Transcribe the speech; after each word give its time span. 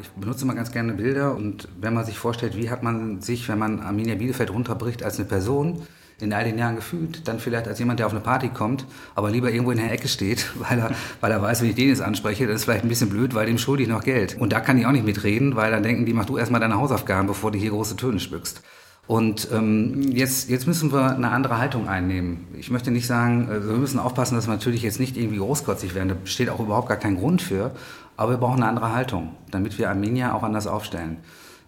Ich 0.00 0.08
benutze 0.08 0.44
immer 0.44 0.54
ganz 0.54 0.72
gerne 0.72 0.94
Bilder 0.94 1.36
und 1.36 1.68
wenn 1.78 1.92
man 1.92 2.06
sich 2.06 2.18
vorstellt, 2.18 2.56
wie 2.56 2.70
hat 2.70 2.82
man 2.82 3.20
sich, 3.20 3.46
wenn 3.50 3.58
man 3.58 3.80
Arminia 3.80 4.14
Bielefeld 4.14 4.50
runterbricht, 4.50 5.02
als 5.02 5.18
eine 5.18 5.28
Person 5.28 5.82
in 6.18 6.32
all 6.32 6.44
den 6.44 6.56
Jahren 6.56 6.76
gefühlt, 6.76 7.28
dann 7.28 7.38
vielleicht 7.38 7.68
als 7.68 7.78
jemand, 7.78 7.98
der 7.98 8.06
auf 8.06 8.12
eine 8.12 8.22
Party 8.22 8.48
kommt, 8.48 8.86
aber 9.14 9.30
lieber 9.30 9.50
irgendwo 9.50 9.70
in 9.70 9.76
der 9.76 9.92
Ecke 9.92 10.08
steht, 10.08 10.50
weil 10.58 10.78
er, 10.78 10.92
weil 11.20 11.30
er 11.30 11.42
weiß, 11.42 11.60
wenn 11.60 11.68
ich 11.68 11.74
den 11.74 11.88
jetzt 11.88 12.00
anspreche, 12.00 12.46
das 12.46 12.56
ist 12.56 12.64
vielleicht 12.64 12.84
ein 12.84 12.88
bisschen 12.88 13.10
blöd, 13.10 13.34
weil 13.34 13.44
dem 13.44 13.58
schulde 13.58 13.82
ich 13.82 13.88
noch 13.90 14.02
Geld. 14.02 14.38
Und 14.38 14.54
da 14.54 14.60
kann 14.60 14.78
ich 14.78 14.86
auch 14.86 14.92
nicht 14.92 15.04
mitreden, 15.04 15.56
weil 15.56 15.70
dann 15.70 15.82
denken 15.82 16.06
die, 16.06 16.14
mach 16.14 16.24
du 16.24 16.38
erstmal 16.38 16.60
deine 16.62 16.76
Hausaufgaben, 16.76 17.26
bevor 17.26 17.50
du 17.50 17.58
hier 17.58 17.70
große 17.70 17.96
Töne 17.96 18.18
spückst. 18.18 18.62
Und 19.08 19.48
ähm, 19.52 20.12
jetzt, 20.12 20.48
jetzt 20.48 20.66
müssen 20.66 20.92
wir 20.92 21.16
eine 21.16 21.30
andere 21.30 21.58
Haltung 21.58 21.88
einnehmen. 21.88 22.46
Ich 22.56 22.70
möchte 22.70 22.92
nicht 22.92 23.06
sagen, 23.06 23.48
also 23.50 23.68
wir 23.68 23.76
müssen 23.76 23.98
aufpassen, 23.98 24.36
dass 24.36 24.46
wir 24.46 24.52
natürlich 24.52 24.82
jetzt 24.82 25.00
nicht 25.00 25.16
irgendwie 25.16 25.38
großkotzig 25.38 25.94
werden. 25.96 26.08
Da 26.08 26.14
besteht 26.14 26.48
auch 26.48 26.60
überhaupt 26.60 26.88
gar 26.88 26.96
kein 26.98 27.16
Grund 27.16 27.42
für. 27.42 27.72
Aber 28.16 28.32
wir 28.32 28.38
brauchen 28.38 28.62
eine 28.62 28.68
andere 28.68 28.94
Haltung, 28.94 29.36
damit 29.50 29.78
wir 29.78 29.88
Arminia 29.88 30.34
auch 30.34 30.42
anders 30.42 30.66
aufstellen. 30.66 31.18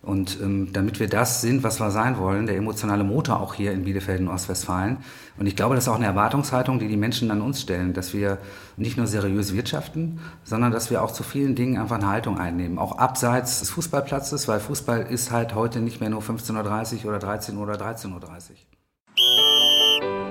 Und 0.04 0.38
ähm, 0.42 0.68
damit 0.72 1.00
wir 1.00 1.08
das 1.08 1.40
sind, 1.40 1.62
was 1.62 1.80
wir 1.80 1.90
sein 1.90 2.18
wollen, 2.18 2.44
der 2.46 2.56
emotionale 2.56 3.04
Motor 3.04 3.40
auch 3.40 3.54
hier 3.54 3.72
in 3.72 3.84
Bielefeld 3.84 4.20
in 4.20 4.28
Ostwestfalen. 4.28 4.98
Und 5.38 5.46
ich 5.46 5.56
glaube, 5.56 5.74
das 5.74 5.84
ist 5.84 5.88
auch 5.88 5.96
eine 5.96 6.04
Erwartungshaltung, 6.04 6.78
die 6.78 6.88
die 6.88 6.98
Menschen 6.98 7.30
an 7.30 7.40
uns 7.40 7.62
stellen, 7.62 7.94
dass 7.94 8.12
wir 8.12 8.36
nicht 8.76 8.98
nur 8.98 9.06
seriös 9.06 9.54
wirtschaften, 9.54 10.20
sondern 10.44 10.72
dass 10.72 10.90
wir 10.90 11.02
auch 11.02 11.10
zu 11.10 11.22
vielen 11.22 11.54
Dingen 11.54 11.80
einfach 11.80 11.96
eine 11.96 12.08
Haltung 12.08 12.38
einnehmen. 12.38 12.78
Auch 12.78 12.98
abseits 12.98 13.60
des 13.60 13.70
Fußballplatzes, 13.70 14.46
weil 14.46 14.60
Fußball 14.60 15.06
ist 15.08 15.30
halt 15.30 15.54
heute 15.54 15.80
nicht 15.80 16.00
mehr 16.00 16.10
nur 16.10 16.20
15.30 16.20 17.04
Uhr 17.04 17.10
oder 17.10 17.18
13 17.18 17.56
Uhr 17.56 17.62
oder 17.62 17.76
13.30 17.76 18.12
Uhr. 18.12 18.20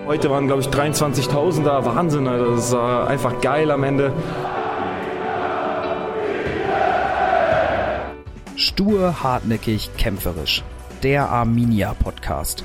Heute 0.06 0.30
waren, 0.30 0.46
glaube 0.48 0.62
ich, 0.62 0.68
23.000 0.68 1.64
da. 1.64 1.84
Wahnsinn, 1.86 2.26
das 2.26 2.74
war 2.74 3.08
einfach 3.08 3.42
geil 3.42 3.72
am 3.72 3.84
Ende. 3.84 4.14
Stur, 8.64 9.22
hartnäckig, 9.22 9.90
kämpferisch. 9.98 10.64
Der 11.04 11.30
Arminia 11.30 11.94
Podcast. 11.96 12.64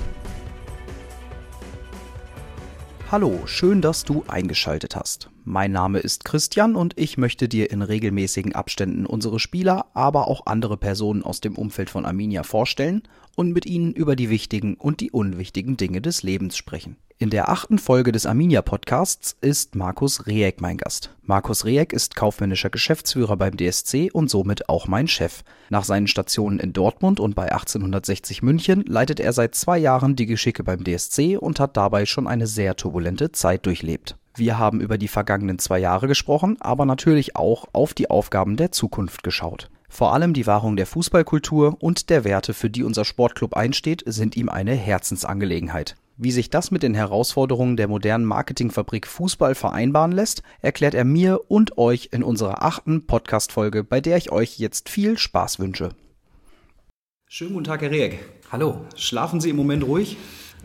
Hallo, 3.10 3.40
schön, 3.46 3.82
dass 3.82 4.04
du 4.04 4.22
eingeschaltet 4.28 4.94
hast. 4.94 5.28
Mein 5.44 5.72
Name 5.72 5.98
ist 5.98 6.24
Christian 6.24 6.76
und 6.76 6.96
ich 6.96 7.18
möchte 7.18 7.48
dir 7.48 7.72
in 7.72 7.82
regelmäßigen 7.82 8.54
Abständen 8.54 9.06
unsere 9.06 9.40
Spieler, 9.40 9.86
aber 9.92 10.28
auch 10.28 10.46
andere 10.46 10.76
Personen 10.76 11.24
aus 11.24 11.40
dem 11.40 11.56
Umfeld 11.56 11.90
von 11.90 12.06
Arminia 12.06 12.44
vorstellen 12.44 13.02
und 13.34 13.52
mit 13.52 13.66
ihnen 13.66 13.92
über 13.92 14.14
die 14.14 14.30
wichtigen 14.30 14.76
und 14.76 15.00
die 15.00 15.10
unwichtigen 15.10 15.76
Dinge 15.76 16.00
des 16.00 16.22
Lebens 16.22 16.56
sprechen. 16.56 16.96
In 17.20 17.30
der 17.30 17.48
achten 17.48 17.80
Folge 17.80 18.12
des 18.12 18.26
Arminia 18.26 18.62
Podcasts 18.62 19.36
ist 19.40 19.74
Markus 19.74 20.28
Rieck 20.28 20.60
mein 20.60 20.76
Gast. 20.76 21.10
Markus 21.24 21.64
Rieck 21.64 21.92
ist 21.92 22.14
kaufmännischer 22.14 22.70
Geschäftsführer 22.70 23.36
beim 23.36 23.56
DSC 23.56 24.12
und 24.12 24.30
somit 24.30 24.68
auch 24.68 24.86
mein 24.86 25.08
Chef. 25.08 25.42
Nach 25.68 25.82
seinen 25.82 26.06
Stationen 26.06 26.60
in 26.60 26.72
Dortmund 26.72 27.18
und 27.18 27.34
bei 27.34 27.50
1860 27.50 28.44
München 28.44 28.84
leitet 28.86 29.18
er 29.18 29.32
seit 29.32 29.56
zwei 29.56 29.78
Jahren 29.78 30.14
die 30.14 30.26
Geschicke 30.26 30.62
beim 30.62 30.84
DSC 30.84 31.36
und 31.36 31.58
hat 31.58 31.76
dabei 31.76 32.06
schon 32.06 32.28
eine 32.28 32.46
sehr 32.46 32.76
turbulente 32.76 33.32
Zeit 33.32 33.66
durchlebt. 33.66 34.16
Wir 34.36 34.56
haben 34.56 34.80
über 34.80 34.96
die 34.96 35.08
vergangenen 35.08 35.58
zwei 35.58 35.80
Jahre 35.80 36.06
gesprochen, 36.06 36.56
aber 36.60 36.86
natürlich 36.86 37.34
auch 37.34 37.64
auf 37.72 37.94
die 37.94 38.10
Aufgaben 38.10 38.56
der 38.56 38.70
Zukunft 38.70 39.24
geschaut. 39.24 39.70
Vor 39.88 40.12
allem 40.12 40.34
die 40.34 40.46
Wahrung 40.46 40.76
der 40.76 40.86
Fußballkultur 40.86 41.76
und 41.80 42.10
der 42.10 42.24
Werte, 42.24 42.54
für 42.54 42.70
die 42.70 42.84
unser 42.84 43.04
Sportclub 43.04 43.54
einsteht, 43.54 44.02
sind 44.06 44.36
ihm 44.36 44.48
eine 44.48 44.74
Herzensangelegenheit. 44.74 45.96
Wie 46.20 46.30
sich 46.30 46.50
das 46.50 46.70
mit 46.70 46.82
den 46.82 46.94
Herausforderungen 46.94 47.76
der 47.76 47.88
modernen 47.88 48.24
Marketingfabrik 48.24 49.06
Fußball 49.06 49.54
vereinbaren 49.54 50.12
lässt, 50.12 50.42
erklärt 50.60 50.94
er 50.94 51.04
mir 51.04 51.48
und 51.48 51.78
euch 51.78 52.10
in 52.12 52.22
unserer 52.22 52.62
achten 52.62 53.06
Podcast-Folge, 53.06 53.84
bei 53.84 54.00
der 54.00 54.16
ich 54.16 54.30
euch 54.30 54.58
jetzt 54.58 54.88
viel 54.88 55.16
Spaß 55.16 55.58
wünsche. 55.58 55.90
Schönen 57.26 57.52
guten 57.52 57.64
Tag, 57.64 57.82
Herr 57.82 57.90
Rehek. 57.90 58.18
Hallo. 58.50 58.84
Schlafen 58.96 59.40
Sie 59.40 59.50
im 59.50 59.56
Moment 59.56 59.84
ruhig? 59.84 60.16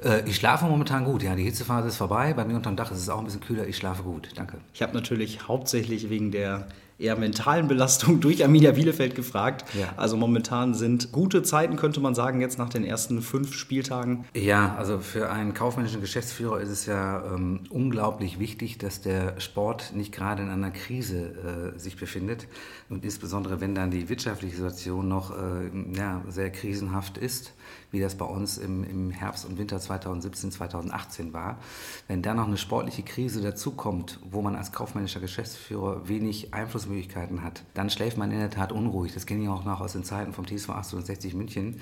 Äh, 0.04 0.28
ich 0.28 0.38
schlafe 0.38 0.66
momentan 0.66 1.06
gut, 1.06 1.22
ja. 1.22 1.36
Die 1.36 1.44
Hitzephase 1.44 1.88
ist 1.88 1.98
vorbei. 1.98 2.34
Bei 2.34 2.46
mir 2.46 2.56
unterm 2.56 2.76
Dach 2.76 2.92
ist 2.92 3.00
es 3.00 3.10
auch 3.10 3.20
ein 3.20 3.26
bisschen 3.26 3.42
kühler. 3.42 3.68
Ich 3.68 3.78
schlafe 3.78 4.04
gut. 4.04 4.30
Danke. 4.36 4.58
Ich 4.74 4.82
habe 4.82 4.94
natürlich 4.94 5.48
hauptsächlich 5.48 6.10
wegen 6.10 6.32
der 6.32 6.68
eher 6.98 7.18
mentalen 7.18 7.68
Belastung 7.68 8.20
durch 8.22 8.44
Arminia 8.44 8.72
Bielefeld 8.72 9.16
gefragt. 9.16 9.66
Ja. 9.74 9.94
Also 9.98 10.18
momentan 10.18 10.74
sind 10.74 11.12
gute 11.12 11.44
Zeiten, 11.44 11.76
könnte 11.76 12.00
man 12.00 12.16
sagen, 12.16 12.42
jetzt 12.42 12.58
nach 12.58 12.70
den 12.70 12.84
ersten 12.84 13.22
fünf 13.22 13.54
Spieltagen. 13.54 14.26
Ja, 14.36 14.76
also 14.76 15.00
für 15.00 15.30
einen 15.30 15.54
kaufmännischen 15.54 16.02
Geschäftsführer 16.02 16.60
ist 16.60 16.70
es 16.70 16.86
ja 16.86 17.24
ähm, 17.34 17.62
unglaublich 17.70 18.40
wichtig, 18.40 18.78
dass 18.78 19.02
der 19.02 19.40
Sport 19.40 19.94
nicht 19.96 20.14
gerade 20.14 20.44
in 20.44 20.50
einer 20.50 20.72
Krise 20.72 21.74
äh, 21.76 21.80
sich 21.80 21.98
befindet. 21.98 22.48
Und 22.90 23.04
insbesondere, 23.04 23.62
wenn 23.62 23.76
dann 23.76 23.92
die 23.92 24.10
wirtschaftliche 24.10 24.56
Situation 24.56 25.08
noch 25.08 25.32
äh, 25.32 25.98
ja, 25.98 26.22
sehr 26.30 26.52
krisenhaft 26.52 27.18
ist 27.18 27.54
wie 27.94 28.00
das 28.00 28.16
bei 28.16 28.26
uns 28.26 28.58
im, 28.58 28.84
im 28.84 29.12
Herbst 29.12 29.46
und 29.46 29.60
Winter 29.60 29.80
2017, 29.80 30.52
2018 30.52 31.32
war. 31.32 31.60
Wenn 32.08 32.24
da 32.24 32.34
noch 32.34 32.48
eine 32.48 32.58
sportliche 32.58 33.04
Krise 33.04 33.42
dazukommt, 33.42 34.20
wo 34.30 34.42
man 34.42 34.56
als 34.56 34.72
kaufmännischer 34.72 35.20
Geschäftsführer 35.20 36.08
wenig 36.08 36.56
Einflussmöglichkeiten 36.56 37.44
hat, 37.44 37.64
dann 37.76 37.92
schläft 37.92 38.18
man 38.18 38.32
in 38.32 38.40
der 38.40 38.50
Tat 38.50 38.72
unruhig. 38.72 39.14
Das 39.14 39.28
kenne 39.28 39.44
ich 39.44 39.50
auch 39.50 39.64
noch 39.64 39.80
aus 39.80 39.94
den 39.94 40.04
Zeiten 40.04 40.34
vom 40.34 40.46
TSV 40.48 40.70
1860 40.72 41.36
München, 41.36 41.80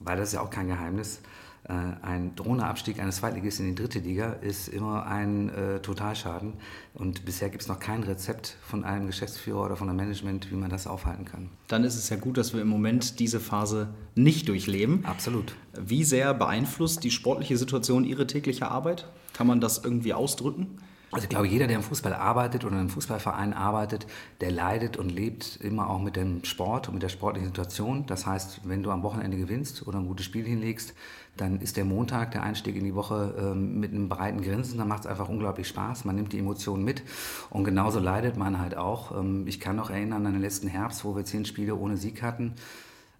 weil 0.00 0.18
das 0.18 0.28
ist 0.28 0.34
ja 0.34 0.42
auch 0.42 0.50
kein 0.50 0.68
Geheimnis. 0.68 1.20
Äh, 1.68 1.72
ein 2.02 2.34
Drohneabstieg 2.36 3.00
eines 3.00 3.16
Zweitligisten 3.16 3.66
in 3.66 3.74
die 3.74 3.82
dritte 3.82 3.98
Liga 3.98 4.34
ist 4.34 4.68
immer 4.68 5.06
ein 5.06 5.48
äh, 5.48 5.80
Totalschaden. 5.80 6.54
Und 6.92 7.24
bisher 7.24 7.48
gibt 7.48 7.62
es 7.62 7.68
noch 7.68 7.80
kein 7.80 8.02
Rezept 8.02 8.56
von 8.62 8.84
einem 8.84 9.06
Geschäftsführer 9.06 9.64
oder 9.64 9.76
von 9.76 9.88
einem 9.88 9.96
Management, 9.96 10.50
wie 10.50 10.56
man 10.56 10.70
das 10.70 10.86
aufhalten 10.86 11.24
kann. 11.24 11.48
Dann 11.68 11.84
ist 11.84 11.96
es 11.96 12.10
ja 12.10 12.16
gut, 12.16 12.36
dass 12.36 12.52
wir 12.52 12.60
im 12.60 12.68
Moment 12.68 13.18
diese 13.18 13.40
Phase 13.40 13.88
nicht 14.14 14.48
durchleben. 14.48 15.04
Absolut. 15.06 15.54
Wie 15.72 16.04
sehr 16.04 16.34
beeinflusst 16.34 17.02
die 17.02 17.10
sportliche 17.10 17.56
Situation 17.56 18.04
Ihre 18.04 18.26
tägliche 18.26 18.70
Arbeit? 18.70 19.08
Kann 19.32 19.46
man 19.46 19.60
das 19.60 19.82
irgendwie 19.82 20.12
ausdrücken? 20.12 20.78
Also 21.14 21.24
ich 21.24 21.30
glaube, 21.30 21.46
jeder, 21.46 21.68
der 21.68 21.76
im 21.76 21.82
Fußball 21.84 22.12
arbeitet 22.12 22.64
oder 22.64 22.72
in 22.74 22.80
einem 22.80 22.88
Fußballverein 22.88 23.52
arbeitet, 23.52 24.06
der 24.40 24.50
leidet 24.50 24.96
und 24.96 25.10
lebt 25.10 25.60
immer 25.62 25.88
auch 25.88 26.00
mit 26.00 26.16
dem 26.16 26.42
Sport 26.44 26.88
und 26.88 26.94
mit 26.94 27.04
der 27.04 27.08
sportlichen 27.08 27.46
Situation. 27.46 28.04
Das 28.06 28.26
heißt, 28.26 28.62
wenn 28.64 28.82
du 28.82 28.90
am 28.90 29.04
Wochenende 29.04 29.36
gewinnst 29.36 29.86
oder 29.86 29.98
ein 29.98 30.08
gutes 30.08 30.26
Spiel 30.26 30.44
hinlegst, 30.44 30.92
dann 31.36 31.60
ist 31.60 31.76
der 31.76 31.84
Montag, 31.84 32.30
der 32.32 32.42
Einstieg 32.42 32.76
in 32.76 32.84
die 32.84 32.94
Woche 32.94 33.34
ähm, 33.38 33.80
mit 33.80 33.92
einem 33.92 34.08
breiten 34.08 34.42
Grinsen, 34.42 34.78
dann 34.78 34.88
macht 34.88 35.00
es 35.00 35.06
einfach 35.06 35.28
unglaublich 35.28 35.68
Spaß. 35.68 36.04
Man 36.04 36.16
nimmt 36.16 36.32
die 36.32 36.38
Emotionen 36.38 36.84
mit 36.84 37.02
und 37.50 37.64
genauso 37.64 37.98
leidet 37.98 38.36
man 38.36 38.60
halt 38.60 38.76
auch. 38.76 39.18
Ähm, 39.18 39.46
ich 39.46 39.60
kann 39.60 39.76
noch 39.76 39.90
erinnern 39.90 40.26
an 40.26 40.32
den 40.32 40.42
letzten 40.42 40.68
Herbst, 40.68 41.04
wo 41.04 41.16
wir 41.16 41.24
zehn 41.24 41.44
Spiele 41.44 41.74
ohne 41.74 41.96
Sieg 41.96 42.22
hatten. 42.22 42.54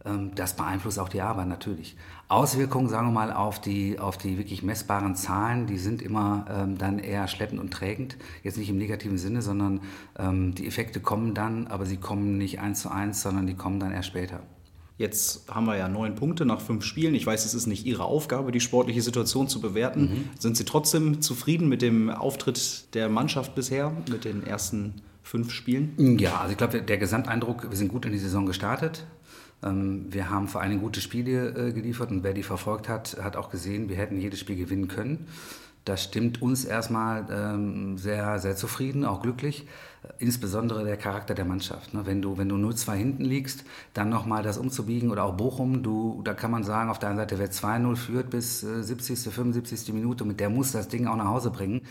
Ähm, 0.05 0.33
das 0.35 0.55
beeinflusst 0.57 0.99
auch 0.99 1.09
die 1.09 1.23
Arbeit 1.23 1.49
natürlich. 1.49 1.97
Auswirkungen, 2.29 2.89
sagen 2.89 3.09
wir 3.09 3.13
mal, 3.13 3.33
auf 3.33 3.61
die, 3.61 3.99
auf 3.99 4.19
die 4.19 4.39
wirklich 4.39 4.63
messbaren 4.63 5.15
Zahlen, 5.17 5.67
die 5.67 5.79
sind 5.79 6.03
immer 6.03 6.47
ähm, 6.51 6.79
dann 6.79 6.99
eher 6.99 7.27
schleppend 7.29 7.61
und 7.61 7.73
trägend. 7.73 8.17
Jetzt 8.43 8.59
nicht 8.59 8.71
im 8.71 8.79
negativen 8.79 9.19
Sinne, 9.19 9.43
sondern 9.43 9.81
ähm, 10.19 10.55
die 10.55 10.67
Effekte 10.67 11.01
kommen 11.01 11.35
dann, 11.35 11.67
aber 11.67 11.87
sie 11.87 11.97
kommen 11.97 12.39
nicht 12.39 12.61
eins 12.61 12.81
zu 12.81 12.91
eins, 12.91 13.23
sondern 13.23 13.47
die 13.47 13.55
kommen 13.55 13.81
dann 13.81 13.93
erst 13.93 14.09
später. 14.09 14.41
Jetzt 14.97 15.53
haben 15.53 15.67
wir 15.67 15.77
ja 15.77 15.89
neun 15.89 16.15
Punkte 16.15 16.47
nach 16.47 16.61
fünf 16.61 16.85
Spielen. 16.85 17.17
Ich 17.17 17.27
weiß, 17.27 17.45
es 17.45 17.55
ist 17.55 17.67
nicht 17.67 17.85
Ihre 17.85 18.05
Aufgabe, 18.05 18.53
die 18.53 18.61
sportliche 18.61 19.03
Situation 19.03 19.49
zu 19.49 19.61
bewerten. 19.61 20.03
Mhm. 20.03 20.29
Sind 20.39 20.57
Sie 20.57 20.65
trotzdem 20.65 21.21
zufrieden 21.21 21.69
mit 21.69 21.83
dem 21.83 22.11
Auftritt 22.11 22.95
der 22.95 23.09
Mannschaft 23.09 23.57
bisher, 23.57 23.93
mit 24.09 24.25
den 24.25 24.47
ersten 24.47 24.95
fünf 25.23 25.51
Spielen? 25.51 26.19
Ja, 26.19 26.39
also 26.39 26.53
ich 26.53 26.59
glaube, 26.59 26.81
der 26.81 26.99
Gesamteindruck, 26.99 27.69
wir 27.69 27.77
sind 27.77 27.89
gut 27.89 28.07
in 28.07 28.13
die 28.13 28.19
Saison 28.19 28.47
gestartet. 28.47 29.05
Ähm, 29.65 30.07
wir 30.11 30.31
haben 30.31 30.47
vor 30.47 30.61
allem 30.61 30.81
gute 30.81 31.01
Spiele 31.01 31.49
äh, 31.49 31.73
geliefert 31.73 32.11
und 32.11 32.23
wer 32.23 32.35
die 32.35 32.45
verfolgt 32.45 32.89
hat, 32.89 33.17
hat 33.21 33.37
auch 33.37 33.51
gesehen, 33.51 33.89
wir 33.89 33.97
hätten 33.97 34.21
jedes 34.21 34.39
Spiel 34.39 34.57
gewinnen 34.57 34.87
können. 34.87 35.27
Das 35.85 36.03
stimmt 36.03 36.41
uns 36.41 36.65
erstmal 36.65 37.27
ähm, 37.31 37.99
sehr, 37.99 38.39
sehr 38.39 38.57
zufrieden, 38.57 39.05
auch 39.05 39.21
glücklich. 39.21 39.67
Insbesondere 40.19 40.85
der 40.85 40.97
Charakter 40.97 41.35
der 41.35 41.45
Mannschaft. 41.45 41.93
Ne? 41.93 42.07
Wenn 42.07 42.23
du, 42.23 42.39
wenn 42.39 42.49
du 42.49 42.57
0-2 42.57 42.93
hinten 42.95 43.25
liegst, 43.25 43.65
dann 43.93 44.09
nochmal 44.09 44.43
das 44.43 44.59
umzubiegen 44.59 45.11
oder 45.11 45.25
auch 45.25 45.37
Bochum, 45.37 45.83
du, 45.83 46.23
da 46.25 46.35
kann 46.35 46.51
man 46.51 46.65
sagen, 46.65 46.91
auf 46.91 46.99
der 46.99 47.11
einen 47.11 47.19
Seite, 47.19 47.39
wer 47.39 47.51
2-0 47.51 47.97
führt 47.97 48.31
bis 48.31 48.61
70., 48.61 49.27
äh, 49.27 49.31
75. 49.31 49.93
Minute, 49.93 50.25
mit 50.25 50.41
der 50.41 50.51
muss 50.51 50.73
das 50.73 50.89
Ding 50.89 51.07
auch 51.07 51.17
nach 51.17 51.29
Hause 51.29 51.51
bringen. 51.51 51.83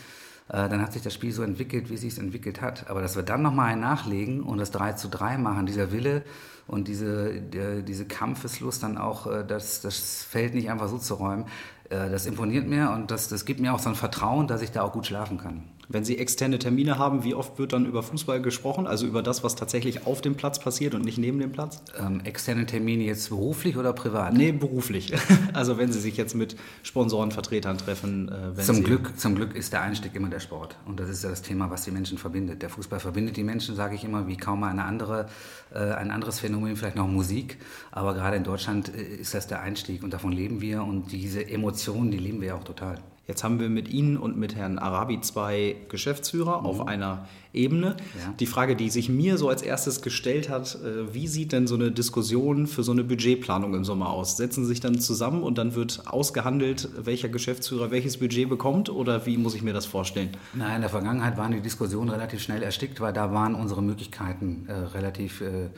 Äh, 0.49 0.69
dann 0.69 0.81
hat 0.81 0.93
sich 0.93 1.01
das 1.01 1.13
Spiel 1.13 1.31
so 1.31 1.43
entwickelt, 1.43 1.89
wie 1.89 1.95
es 1.95 2.01
sich 2.01 2.17
entwickelt 2.17 2.61
hat. 2.61 2.89
Aber 2.89 3.01
dass 3.01 3.15
wir 3.15 3.23
dann 3.23 3.41
nochmal 3.41 3.75
nachlegen 3.75 4.41
und 4.41 4.57
das 4.57 4.71
3 4.71 4.93
zu 4.93 5.07
3 5.07 5.37
machen, 5.37 5.65
dieser 5.65 5.91
Wille 5.91 6.23
und 6.67 6.87
diese, 6.87 7.41
der, 7.41 7.81
diese 7.81 8.05
Kampfeslust 8.05 8.83
dann 8.83 8.97
auch, 8.97 9.27
äh, 9.27 9.45
das, 9.45 9.81
das 9.81 10.23
Feld 10.23 10.53
nicht 10.53 10.69
einfach 10.69 10.87
so 10.87 10.97
zu 10.97 11.15
räumen, 11.15 11.45
das 11.89 12.25
imponiert 12.25 12.67
mir 12.67 12.91
und 12.91 13.11
das, 13.11 13.27
das 13.27 13.45
gibt 13.45 13.59
mir 13.59 13.73
auch 13.73 13.79
so 13.79 13.89
ein 13.89 13.95
Vertrauen, 13.95 14.47
dass 14.47 14.61
ich 14.61 14.71
da 14.71 14.83
auch 14.83 14.93
gut 14.93 15.05
schlafen 15.05 15.37
kann. 15.37 15.63
Wenn 15.89 16.05
Sie 16.05 16.17
externe 16.17 16.59
Termine 16.59 16.97
haben, 16.97 17.23
wie 17.23 17.35
oft 17.35 17.59
wird 17.59 17.73
dann 17.73 17.85
über 17.85 18.03
Fußball 18.03 18.41
gesprochen? 18.41 18.87
Also 18.87 19.05
über 19.05 19.21
das, 19.21 19.43
was 19.43 19.55
tatsächlich 19.55 20.07
auf 20.07 20.21
dem 20.21 20.35
Platz 20.35 20.59
passiert 20.59 20.95
und 20.95 21.03
nicht 21.03 21.17
neben 21.17 21.39
dem 21.39 21.51
Platz? 21.51 21.83
Ähm, 21.97 22.21
externe 22.23 22.65
Termine 22.65 23.03
jetzt 23.03 23.29
beruflich 23.29 23.77
oder 23.77 23.93
privat? 23.93 24.33
Nee, 24.33 24.51
beruflich. 24.51 25.13
Also 25.53 25.77
wenn 25.77 25.91
Sie 25.91 25.99
sich 25.99 26.17
jetzt 26.17 26.35
mit 26.35 26.55
Sponsorenvertretern 26.83 27.77
treffen. 27.77 28.29
Äh, 28.29 28.59
zum, 28.61 28.77
Sie 28.77 28.83
Glück, 28.83 29.19
zum 29.19 29.35
Glück 29.35 29.55
ist 29.55 29.71
der 29.73 29.81
Einstieg 29.81 30.15
immer 30.15 30.29
der 30.29 30.39
Sport. 30.39 30.77
Und 30.85 30.99
das 30.99 31.09
ist 31.09 31.23
ja 31.23 31.29
das 31.29 31.41
Thema, 31.41 31.69
was 31.69 31.83
die 31.83 31.91
Menschen 31.91 32.17
verbindet. 32.17 32.61
Der 32.61 32.69
Fußball 32.69 32.99
verbindet 32.99 33.37
die 33.37 33.43
Menschen, 33.43 33.75
sage 33.75 33.95
ich 33.95 34.03
immer, 34.03 34.27
wie 34.27 34.37
kaum 34.37 34.63
eine 34.63 34.83
andere, 34.83 35.27
äh, 35.73 35.77
ein 35.77 36.11
anderes 36.11 36.39
Phänomen, 36.39 36.75
vielleicht 36.75 36.95
noch 36.95 37.07
Musik. 37.07 37.57
Aber 37.91 38.13
gerade 38.13 38.37
in 38.37 38.43
Deutschland 38.43 38.93
äh, 38.95 39.01
ist 39.01 39.33
das 39.33 39.47
der 39.47 39.61
Einstieg 39.61 40.03
und 40.03 40.13
davon 40.13 40.31
leben 40.31 40.61
wir. 40.61 40.83
Und 40.83 41.11
diese 41.11 41.47
Emotionen, 41.47 42.11
die 42.11 42.17
leben 42.17 42.41
wir 42.41 42.49
ja 42.49 42.55
auch 42.55 42.63
total. 42.63 42.97
Jetzt 43.25 43.43
haben 43.45 43.61
wir 43.61 43.69
mit 43.69 43.87
Ihnen 43.87 44.17
und 44.17 44.37
mit 44.37 44.55
Herrn 44.55 44.77
Arabi 44.77 45.21
zwei 45.21 45.77
Geschäftsführer 45.87 46.59
mhm. 46.59 46.65
auf 46.65 46.87
einer 46.87 47.27
Ebene. 47.53 47.95
Ja. 48.19 48.33
Die 48.37 48.45
Frage, 48.45 48.75
die 48.75 48.89
sich 48.89 49.07
mir 49.07 49.37
so 49.37 49.47
als 49.47 49.61
erstes 49.61 50.01
gestellt 50.01 50.49
hat, 50.49 50.75
äh, 50.83 51.13
wie 51.13 51.27
sieht 51.27 51.53
denn 51.53 51.65
so 51.65 51.75
eine 51.75 51.91
Diskussion 51.91 52.67
für 52.67 52.83
so 52.83 52.91
eine 52.91 53.05
Budgetplanung 53.05 53.75
im 53.75 53.85
Sommer 53.85 54.09
aus? 54.09 54.35
Setzen 54.35 54.65
Sie 54.65 54.69
sich 54.69 54.81
dann 54.81 54.99
zusammen 54.99 55.41
und 55.41 55.57
dann 55.57 55.73
wird 55.73 56.03
ausgehandelt, 56.05 56.89
welcher 56.97 57.29
Geschäftsführer 57.29 57.91
welches 57.91 58.17
Budget 58.17 58.49
bekommt 58.49 58.89
oder 58.89 59.25
wie 59.25 59.37
muss 59.37 59.55
ich 59.55 59.61
mir 59.61 59.73
das 59.73 59.85
vorstellen? 59.85 60.31
Nein, 60.53 60.75
in 60.75 60.81
der 60.81 60.89
Vergangenheit 60.89 61.37
waren 61.37 61.53
die 61.53 61.61
Diskussionen 61.61 62.09
relativ 62.09 62.41
schnell 62.41 62.61
erstickt, 62.61 62.99
weil 62.99 63.13
da 63.13 63.31
waren 63.31 63.55
unsere 63.55 63.81
Möglichkeiten 63.81 64.65
äh, 64.67 64.73
relativ 64.73 65.39
äh, 65.39 65.69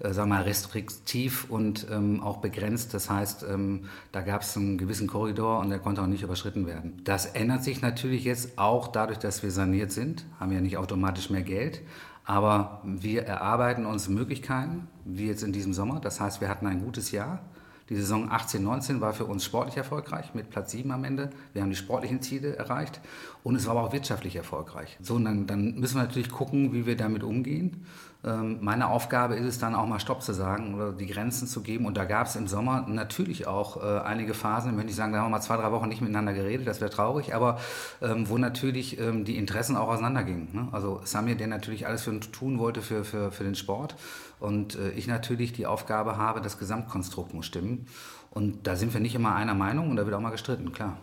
äh, 0.00 0.12
sagen 0.12 0.28
mal, 0.30 0.42
restriktiv 0.42 1.46
und 1.48 1.86
ähm, 1.90 2.22
auch 2.22 2.38
begrenzt. 2.38 2.94
Das 2.94 3.10
heißt, 3.10 3.44
ähm, 3.48 3.84
da 4.12 4.20
gab 4.20 4.42
es 4.42 4.56
einen 4.56 4.78
gewissen 4.78 5.08
Korridor 5.08 5.58
und 5.58 5.70
der 5.70 5.80
konnte 5.80 6.02
auch 6.02 6.06
nicht 6.06 6.22
überschritten 6.22 6.66
werden. 6.66 7.00
Das 7.04 7.26
ändert 7.26 7.64
sich 7.64 7.82
natürlich 7.82 8.24
jetzt 8.24 8.58
auch 8.58 8.88
dadurch, 8.88 9.18
dass 9.18 9.42
wir 9.42 9.50
saniert 9.50 9.90
sind, 9.90 10.24
haben 10.38 10.52
ja 10.52 10.60
nicht 10.60 10.76
automatisch 10.76 11.30
mehr 11.30 11.42
Geld. 11.42 11.82
Aber 12.24 12.82
wir 12.84 13.22
erarbeiten 13.22 13.86
uns 13.86 14.08
Möglichkeiten, 14.08 14.86
wie 15.04 15.26
jetzt 15.26 15.42
in 15.42 15.52
diesem 15.52 15.72
Sommer. 15.72 15.98
Das 15.98 16.20
heißt, 16.20 16.42
wir 16.42 16.48
hatten 16.50 16.66
ein 16.66 16.84
gutes 16.84 17.10
Jahr. 17.10 17.40
Die 17.88 17.96
Saison 17.96 18.30
18-19 18.30 19.00
war 19.00 19.14
für 19.14 19.24
uns 19.24 19.44
sportlich 19.44 19.78
erfolgreich 19.78 20.34
mit 20.34 20.50
Platz 20.50 20.72
7 20.72 20.90
am 20.90 21.04
Ende. 21.04 21.30
Wir 21.54 21.62
haben 21.62 21.70
die 21.70 21.76
sportlichen 21.76 22.20
Ziele 22.20 22.54
erreicht 22.54 23.00
und 23.44 23.56
es 23.56 23.66
war 23.66 23.76
aber 23.76 23.88
auch 23.88 23.92
wirtschaftlich 23.92 24.36
erfolgreich. 24.36 24.98
So, 25.00 25.18
dann, 25.18 25.46
dann 25.46 25.76
müssen 25.76 25.96
wir 25.96 26.02
natürlich 26.02 26.28
gucken, 26.30 26.74
wie 26.74 26.84
wir 26.84 26.96
damit 26.96 27.22
umgehen. 27.22 27.86
Ähm, 28.24 28.58
meine 28.60 28.88
Aufgabe 28.88 29.36
ist 29.36 29.46
es 29.46 29.58
dann 29.58 29.76
auch 29.76 29.86
mal 29.86 30.00
Stopp 30.00 30.22
zu 30.22 30.32
sagen 30.32 30.74
oder 30.74 30.92
die 30.92 31.06
Grenzen 31.06 31.46
zu 31.46 31.62
geben. 31.62 31.86
Und 31.86 31.96
da 31.96 32.04
gab 32.04 32.26
es 32.26 32.34
im 32.34 32.48
Sommer 32.48 32.84
natürlich 32.88 33.46
auch 33.46 33.76
äh, 33.76 34.00
einige 34.00 34.34
Phasen, 34.34 34.76
wenn 34.76 34.88
ich 34.88 34.96
sagen, 34.96 35.12
da 35.12 35.18
haben 35.18 35.26
wir 35.26 35.36
mal 35.36 35.40
zwei, 35.40 35.56
drei 35.56 35.70
Wochen 35.70 35.88
nicht 35.88 36.00
miteinander 36.00 36.32
geredet, 36.32 36.66
das 36.66 36.80
wäre 36.80 36.90
traurig, 36.90 37.34
aber 37.34 37.58
ähm, 38.02 38.28
wo 38.28 38.36
natürlich 38.36 38.98
ähm, 38.98 39.24
die 39.24 39.36
Interessen 39.36 39.76
auch 39.76 39.88
auseinandergingen. 39.88 40.48
Ne? 40.52 40.68
Also 40.72 41.00
Samir, 41.04 41.36
der 41.36 41.46
natürlich 41.46 41.86
alles 41.86 42.02
für 42.02 42.18
tun 42.18 42.58
wollte 42.58 42.82
für, 42.82 43.04
für, 43.04 43.30
für 43.30 43.44
den 43.44 43.54
Sport 43.54 43.94
und 44.40 44.74
äh, 44.74 44.90
ich 44.90 45.06
natürlich 45.06 45.52
die 45.52 45.66
Aufgabe 45.66 46.16
habe, 46.16 46.40
das 46.40 46.58
Gesamtkonstrukt 46.58 47.34
muss 47.34 47.46
stimmen. 47.46 47.86
Und 48.30 48.66
da 48.66 48.76
sind 48.76 48.92
wir 48.92 49.00
nicht 49.00 49.14
immer 49.14 49.34
einer 49.34 49.54
Meinung 49.54 49.90
und 49.90 49.96
da 49.96 50.04
wird 50.04 50.14
auch 50.14 50.20
mal 50.20 50.30
gestritten, 50.30 50.72
klar. 50.72 50.98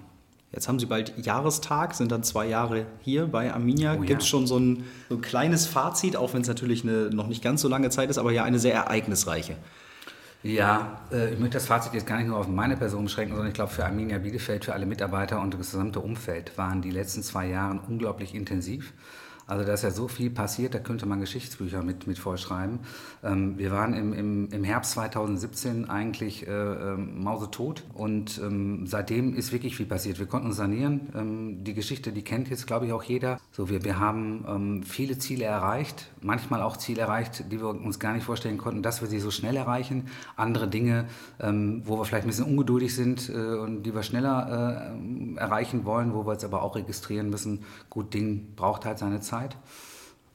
Jetzt 0.56 0.70
haben 0.70 0.80
Sie 0.80 0.86
bald 0.86 1.14
Jahrestag, 1.18 1.94
sind 1.96 2.14
dann 2.14 2.24
zwei 2.24 2.48
Jahre 2.48 2.86
hier 3.02 3.28
bei 3.28 3.54
Arminia. 3.54 3.96
Oh, 3.96 4.00
Gibt 4.00 4.22
es 4.22 4.28
ja. 4.28 4.32
schon 4.32 4.48
so 4.48 4.58
ein, 4.58 4.86
so 5.10 5.16
ein, 5.16 5.22
kleines 5.22 5.68
Fazit, 5.68 6.16
auch 6.16 6.34
wenn 6.34 6.44
es 6.44 6.48
natürlich 6.48 6.84
eine 6.84 7.10
noch 7.10 7.28
nicht 7.28 7.44
ganz 7.44 7.62
so 7.62 7.68
lange 7.68 7.90
Zeit 7.90 8.10
ist, 8.10 8.18
aber 8.18 8.32
ja 8.32 8.46
eine 8.46 8.58
sehr 8.58 8.74
ereignisreiche? 8.74 9.58
Ja, 10.44 11.02
äh, 11.12 11.34
ich 11.34 11.40
möchte 11.40 11.56
das 11.56 11.66
Fazit 11.66 11.94
jetzt 11.94 12.08
gar 12.08 12.18
nicht 12.18 12.28
nur 12.28 12.38
auf 12.38 12.48
meine 12.48 12.78
Person 12.78 13.04
beschränken, 13.04 13.34
sondern 13.34 13.50
ich 13.50 13.54
glaube, 13.54 13.74
für 13.74 13.84
Arminia 13.84 14.18
Bielefeld, 14.18 14.64
für 14.64 14.74
alle 14.74 14.86
Mitarbeiter 14.86 15.42
und 15.42 15.54
das 15.54 15.72
gesamte 15.72 16.00
Umfeld 16.00 16.58
waren 16.58 16.82
die 16.82 16.92
letzten 16.92 17.22
zwei 17.22 17.48
Jahre 17.48 17.82
unglaublich 17.90 18.34
intensiv. 18.34 18.94
Also 19.48 19.64
da 19.64 19.74
ist 19.74 19.84
ja 19.84 19.92
so 19.92 20.08
viel 20.08 20.32
passiert, 20.32 20.74
da 20.74 20.80
könnte 20.80 21.06
man 21.06 21.20
Geschichtsbücher 21.20 21.84
mit, 21.84 22.08
mit 22.08 22.18
vollschreiben. 22.18 22.80
Ähm, 23.24 23.58
wir 23.60 23.72
waren 23.72 23.94
im, 23.94 24.12
im, 24.14 24.50
im 24.52 24.64
Herbst 24.64 24.94
2017 24.94 25.88
eigentlich 25.88 26.48
äh, 26.48 26.52
äh, 26.52 26.98
mausetot 26.98 27.84
und 27.94 28.40
ähm, 28.40 28.88
seitdem 28.88 29.36
ist 29.36 29.52
wirklich 29.52 29.76
viel 29.78 29.86
passiert. 29.86 30.18
Wir 30.18 30.26
konnten 30.26 30.48
uns 30.48 30.58
sanieren. 30.58 31.10
Ähm, 31.16 31.64
die 31.64 31.76
Geschichte, 31.76 32.12
die 32.12 32.24
kennt 32.24 32.50
jetzt, 32.50 32.66
glaube 32.66 32.88
ich, 32.88 32.94
auch 32.94 33.04
jeder. 33.04 33.40
So, 33.52 33.70
wir, 33.70 33.84
wir 33.84 34.00
haben 34.00 34.46
ähm, 34.48 34.84
viele 34.84 35.20
Ziele 35.20 35.46
erreicht, 35.46 36.10
manchmal 36.22 36.64
auch 36.64 36.78
Ziele 36.78 37.02
erreicht, 37.02 37.52
die 37.52 37.62
wir 37.62 37.70
uns 37.70 38.00
gar 38.00 38.14
nicht 38.14 38.24
vorstellen 38.24 38.58
konnten, 38.58 38.82
dass 38.82 39.02
wir 39.02 39.08
sie 39.08 39.20
so 39.20 39.30
schnell 39.30 39.56
erreichen. 39.56 40.08
Andere 40.38 40.68
Dinge, 40.68 41.06
ähm, 41.40 41.84
wo 41.86 42.00
wir 42.00 42.06
vielleicht 42.06 42.26
ein 42.26 42.30
bisschen 42.30 42.46
ungeduldig 42.46 42.96
sind 42.96 43.30
äh, 43.30 43.34
und 43.34 43.84
die 43.84 43.94
wir 43.94 44.02
schneller 44.02 44.96
äh, 44.98 45.38
erreichen 45.38 45.86
wollen, 45.86 46.16
wo 46.16 46.26
wir 46.26 46.34
jetzt 46.34 46.46
aber 46.46 46.64
auch 46.64 46.76
registrieren 46.76 47.30
müssen. 47.30 47.60
Gut, 47.92 48.14
Ding 48.16 48.56
braucht 48.56 48.86
halt 48.86 48.98
seine 48.98 49.22
Zeit. 49.22 49.35
Zeit. 49.36 49.58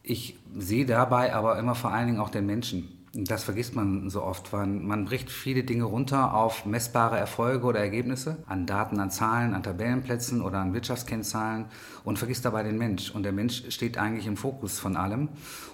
Ich 0.03 0.37
sehe 0.57 0.87
dabei 0.87 1.35
aber 1.35 1.59
immer 1.59 1.75
vor 1.75 1.93
allen 1.93 2.07
Dingen 2.07 2.21
auch 2.21 2.31
den 2.31 2.47
Menschen. 2.47 2.97
Das 3.13 3.43
vergisst 3.43 3.75
man 3.75 4.09
so 4.09 4.23
oft. 4.23 4.53
Man, 4.53 4.87
man 4.87 5.05
bricht 5.05 5.31
viele 5.31 5.65
Dinge 5.65 5.83
runter 5.83 6.33
auf 6.33 6.65
messbare 6.65 7.19
Erfolge 7.19 7.67
oder 7.67 7.81
Ergebnisse, 7.81 8.37
an 8.47 8.67
Daten, 8.67 9.01
an 9.01 9.11
Zahlen, 9.11 9.53
an 9.53 9.65
Tabellenplätzen 9.65 10.43
oder 10.43 10.59
an 10.59 10.75
Wirtschaftskennzahlen 10.75 11.65
und 12.05 12.19
vergisst 12.19 12.45
dabei 12.45 12.63
den 12.63 12.79
Mensch. 12.79 13.11
Und 13.11 13.25
der 13.25 13.33
Mensch 13.33 13.65
steht 13.71 13.99
eigentlich 13.99 14.27
im 14.27 14.37
Fokus 14.37 14.79
von 14.79 14.97
allem. 14.97 15.29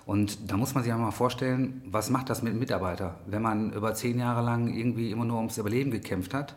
Und 0.07 0.51
da 0.51 0.57
muss 0.57 0.75
man 0.75 0.83
sich 0.83 0.93
einmal 0.93 1.13
vorstellen, 1.13 1.83
was 1.91 2.09
macht 2.09 2.31
das 2.31 2.43
mit 2.43 2.53
einem 2.53 2.61
Mitarbeiter, 2.61 3.17
wenn 3.27 3.43
man 3.43 3.73
über 3.73 3.93
zehn 3.95 4.19
Jahre 4.19 4.43
lang 4.43 4.73
irgendwie 4.73 5.11
immer 5.11 5.27
nur 5.27 5.37
ums 5.37 5.59
Überleben 5.59 5.91
gekämpft 5.91 6.33
hat 6.33 6.57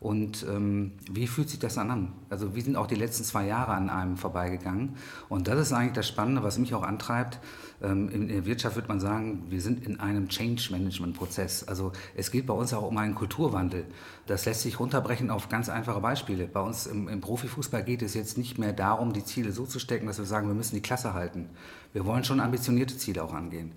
und 0.00 0.46
ähm, 0.48 0.92
wie 1.10 1.26
fühlt 1.26 1.50
sich 1.50 1.58
das 1.58 1.76
an? 1.76 2.14
Also 2.30 2.54
wie 2.54 2.62
sind 2.62 2.74
auch 2.76 2.86
die 2.86 2.94
letzten 2.94 3.22
zwei 3.22 3.46
Jahre 3.46 3.72
an 3.72 3.90
einem 3.90 4.16
vorbeigegangen? 4.16 4.96
Und 5.28 5.46
das 5.46 5.60
ist 5.60 5.72
eigentlich 5.74 5.92
das 5.92 6.08
Spannende, 6.08 6.42
was 6.42 6.56
mich 6.56 6.72
auch 6.72 6.82
antreibt. 6.82 7.38
Ähm, 7.82 8.08
in 8.08 8.28
der 8.28 8.46
Wirtschaft 8.46 8.76
würde 8.76 8.88
man 8.88 8.98
sagen, 8.98 9.44
wir 9.50 9.60
sind 9.60 9.86
in 9.86 10.00
einem 10.00 10.30
Change-Management-Prozess. 10.30 11.68
Also 11.68 11.92
es 12.16 12.30
geht 12.30 12.46
bei 12.46 12.54
uns 12.54 12.72
auch 12.72 12.88
um 12.88 12.96
einen 12.96 13.14
Kulturwandel. 13.14 13.84
Das 14.26 14.46
lässt 14.46 14.62
sich 14.62 14.80
runterbrechen 14.80 15.28
auf 15.28 15.50
ganz 15.50 15.68
einfache 15.68 16.00
Beispiele. 16.00 16.46
Bei 16.46 16.60
uns 16.60 16.86
im, 16.86 17.06
im 17.06 17.20
Profifußball 17.20 17.84
geht 17.84 18.00
es 18.00 18.14
jetzt 18.14 18.38
nicht 18.38 18.56
mehr 18.56 18.72
darum, 18.72 19.12
die 19.12 19.24
Ziele 19.24 19.52
so 19.52 19.66
zu 19.66 19.78
stecken, 19.78 20.06
dass 20.06 20.16
wir 20.16 20.24
sagen, 20.24 20.48
wir 20.48 20.54
müssen 20.54 20.76
die 20.76 20.82
Klasse 20.82 21.12
halten. 21.12 21.50
Wir 21.92 22.06
wollen 22.06 22.24
schon 22.24 22.40
ambitionierte 22.40 22.96
Ziele 22.96 23.22
auch 23.22 23.34
angehen. 23.34 23.72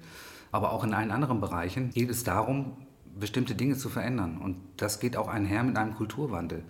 Aber 0.53 0.71
auch 0.71 0.85
in 0.85 0.93
allen 0.93 1.11
anderen 1.11 1.41
Bereichen 1.41 1.89
geht 1.89 2.09
es 2.09 2.23
darum, 2.23 2.77
bestimmte 3.19 3.55
Dinge 3.55 3.77
zu 3.77 3.89
verändern. 3.89 4.37
Und 4.37 4.57
das 4.77 4.99
geht 4.99 5.17
auch 5.17 5.27
einher 5.27 5.63
mit 5.63 5.77
einem 5.77 5.95
Kulturwandel. 5.95 6.63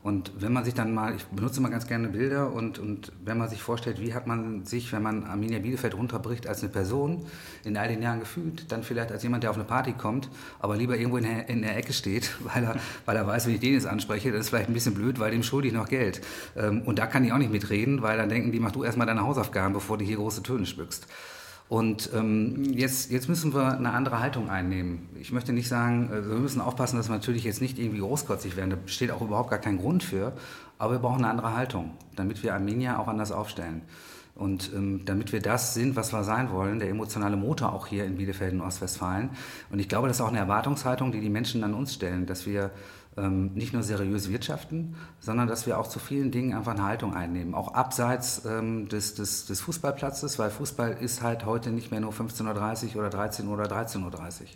Und 0.00 0.32
wenn 0.40 0.52
man 0.52 0.64
sich 0.64 0.74
dann 0.74 0.94
mal, 0.94 1.16
ich 1.16 1.24
benutze 1.24 1.58
immer 1.58 1.70
ganz 1.70 1.88
gerne 1.88 2.08
Bilder 2.08 2.52
und, 2.52 2.78
und 2.78 3.12
wenn 3.24 3.36
man 3.36 3.48
sich 3.48 3.62
vorstellt, 3.62 4.00
wie 4.00 4.14
hat 4.14 4.28
man 4.28 4.64
sich, 4.64 4.92
wenn 4.92 5.02
man 5.02 5.24
Arminia 5.24 5.58
Bielefeld 5.58 5.96
runterbricht, 5.96 6.46
als 6.46 6.62
eine 6.62 6.70
Person 6.70 7.26
in 7.64 7.76
all 7.76 7.88
den 7.88 8.00
Jahren 8.00 8.20
gefühlt, 8.20 8.70
dann 8.70 8.84
vielleicht 8.84 9.10
als 9.10 9.24
jemand, 9.24 9.42
der 9.42 9.50
auf 9.50 9.56
eine 9.56 9.64
Party 9.64 9.92
kommt, 9.92 10.30
aber 10.60 10.76
lieber 10.76 10.96
irgendwo 10.96 11.16
in 11.16 11.24
der, 11.24 11.48
in 11.48 11.62
der 11.62 11.76
Ecke 11.76 11.92
steht, 11.92 12.30
weil 12.54 12.62
er, 12.62 12.76
weil 13.06 13.16
er 13.16 13.26
weiß, 13.26 13.46
wenn 13.46 13.54
ich 13.54 13.60
den 13.60 13.74
jetzt 13.74 13.86
anspreche, 13.86 14.30
das 14.30 14.42
ist 14.42 14.48
vielleicht 14.50 14.68
ein 14.68 14.74
bisschen 14.74 14.94
blöd, 14.94 15.18
weil 15.18 15.32
dem 15.32 15.42
schulde 15.42 15.66
ich 15.66 15.74
noch 15.74 15.88
Geld. 15.88 16.20
Ähm, 16.56 16.82
und 16.82 17.00
da 17.00 17.06
kann 17.06 17.24
ich 17.24 17.32
auch 17.32 17.38
nicht 17.38 17.50
mitreden, 17.50 18.00
weil 18.00 18.16
dann 18.16 18.28
denken 18.28 18.52
die, 18.52 18.60
mach 18.60 18.72
du 18.72 18.84
erstmal 18.84 19.06
deine 19.06 19.22
Hausaufgaben, 19.22 19.74
bevor 19.74 19.98
du 19.98 20.04
hier 20.04 20.16
große 20.16 20.44
Töne 20.44 20.66
spückst. 20.66 21.08
Und 21.68 22.10
ähm, 22.14 22.64
jetzt, 22.72 23.10
jetzt 23.10 23.28
müssen 23.28 23.52
wir 23.52 23.76
eine 23.76 23.92
andere 23.92 24.20
Haltung 24.20 24.48
einnehmen. 24.48 25.08
Ich 25.20 25.32
möchte 25.32 25.52
nicht 25.52 25.68
sagen, 25.68 26.08
also 26.10 26.30
wir 26.30 26.38
müssen 26.38 26.62
aufpassen, 26.62 26.96
dass 26.96 27.08
wir 27.08 27.14
natürlich 27.14 27.44
jetzt 27.44 27.60
nicht 27.60 27.78
irgendwie 27.78 28.00
großkotzig 28.00 28.56
werden. 28.56 28.70
Da 28.70 28.76
besteht 28.76 29.10
auch 29.10 29.20
überhaupt 29.20 29.50
gar 29.50 29.58
kein 29.58 29.76
Grund 29.76 30.02
für. 30.02 30.32
Aber 30.78 30.92
wir 30.92 30.98
brauchen 30.98 31.18
eine 31.18 31.28
andere 31.28 31.54
Haltung, 31.54 31.90
damit 32.16 32.42
wir 32.42 32.54
Arminia 32.54 32.98
auch 32.98 33.08
anders 33.08 33.32
aufstellen. 33.32 33.82
Und 34.34 34.70
ähm, 34.72 35.04
damit 35.04 35.32
wir 35.32 35.42
das 35.42 35.74
sind, 35.74 35.96
was 35.96 36.12
wir 36.12 36.22
sein 36.22 36.52
wollen, 36.52 36.78
der 36.78 36.88
emotionale 36.88 37.36
Motor 37.36 37.72
auch 37.72 37.88
hier 37.88 38.04
in 38.04 38.16
Bielefeld 38.16 38.52
in 38.52 38.60
Ostwestfalen. 38.60 39.30
Und 39.70 39.80
ich 39.80 39.88
glaube, 39.88 40.06
das 40.08 40.18
ist 40.18 40.20
auch 40.20 40.28
eine 40.28 40.38
Erwartungshaltung, 40.38 41.12
die 41.12 41.20
die 41.20 41.28
Menschen 41.28 41.64
an 41.64 41.74
uns 41.74 41.92
stellen, 41.92 42.24
dass 42.24 42.46
wir 42.46 42.70
ähm, 43.16 43.52
nicht 43.54 43.72
nur 43.72 43.82
seriös 43.82 44.30
wirtschaften, 44.30 44.96
sondern 45.20 45.48
dass 45.48 45.66
wir 45.66 45.78
auch 45.78 45.88
zu 45.88 45.98
vielen 45.98 46.30
Dingen 46.30 46.54
einfach 46.54 46.72
eine 46.72 46.84
Haltung 46.84 47.14
einnehmen. 47.14 47.54
Auch 47.54 47.74
abseits 47.74 48.44
ähm, 48.44 48.88
des, 48.88 49.14
des, 49.14 49.46
des 49.46 49.60
Fußballplatzes, 49.60 50.38
weil 50.38 50.50
Fußball 50.50 50.92
ist 51.00 51.22
halt 51.22 51.44
heute 51.44 51.70
nicht 51.70 51.90
mehr 51.90 52.00
nur 52.00 52.12
15.30 52.12 52.94
Uhr 52.94 53.00
oder 53.00 53.10
13 53.10 53.46
Uhr 53.46 53.54
oder 53.54 53.66
13.30 53.66 54.04
Uhr. 54.04 54.46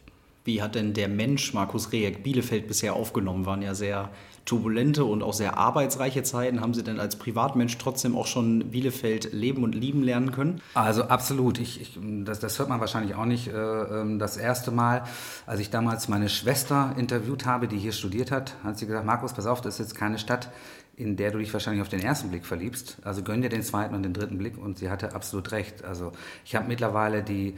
Wie 0.45 0.61
hat 0.61 0.75
denn 0.75 0.93
der 0.93 1.09
Mensch 1.09 1.55
Markus 1.55 1.93
Rejek 1.93 2.23
Bielefeld 2.25 2.67
bisher 2.67 2.95
aufgenommen? 2.95 3.47
Waren 3.47 3.63
ja 3.63 3.75
sehr 3.75 4.11
turbulente 4.45 5.05
und 5.05 5.23
auch 5.23 5.35
sehr 5.35 5.57
arbeitsreiche 5.57 6.23
Zeiten. 6.25 6.61
Haben 6.61 6.75
Sie 6.75 6.83
denn 6.83 6.99
als 6.99 7.17
Privatmensch 7.17 7.79
trotzdem 7.79 8.17
auch 8.17 8.27
schon 8.27 8.71
Bielefeld 8.71 9.33
leben 9.33 9.63
und 9.63 9.75
lieben 9.75 10.03
lernen 10.03 10.33
können? 10.33 10.61
Also 10.75 11.05
absolut. 11.05 11.61
Ich, 11.61 11.81
ich, 11.81 11.99
das, 12.25 12.41
das, 12.41 12.59
hört 12.59 12.69
man 12.69 12.81
wahrscheinlich 12.81 13.15
auch 13.15 13.25
nicht. 13.25 13.49
Äh, 13.49 13.53
ähm, 13.53 14.19
das 14.19 14.37
erste 14.37 14.73
Mal, 14.73 15.05
als 15.47 15.61
ich 15.61 15.71
damals 15.71 16.09
meine 16.09 16.29
Schwester 16.29 16.95
interviewt 16.99 17.47
habe, 17.47 17.69
die 17.69 17.79
hier 17.79 17.93
studiert 17.93 18.31
hat, 18.31 18.57
hat 18.65 18.79
sie 18.79 18.87
gesagt, 18.87 19.07
Markus, 19.07 19.33
pass 19.33 19.47
auf, 19.47 19.61
das 19.61 19.75
ist 19.75 19.81
jetzt 19.81 19.95
keine 19.95 20.19
Stadt, 20.19 20.51
in 20.97 21.17
der 21.17 21.31
du 21.31 21.39
dich 21.39 21.53
wahrscheinlich 21.53 21.83
auf 21.83 21.89
den 21.89 22.01
ersten 22.01 22.31
Blick 22.31 22.45
verliebst. 22.45 22.99
Also 23.05 23.23
gönn 23.23 23.43
dir 23.43 23.49
den 23.49 23.63
zweiten 23.63 23.95
und 23.95 24.03
den 24.03 24.13
dritten 24.13 24.39
Blick. 24.39 24.59
Und 24.59 24.79
sie 24.79 24.91
hatte 24.91 25.15
absolut 25.15 25.53
recht. 25.53 25.85
Also 25.85 26.11
ich 26.45 26.57
habe 26.57 26.67
mittlerweile 26.67 27.23
die 27.23 27.55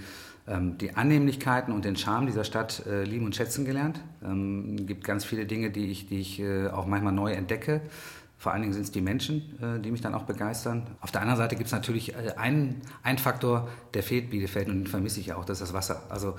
die 0.47 0.95
Annehmlichkeiten 0.95 1.73
und 1.73 1.87
den 1.87 1.97
Charme 1.97 2.27
dieser 2.27 2.45
Stadt 2.45 2.85
äh, 2.87 3.05
lieben 3.05 3.25
und 3.25 3.35
schätzen 3.35 3.65
gelernt. 3.65 4.01
Es 4.21 4.29
ähm, 4.29 4.87
gibt 4.87 5.05
ganz 5.05 5.25
viele 5.25 5.47
Dinge, 5.47 5.71
die 5.71 5.87
ich, 5.87 6.07
die 6.07 6.21
ich 6.21 6.39
äh, 6.41 6.69
auch 6.69 6.87
manchmal 6.87 7.15
neu 7.15 7.33
entdecke. 7.33 7.81
Vor 8.45 8.53
allen 8.53 8.61
Dingen 8.61 8.75
sind 8.75 8.83
es 8.83 8.91
die 8.91 9.01
Menschen, 9.01 9.59
äh, 9.59 9.81
die 9.81 9.91
mich 9.91 10.03
dann 10.03 10.15
auch 10.15 10.25
begeistern. 10.25 10.87
Auf 11.01 11.11
der 11.11 11.23
anderen 11.23 11.39
Seite 11.39 11.57
gibt 11.57 11.69
es 11.69 11.73
natürlich 11.73 12.15
äh, 12.15 12.35
einen, 12.37 12.83
einen 13.03 13.17
Faktor, 13.17 13.71
der 13.95 14.03
fehlt 14.03 14.29
Bielefeld 14.29 14.69
und 14.69 14.81
den 14.81 14.87
vermisse 14.87 15.19
ich 15.19 15.33
auch, 15.33 15.47
das 15.47 15.63
ist 15.63 15.69
das 15.69 15.73
Wasser. 15.73 16.03
Also 16.11 16.35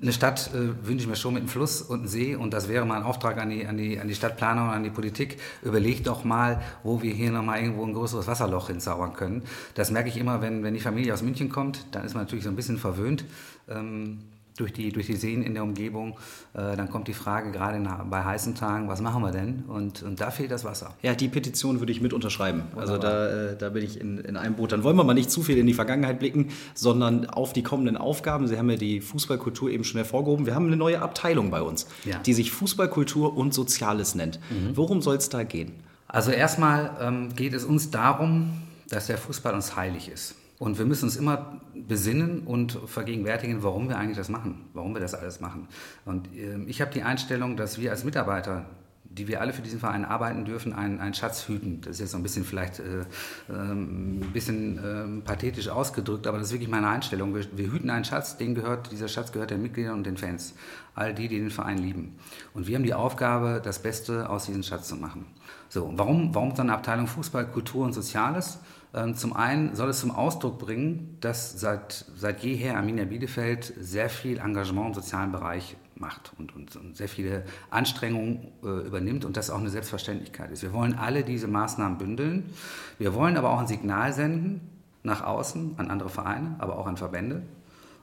eine 0.00 0.12
Stadt 0.12 0.54
äh, 0.54 0.86
wünsche 0.86 1.02
ich 1.02 1.08
mir 1.08 1.16
schon 1.16 1.34
mit 1.34 1.40
einem 1.40 1.48
Fluss 1.48 1.82
und 1.82 1.98
einem 1.98 2.06
See 2.06 2.36
und 2.36 2.54
das 2.54 2.68
wäre 2.68 2.86
mal 2.86 2.98
ein 2.98 3.02
Auftrag 3.02 3.38
an 3.38 3.50
die, 3.50 3.66
an 3.66 3.76
die, 3.76 3.98
an 3.98 4.06
die 4.06 4.14
Stadtplaner 4.14 4.66
und 4.66 4.70
an 4.70 4.84
die 4.84 4.90
Politik. 4.90 5.40
Überlegt 5.62 6.06
doch 6.06 6.22
mal, 6.22 6.62
wo 6.84 7.02
wir 7.02 7.12
hier 7.12 7.32
nochmal 7.32 7.60
irgendwo 7.60 7.84
ein 7.84 7.92
größeres 7.92 8.28
Wasserloch 8.28 8.68
hinzaubern 8.68 9.14
können. 9.14 9.42
Das 9.74 9.90
merke 9.90 10.10
ich 10.10 10.16
immer, 10.16 10.40
wenn, 10.40 10.62
wenn 10.62 10.74
die 10.74 10.80
Familie 10.80 11.12
aus 11.12 11.22
München 11.22 11.48
kommt, 11.48 11.86
dann 11.90 12.04
ist 12.04 12.14
man 12.14 12.22
natürlich 12.22 12.44
so 12.44 12.50
ein 12.50 12.56
bisschen 12.56 12.78
verwöhnt. 12.78 13.24
Ähm, 13.68 14.20
durch 14.58 14.72
die, 14.72 14.92
durch 14.92 15.06
die 15.06 15.16
Seen 15.16 15.42
in 15.42 15.54
der 15.54 15.62
Umgebung. 15.62 16.18
Äh, 16.54 16.76
dann 16.76 16.90
kommt 16.90 17.08
die 17.08 17.14
Frage, 17.14 17.50
gerade 17.52 17.76
in, 17.76 17.88
bei 18.10 18.24
heißen 18.24 18.54
Tagen, 18.54 18.88
was 18.88 19.00
machen 19.00 19.22
wir 19.22 19.30
denn? 19.30 19.64
Und, 19.68 20.02
und 20.02 20.20
da 20.20 20.30
fehlt 20.30 20.50
das 20.50 20.64
Wasser. 20.64 20.94
Ja, 21.02 21.14
die 21.14 21.28
Petition 21.28 21.80
würde 21.80 21.92
ich 21.92 22.00
mit 22.00 22.12
unterschreiben. 22.12 22.64
Wunderbar. 22.72 22.80
Also 22.82 22.98
da, 22.98 23.50
äh, 23.52 23.56
da 23.56 23.68
bin 23.70 23.84
ich 23.84 24.00
in, 24.00 24.18
in 24.18 24.36
einem 24.36 24.54
Boot. 24.54 24.72
Dann 24.72 24.82
wollen 24.82 24.96
wir 24.96 25.04
mal 25.04 25.14
nicht 25.14 25.30
zu 25.30 25.42
viel 25.42 25.58
in 25.58 25.66
die 25.66 25.74
Vergangenheit 25.74 26.18
blicken, 26.18 26.48
sondern 26.74 27.26
auf 27.26 27.52
die 27.52 27.62
kommenden 27.62 27.96
Aufgaben. 27.96 28.48
Sie 28.48 28.58
haben 28.58 28.70
ja 28.70 28.76
die 28.76 29.00
Fußballkultur 29.00 29.70
eben 29.70 29.84
schon 29.84 29.98
hervorgehoben. 29.98 30.46
Wir 30.46 30.54
haben 30.54 30.66
eine 30.66 30.76
neue 30.76 31.00
Abteilung 31.00 31.50
bei 31.50 31.62
uns, 31.62 31.86
ja. 32.04 32.18
die 32.18 32.34
sich 32.34 32.50
Fußballkultur 32.50 33.36
und 33.36 33.54
Soziales 33.54 34.14
nennt. 34.14 34.40
Mhm. 34.50 34.76
Worum 34.76 35.02
soll 35.02 35.16
es 35.16 35.28
da 35.28 35.44
gehen? 35.44 35.72
Also 36.08 36.30
erstmal 36.30 36.96
ähm, 37.00 37.34
geht 37.34 37.52
es 37.52 37.64
uns 37.64 37.90
darum, 37.90 38.50
dass 38.88 39.06
der 39.06 39.18
Fußball 39.18 39.54
uns 39.54 39.76
heilig 39.76 40.08
ist. 40.08 40.34
Und 40.58 40.78
wir 40.78 40.84
müssen 40.84 41.04
uns 41.04 41.16
immer 41.16 41.60
besinnen 41.74 42.40
und 42.40 42.72
vergegenwärtigen, 42.86 43.62
warum 43.62 43.88
wir 43.88 43.96
eigentlich 43.96 44.16
das 44.16 44.28
machen, 44.28 44.66
warum 44.74 44.92
wir 44.92 45.00
das 45.00 45.14
alles 45.14 45.40
machen. 45.40 45.68
Und 46.04 46.34
äh, 46.34 46.58
ich 46.66 46.80
habe 46.80 46.92
die 46.92 47.02
Einstellung, 47.02 47.56
dass 47.56 47.78
wir 47.80 47.92
als 47.92 48.04
Mitarbeiter, 48.04 48.66
die 49.04 49.28
wir 49.28 49.40
alle 49.40 49.52
für 49.52 49.62
diesen 49.62 49.78
Verein 49.78 50.04
arbeiten 50.04 50.44
dürfen, 50.44 50.72
einen, 50.72 51.00
einen 51.00 51.14
Schatz 51.14 51.46
hüten. 51.46 51.80
Das 51.80 51.92
ist 51.92 52.00
jetzt 52.00 52.10
so 52.10 52.16
ein 52.16 52.24
bisschen 52.24 52.44
vielleicht 52.44 52.80
äh, 52.80 53.04
ähm, 53.48 54.20
ein 54.20 54.32
bisschen 54.32 54.78
äh, 54.78 55.22
pathetisch 55.22 55.68
ausgedrückt, 55.68 56.26
aber 56.26 56.38
das 56.38 56.48
ist 56.48 56.52
wirklich 56.52 56.68
meine 56.68 56.88
Einstellung. 56.88 57.34
Wir, 57.34 57.46
wir 57.56 57.72
hüten 57.72 57.88
einen 57.88 58.04
Schatz, 58.04 58.36
den 58.36 58.56
gehört, 58.56 58.90
dieser 58.90 59.08
Schatz 59.08 59.30
gehört 59.30 59.50
den 59.50 59.62
Mitgliedern 59.62 59.94
und 59.94 60.04
den 60.04 60.16
Fans, 60.16 60.54
all 60.94 61.14
die, 61.14 61.28
die 61.28 61.38
den 61.38 61.50
Verein 61.50 61.78
lieben. 61.78 62.16
Und 62.52 62.66
wir 62.66 62.74
haben 62.74 62.82
die 62.82 62.94
Aufgabe, 62.94 63.60
das 63.62 63.78
Beste 63.80 64.28
aus 64.28 64.46
diesem 64.46 64.64
Schatz 64.64 64.88
zu 64.88 64.96
machen. 64.96 65.24
So, 65.68 65.92
warum, 65.96 66.34
warum 66.34 66.54
so 66.56 66.62
eine 66.62 66.74
Abteilung 66.74 67.06
Fußball, 67.06 67.46
Kultur 67.46 67.84
und 67.84 67.92
Soziales? 67.92 68.58
Ähm, 68.98 69.14
zum 69.14 69.34
einen 69.36 69.76
soll 69.76 69.90
es 69.90 70.00
zum 70.00 70.10
Ausdruck 70.10 70.58
bringen, 70.58 71.16
dass 71.20 71.58
seit, 71.60 72.04
seit 72.16 72.42
jeher 72.42 72.76
Arminia 72.76 73.04
Bielefeld 73.04 73.72
sehr 73.78 74.10
viel 74.10 74.38
Engagement 74.38 74.88
im 74.88 74.94
sozialen 74.94 75.30
Bereich 75.30 75.76
macht 75.94 76.32
und, 76.38 76.54
und, 76.54 76.74
und 76.74 76.96
sehr 76.96 77.08
viele 77.08 77.44
Anstrengungen 77.70 78.48
äh, 78.64 78.86
übernimmt 78.86 79.24
und 79.24 79.36
das 79.36 79.50
auch 79.50 79.58
eine 79.58 79.70
Selbstverständlichkeit 79.70 80.50
ist. 80.50 80.62
Wir 80.62 80.72
wollen 80.72 80.94
alle 80.94 81.22
diese 81.22 81.46
Maßnahmen 81.46 81.98
bündeln. 81.98 82.50
Wir 82.98 83.14
wollen 83.14 83.36
aber 83.36 83.50
auch 83.50 83.60
ein 83.60 83.66
Signal 83.66 84.12
senden 84.12 84.60
nach 85.04 85.22
außen 85.22 85.74
an 85.76 85.90
andere 85.90 86.08
Vereine, 86.08 86.56
aber 86.58 86.78
auch 86.78 86.86
an 86.86 86.96
Verbände. 86.96 87.42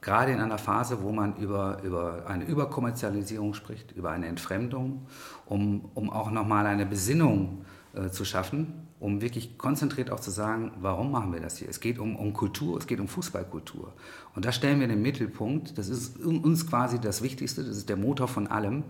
Gerade 0.02 0.32
in 0.32 0.40
einer 0.40 0.58
Phase, 0.58 1.02
wo 1.02 1.12
man 1.12 1.36
über, 1.38 1.82
über 1.84 2.26
eine 2.28 2.46
Überkommerzialisierung 2.46 3.54
spricht, 3.54 3.92
über 3.94 4.12
eine 4.12 4.28
Entfremdung, 4.28 5.08
um, 5.46 5.90
um 5.94 6.10
auch 6.10 6.32
nochmal 6.32 6.68
eine 6.68 6.86
Besinnung 6.86 7.66
äh, 7.94 8.10
zu 8.10 8.24
schaffen 8.24 8.85
um 9.00 9.22
wirklich 9.22 9.58
konzentriert 9.58 10.10
auch 10.10 10.20
zu 10.20 10.32
sagen, 10.32 10.72
warum 10.80 11.12
machen 11.12 11.34
wir 11.34 11.42
das 11.42 11.58
hier? 11.58 11.70
Es 11.70 11.80
geht 11.80 12.00
um, 12.00 12.16
um 12.16 12.34
Kultur, 12.34 12.78
es 12.78 12.88
geht 12.88 13.00
um 13.00 13.08
Fußballkultur. 13.08 13.94
Und 14.36 14.46
da 14.46 14.52
stellen 14.52 14.80
wir 14.80 14.88
den 14.88 15.02
Mittelpunkt, 15.02 15.78
das 15.78 15.90
ist 15.90 16.18
uns 16.20 16.68
quasi 16.68 17.00
das 17.00 17.22
Wichtigste, 17.22 17.64
das 17.64 17.78
ist 17.78 17.90
der 17.90 17.98
Motor 17.98 18.28
von 18.28 18.48
allem. 18.48 18.84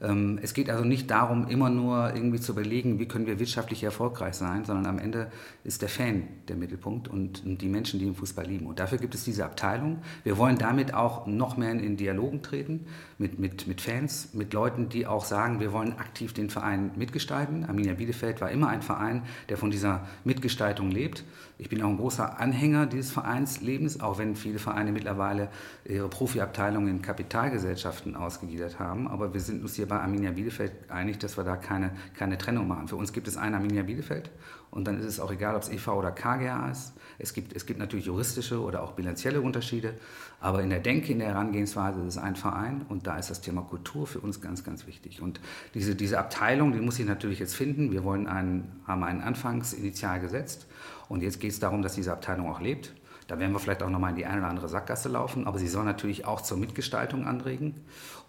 Ähm, 0.00 0.38
es 0.42 0.54
geht 0.54 0.70
also 0.70 0.84
nicht 0.84 1.10
darum, 1.10 1.48
immer 1.48 1.70
nur 1.70 2.14
irgendwie 2.14 2.40
zu 2.40 2.52
überlegen, 2.52 2.98
wie 2.98 3.06
können 3.06 3.26
wir 3.26 3.38
wirtschaftlich 3.38 3.82
erfolgreich 3.82 4.34
sein, 4.34 4.64
sondern 4.64 4.86
am 4.86 4.98
Ende 4.98 5.30
ist 5.64 5.82
der 5.82 5.88
Fan 5.88 6.28
der 6.48 6.56
Mittelpunkt 6.56 7.08
und 7.08 7.42
die 7.44 7.68
Menschen, 7.68 7.98
die 7.98 8.06
im 8.06 8.14
Fußball 8.14 8.46
lieben. 8.46 8.66
Und 8.66 8.78
dafür 8.78 8.98
gibt 8.98 9.14
es 9.14 9.24
diese 9.24 9.44
Abteilung. 9.44 9.98
Wir 10.22 10.38
wollen 10.38 10.56
damit 10.58 10.94
auch 10.94 11.26
noch 11.26 11.56
mehr 11.56 11.72
in 11.72 11.96
Dialogen 11.96 12.42
treten 12.42 12.86
mit, 13.18 13.38
mit, 13.38 13.66
mit 13.66 13.80
Fans, 13.80 14.34
mit 14.34 14.52
Leuten, 14.52 14.88
die 14.88 15.06
auch 15.06 15.24
sagen, 15.24 15.60
wir 15.60 15.72
wollen 15.72 15.92
aktiv 15.98 16.32
den 16.32 16.50
Verein 16.50 16.92
mitgestalten. 16.96 17.64
Arminia 17.64 17.94
Bielefeld 17.94 18.40
war 18.40 18.50
immer 18.50 18.68
ein 18.68 18.82
Verein, 18.82 19.22
der 19.48 19.56
von 19.56 19.70
dieser 19.70 20.06
Mitgestaltung 20.24 20.90
lebt. 20.90 21.24
Ich 21.60 21.68
bin 21.68 21.82
auch 21.82 21.88
ein 21.88 21.96
großer 21.96 22.38
Anhänger 22.38 22.86
dieses 22.86 23.10
Vereinslebens, 23.10 24.00
auch 24.00 24.18
wenn 24.18 24.36
viele 24.36 24.60
Vereine 24.60 24.92
mittlerweile 24.92 25.48
ihre 25.84 26.08
Profiabteilungen 26.08 26.88
in 26.88 27.02
Kapitalgesellschaften 27.02 28.14
ausgegliedert 28.14 28.78
haben. 28.78 29.08
Aber 29.08 29.34
wir 29.34 29.40
sind 29.40 29.62
uns 29.62 29.74
hier 29.74 29.88
bei 29.88 29.98
Arminia 29.98 30.30
Bielefeld 30.30 30.72
einig, 30.88 31.18
dass 31.18 31.36
wir 31.36 31.42
da 31.42 31.56
keine, 31.56 31.90
keine 32.16 32.38
Trennung 32.38 32.68
machen. 32.68 32.86
Für 32.86 32.94
uns 32.94 33.12
gibt 33.12 33.26
es 33.26 33.36
ein 33.36 33.54
Arminia 33.54 33.82
Bielefeld 33.82 34.30
und 34.70 34.86
dann 34.86 35.00
ist 35.00 35.06
es 35.06 35.18
auch 35.18 35.32
egal, 35.32 35.56
ob 35.56 35.62
es 35.62 35.68
EV 35.68 35.88
oder 35.88 36.12
KGA 36.12 36.70
ist. 36.70 36.92
Es 37.18 37.32
gibt, 37.32 37.56
es 37.56 37.66
gibt 37.66 37.80
natürlich 37.80 38.06
juristische 38.06 38.60
oder 38.60 38.84
auch 38.84 38.92
bilanzielle 38.92 39.40
Unterschiede, 39.40 39.94
aber 40.40 40.62
in 40.62 40.70
der 40.70 40.78
Denke, 40.78 41.10
in 41.10 41.18
der 41.18 41.28
Herangehensweise 41.28 42.00
ist 42.02 42.06
es 42.06 42.18
ein 42.18 42.36
Verein 42.36 42.84
und 42.88 43.08
da 43.08 43.18
ist 43.18 43.30
das 43.30 43.40
Thema 43.40 43.62
Kultur 43.62 44.06
für 44.06 44.20
uns 44.20 44.40
ganz, 44.40 44.62
ganz 44.62 44.86
wichtig. 44.86 45.20
Und 45.20 45.40
diese, 45.74 45.96
diese 45.96 46.20
Abteilung, 46.20 46.72
die 46.72 46.80
muss 46.80 47.00
ich 47.00 47.06
natürlich 47.06 47.40
jetzt 47.40 47.56
finden. 47.56 47.90
Wir 47.90 48.04
wollen 48.04 48.28
einen, 48.28 48.80
haben 48.86 49.02
einen 49.02 49.22
Anfangsinitial 49.22 50.20
gesetzt 50.20 50.68
und 51.08 51.22
jetzt 51.22 51.40
geht 51.40 51.52
es 51.52 51.60
darum, 51.60 51.82
dass 51.82 51.94
diese 51.94 52.12
Abteilung 52.12 52.50
auch 52.50 52.60
lebt. 52.60 52.94
Da 53.26 53.38
werden 53.38 53.52
wir 53.52 53.58
vielleicht 53.58 53.82
auch 53.82 53.90
nochmal 53.90 54.10
in 54.10 54.16
die 54.16 54.26
eine 54.26 54.38
oder 54.38 54.48
andere 54.48 54.68
Sackgasse 54.68 55.08
laufen, 55.08 55.46
aber 55.46 55.58
sie 55.58 55.68
soll 55.68 55.84
natürlich 55.84 56.24
auch 56.24 56.40
zur 56.40 56.56
Mitgestaltung 56.56 57.26
anregen. 57.26 57.74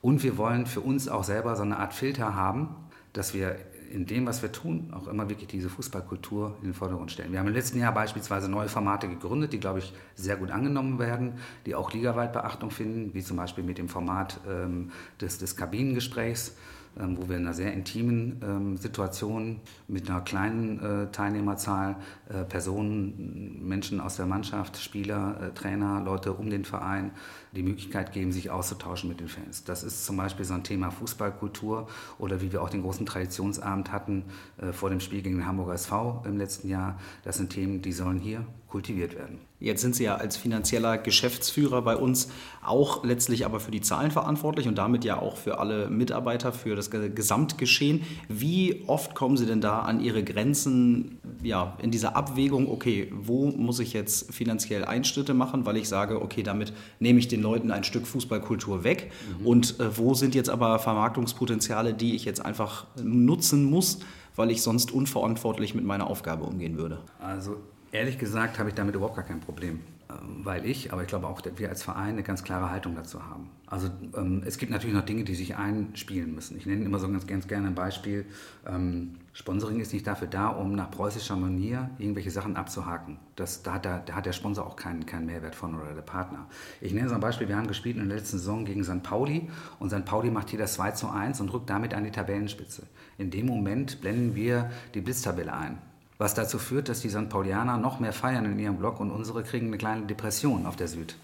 Und 0.01 0.23
wir 0.23 0.37
wollen 0.37 0.65
für 0.65 0.81
uns 0.81 1.07
auch 1.07 1.23
selber 1.23 1.55
so 1.55 1.63
eine 1.63 1.77
Art 1.77 1.93
Filter 1.93 2.35
haben, 2.35 2.75
dass 3.13 3.33
wir 3.33 3.55
in 3.91 4.05
dem, 4.05 4.25
was 4.25 4.41
wir 4.41 4.51
tun, 4.51 4.93
auch 4.93 5.07
immer 5.07 5.29
wirklich 5.29 5.47
diese 5.47 5.69
Fußballkultur 5.69 6.55
in 6.61 6.69
den 6.69 6.73
Vordergrund 6.73 7.11
stellen. 7.11 7.31
Wir 7.31 7.39
haben 7.39 7.47
im 7.47 7.53
letzten 7.53 7.79
Jahr 7.79 7.93
beispielsweise 7.93 8.49
neue 8.49 8.69
Formate 8.69 9.07
gegründet, 9.07 9.53
die, 9.53 9.59
glaube 9.59 9.79
ich, 9.79 9.93
sehr 10.15 10.35
gut 10.35 10.51
angenommen 10.51 10.99
werden, 10.99 11.33
die 11.65 11.75
auch 11.75 11.91
ligaweit 11.91 12.33
Beachtung 12.33 12.69
finden, 12.69 13.13
wie 13.13 13.23
zum 13.23 13.37
Beispiel 13.37 13.63
mit 13.63 13.77
dem 13.77 13.89
Format 13.89 14.39
ähm, 14.47 14.91
des, 15.19 15.39
des 15.39 15.55
Kabinengesprächs 15.55 16.55
wo 16.95 17.29
wir 17.29 17.37
in 17.37 17.45
einer 17.45 17.53
sehr 17.53 17.73
intimen 17.73 18.41
ähm, 18.43 18.77
Situation 18.77 19.59
mit 19.87 20.09
einer 20.09 20.21
kleinen 20.21 20.79
äh, 20.79 21.11
Teilnehmerzahl 21.11 21.95
äh, 22.29 22.43
Personen, 22.43 23.59
Menschen 23.67 24.01
aus 24.01 24.17
der 24.17 24.25
Mannschaft, 24.25 24.77
Spieler, 24.77 25.39
äh, 25.41 25.51
Trainer, 25.51 26.01
Leute 26.03 26.33
um 26.33 26.49
den 26.49 26.65
Verein 26.65 27.11
die 27.51 27.63
Möglichkeit 27.63 28.13
geben, 28.13 28.31
sich 28.31 28.51
auszutauschen 28.51 29.09
mit 29.09 29.19
den 29.19 29.27
Fans. 29.27 29.63
Das 29.63 29.83
ist 29.83 30.05
zum 30.05 30.17
Beispiel 30.17 30.45
so 30.45 30.53
ein 30.53 30.63
Thema 30.63 30.91
Fußballkultur 30.91 31.87
oder 32.17 32.41
wie 32.41 32.51
wir 32.51 32.61
auch 32.61 32.69
den 32.69 32.81
großen 32.81 33.05
Traditionsabend 33.05 33.91
hatten 33.91 34.25
vor 34.71 34.89
dem 34.89 34.99
Spiel 34.99 35.21
gegen 35.21 35.37
den 35.37 35.47
Hamburger 35.47 35.73
SV 35.73 36.23
im 36.25 36.37
letzten 36.37 36.69
Jahr. 36.69 36.99
Das 37.23 37.37
sind 37.37 37.49
Themen, 37.49 37.81
die 37.81 37.91
sollen 37.91 38.19
hier 38.19 38.45
kultiviert 38.67 39.15
werden. 39.15 39.39
Jetzt 39.59 39.81
sind 39.81 39.95
Sie 39.95 40.03
ja 40.03 40.15
als 40.15 40.37
finanzieller 40.37 40.99
Geschäftsführer 40.99 41.81
bei 41.81 41.97
uns 41.97 42.29
auch 42.63 43.03
letztlich 43.03 43.43
aber 43.45 43.59
für 43.59 43.71
die 43.71 43.81
Zahlen 43.81 44.11
verantwortlich 44.11 44.67
und 44.67 44.77
damit 44.77 45.03
ja 45.03 45.19
auch 45.19 45.37
für 45.37 45.59
alle 45.59 45.89
Mitarbeiter, 45.89 46.53
für 46.53 46.75
das 46.75 46.91
Gesamtgeschehen. 46.91 48.03
Wie 48.29 48.83
oft 48.85 49.15
kommen 49.15 49.37
Sie 49.37 49.47
denn 49.47 49.59
da 49.59 49.79
an 49.79 49.99
Ihre 49.99 50.23
Grenzen 50.23 51.17
ja, 51.41 51.75
in 51.81 51.89
dieser 51.89 52.15
Abwägung, 52.15 52.71
okay, 52.71 53.11
wo 53.11 53.47
muss 53.47 53.79
ich 53.79 53.91
jetzt 53.93 54.31
finanziell 54.33 54.85
Einschnitte 54.85 55.33
machen, 55.33 55.65
weil 55.65 55.77
ich 55.77 55.89
sage, 55.89 56.21
okay, 56.21 56.43
damit 56.43 56.71
nehme 56.99 57.19
ich 57.19 57.27
den 57.27 57.38
Leuten 57.39 57.71
ein 57.71 57.83
Stück 57.83 58.05
Fußballkultur 58.07 58.83
weg 58.83 59.11
mhm. 59.39 59.45
und 59.45 59.79
äh, 59.79 59.97
wo 59.97 60.13
sind 60.13 60.35
jetzt 60.35 60.49
aber 60.49 60.79
Vermarktungspotenziale, 60.79 61.93
die 61.93 62.15
ich 62.15 62.25
jetzt 62.25 62.43
einfach 62.45 62.85
nutzen 63.01 63.63
muss, 63.65 63.99
weil 64.35 64.51
ich 64.51 64.61
sonst 64.61 64.91
unverantwortlich 64.91 65.75
mit 65.75 65.85
meiner 65.85 66.07
Aufgabe 66.07 66.45
umgehen 66.45 66.77
würde? 66.77 66.99
Also 67.19 67.57
Ehrlich 67.91 68.19
gesagt 68.19 68.59
habe 68.59 68.69
ich 68.69 68.75
damit 68.75 68.93
überhaupt 68.93 69.15
gar 69.15 69.25
kein 69.25 69.39
Problem, 69.39 69.79
ähm, 70.09 70.45
weil 70.45 70.65
ich, 70.65 70.93
aber 70.93 71.01
ich 71.01 71.07
glaube 71.07 71.25
auch, 71.25 71.41
wir 71.55 71.69
als 71.69 71.81
Verein 71.81 72.09
eine 72.09 72.23
ganz 72.23 72.43
klare 72.43 72.69
Haltung 72.69 72.95
dazu 72.95 73.25
haben. 73.25 73.49
Also 73.65 73.89
ähm, 74.15 74.43
es 74.45 74.59
gibt 74.59 74.71
natürlich 74.71 74.95
noch 74.95 75.05
Dinge, 75.05 75.23
die 75.23 75.33
sich 75.33 75.55
einspielen 75.55 76.35
müssen. 76.35 76.55
Ich 76.57 76.67
nenne 76.67 76.85
immer 76.85 76.99
so 76.99 77.09
ganz, 77.09 77.25
ganz 77.25 77.47
gerne 77.47 77.67
ein 77.67 77.75
Beispiel. 77.75 78.25
Ähm, 78.67 79.15
Sponsoring 79.33 79.79
ist 79.79 79.93
nicht 79.93 80.07
dafür 80.07 80.27
da, 80.27 80.47
um 80.47 80.73
nach 80.75 80.91
preußischer 80.91 81.35
Manier 81.35 81.89
irgendwelche 81.97 82.31
Sachen 82.31 82.55
abzuhaken. 82.55 83.17
Das, 83.35 83.63
da, 83.63 83.73
hat 83.73 83.85
der, 83.85 83.99
da 83.99 84.15
hat 84.15 84.25
der 84.25 84.33
Sponsor 84.33 84.65
auch 84.65 84.75
keinen, 84.75 85.05
keinen 85.05 85.27
Mehrwert 85.27 85.55
von 85.55 85.75
oder 85.75 85.93
der 85.93 86.01
Partner. 86.01 86.47
Ich 86.81 86.93
nenne 86.93 87.09
so 87.09 87.15
ein 87.15 87.21
Beispiel, 87.21 87.47
wir 87.47 87.57
haben 87.57 87.67
gespielt 87.67 87.97
in 87.97 88.09
der 88.09 88.17
letzten 88.17 88.37
Saison 88.37 88.65
gegen 88.65 88.83
St. 88.83 89.03
Pauli 89.03 89.49
und 89.79 89.91
St. 89.91 90.05
Pauli 90.05 90.31
macht 90.31 90.49
hier 90.49 90.59
das 90.59 90.73
2 90.73 90.91
zu 90.91 91.09
1 91.09 91.39
und 91.41 91.53
rückt 91.53 91.69
damit 91.69 91.93
an 91.93 92.03
die 92.03 92.11
Tabellenspitze. 92.11 92.83
In 93.17 93.31
dem 93.31 93.45
Moment 93.45 94.01
blenden 94.01 94.35
wir 94.35 94.71
die 94.93 95.01
Blitztabelle 95.01 95.53
ein 95.53 95.77
was 96.19 96.33
dazu 96.33 96.59
führt, 96.59 96.89
dass 96.89 96.99
die 96.99 97.09
St. 97.09 97.29
Paulianer 97.29 97.77
noch 97.77 98.01
mehr 98.01 98.11
feiern 98.11 98.43
in 98.43 98.59
ihrem 98.59 98.75
Block 98.75 98.99
und 98.99 99.09
unsere 99.09 99.41
kriegen 99.41 99.67
eine 99.67 99.77
kleine 99.77 100.05
Depression 100.05 100.65
auf 100.65 100.75
der 100.75 100.89
Süd. 100.89 101.15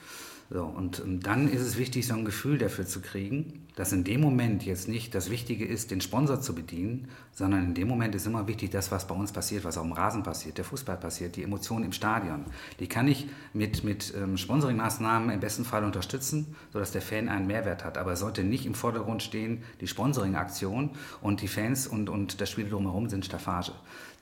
So, 0.52 0.64
und 0.64 1.04
dann 1.26 1.50
ist 1.50 1.62
es 1.62 1.78
wichtig, 1.78 2.06
so 2.06 2.14
ein 2.14 2.24
Gefühl 2.24 2.60
dafür 2.60 2.86
zu 2.86 3.02
kriegen, 3.02 3.66
dass 3.76 3.92
in 3.92 4.04
dem 4.04 4.22
Moment 4.22 4.64
jetzt 4.64 4.88
nicht 4.88 5.16
das 5.16 5.32
Wichtige 5.32 5.66
ist, 5.66 5.90
den 5.90 6.02
Sponsor 6.02 6.40
zu 6.40 6.54
bedienen, 6.54 7.08
sondern 7.32 7.66
in 7.66 7.74
dem 7.74 7.88
Moment 7.88 8.14
ist 8.14 8.28
immer 8.28 8.48
wichtig, 8.48 8.70
das, 8.70 8.92
was 8.92 9.08
bei 9.08 9.16
uns 9.16 9.32
passiert, 9.32 9.66
was 9.66 9.78
auf 9.78 9.84
dem 9.84 9.92
Rasen 9.92 10.22
passiert, 10.22 10.60
der 10.60 10.66
Fußball 10.66 10.98
passiert, 10.98 11.36
die 11.36 11.44
Emotionen 11.44 11.86
im 11.86 11.92
Stadion. 11.92 12.46
Die 12.80 12.88
kann 12.88 13.08
ich 13.08 13.28
mit, 13.54 13.84
mit 13.84 14.14
ähm, 14.16 14.38
Sponsoringmaßnahmen 14.38 15.32
im 15.32 15.40
besten 15.40 15.66
Fall 15.66 15.84
unterstützen, 15.84 16.56
sodass 16.72 16.92
der 16.92 17.02
Fan 17.02 17.28
einen 17.28 17.48
Mehrwert 17.48 17.84
hat. 17.84 17.98
Aber 17.98 18.14
es 18.14 18.20
sollte 18.20 18.44
nicht 18.44 18.68
im 18.68 18.76
Vordergrund 18.76 19.24
stehen, 19.24 19.64
die 19.82 19.88
Sponsoringaktion 19.88 20.92
und 21.22 21.42
die 21.42 21.48
Fans 21.48 21.88
und, 21.88 22.08
und 22.08 22.40
das 22.40 22.52
Spiel 22.52 22.70
drumherum 22.70 23.10
sind 23.10 23.26
Staffage. 23.26 23.72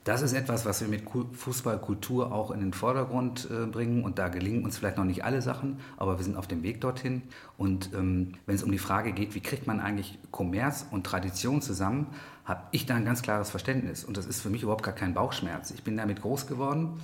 Das 0.04 0.20
ist 0.20 0.34
etwas, 0.34 0.66
was 0.66 0.82
wir 0.82 0.88
mit 0.88 1.04
Fußballkultur 1.32 2.30
auch 2.30 2.50
in 2.50 2.60
den 2.60 2.74
Vordergrund 2.74 3.48
äh, 3.50 3.64
bringen. 3.64 4.04
Und 4.04 4.18
da 4.18 4.28
gelingen 4.28 4.62
uns 4.62 4.76
vielleicht 4.76 4.98
noch 4.98 5.04
nicht 5.04 5.24
alle 5.24 5.40
Sachen, 5.40 5.80
aber 5.96 6.18
wir 6.18 6.24
sind 6.24 6.36
auf 6.36 6.46
dem 6.46 6.62
Weg 6.62 6.82
dorthin. 6.82 7.22
Und 7.56 7.90
ähm, 7.94 8.34
wenn 8.44 8.54
es 8.54 8.62
um 8.62 8.70
die 8.70 8.78
Frage 8.78 9.12
geht, 9.12 9.34
wie 9.34 9.40
kriegt 9.40 9.66
man 9.66 9.80
eigentlich 9.80 10.18
Kommerz 10.30 10.86
und 10.90 11.06
Tradition 11.06 11.62
zusammen, 11.62 12.08
habe 12.44 12.64
ich 12.70 12.84
da 12.84 12.96
ein 12.96 13.06
ganz 13.06 13.22
klares 13.22 13.48
Verständnis. 13.48 14.04
Und 14.04 14.18
das 14.18 14.26
ist 14.26 14.42
für 14.42 14.50
mich 14.50 14.62
überhaupt 14.62 14.84
gar 14.84 14.94
kein 14.94 15.14
Bauchschmerz. 15.14 15.70
Ich 15.70 15.82
bin 15.82 15.96
damit 15.96 16.20
groß 16.20 16.46
geworden. 16.46 17.00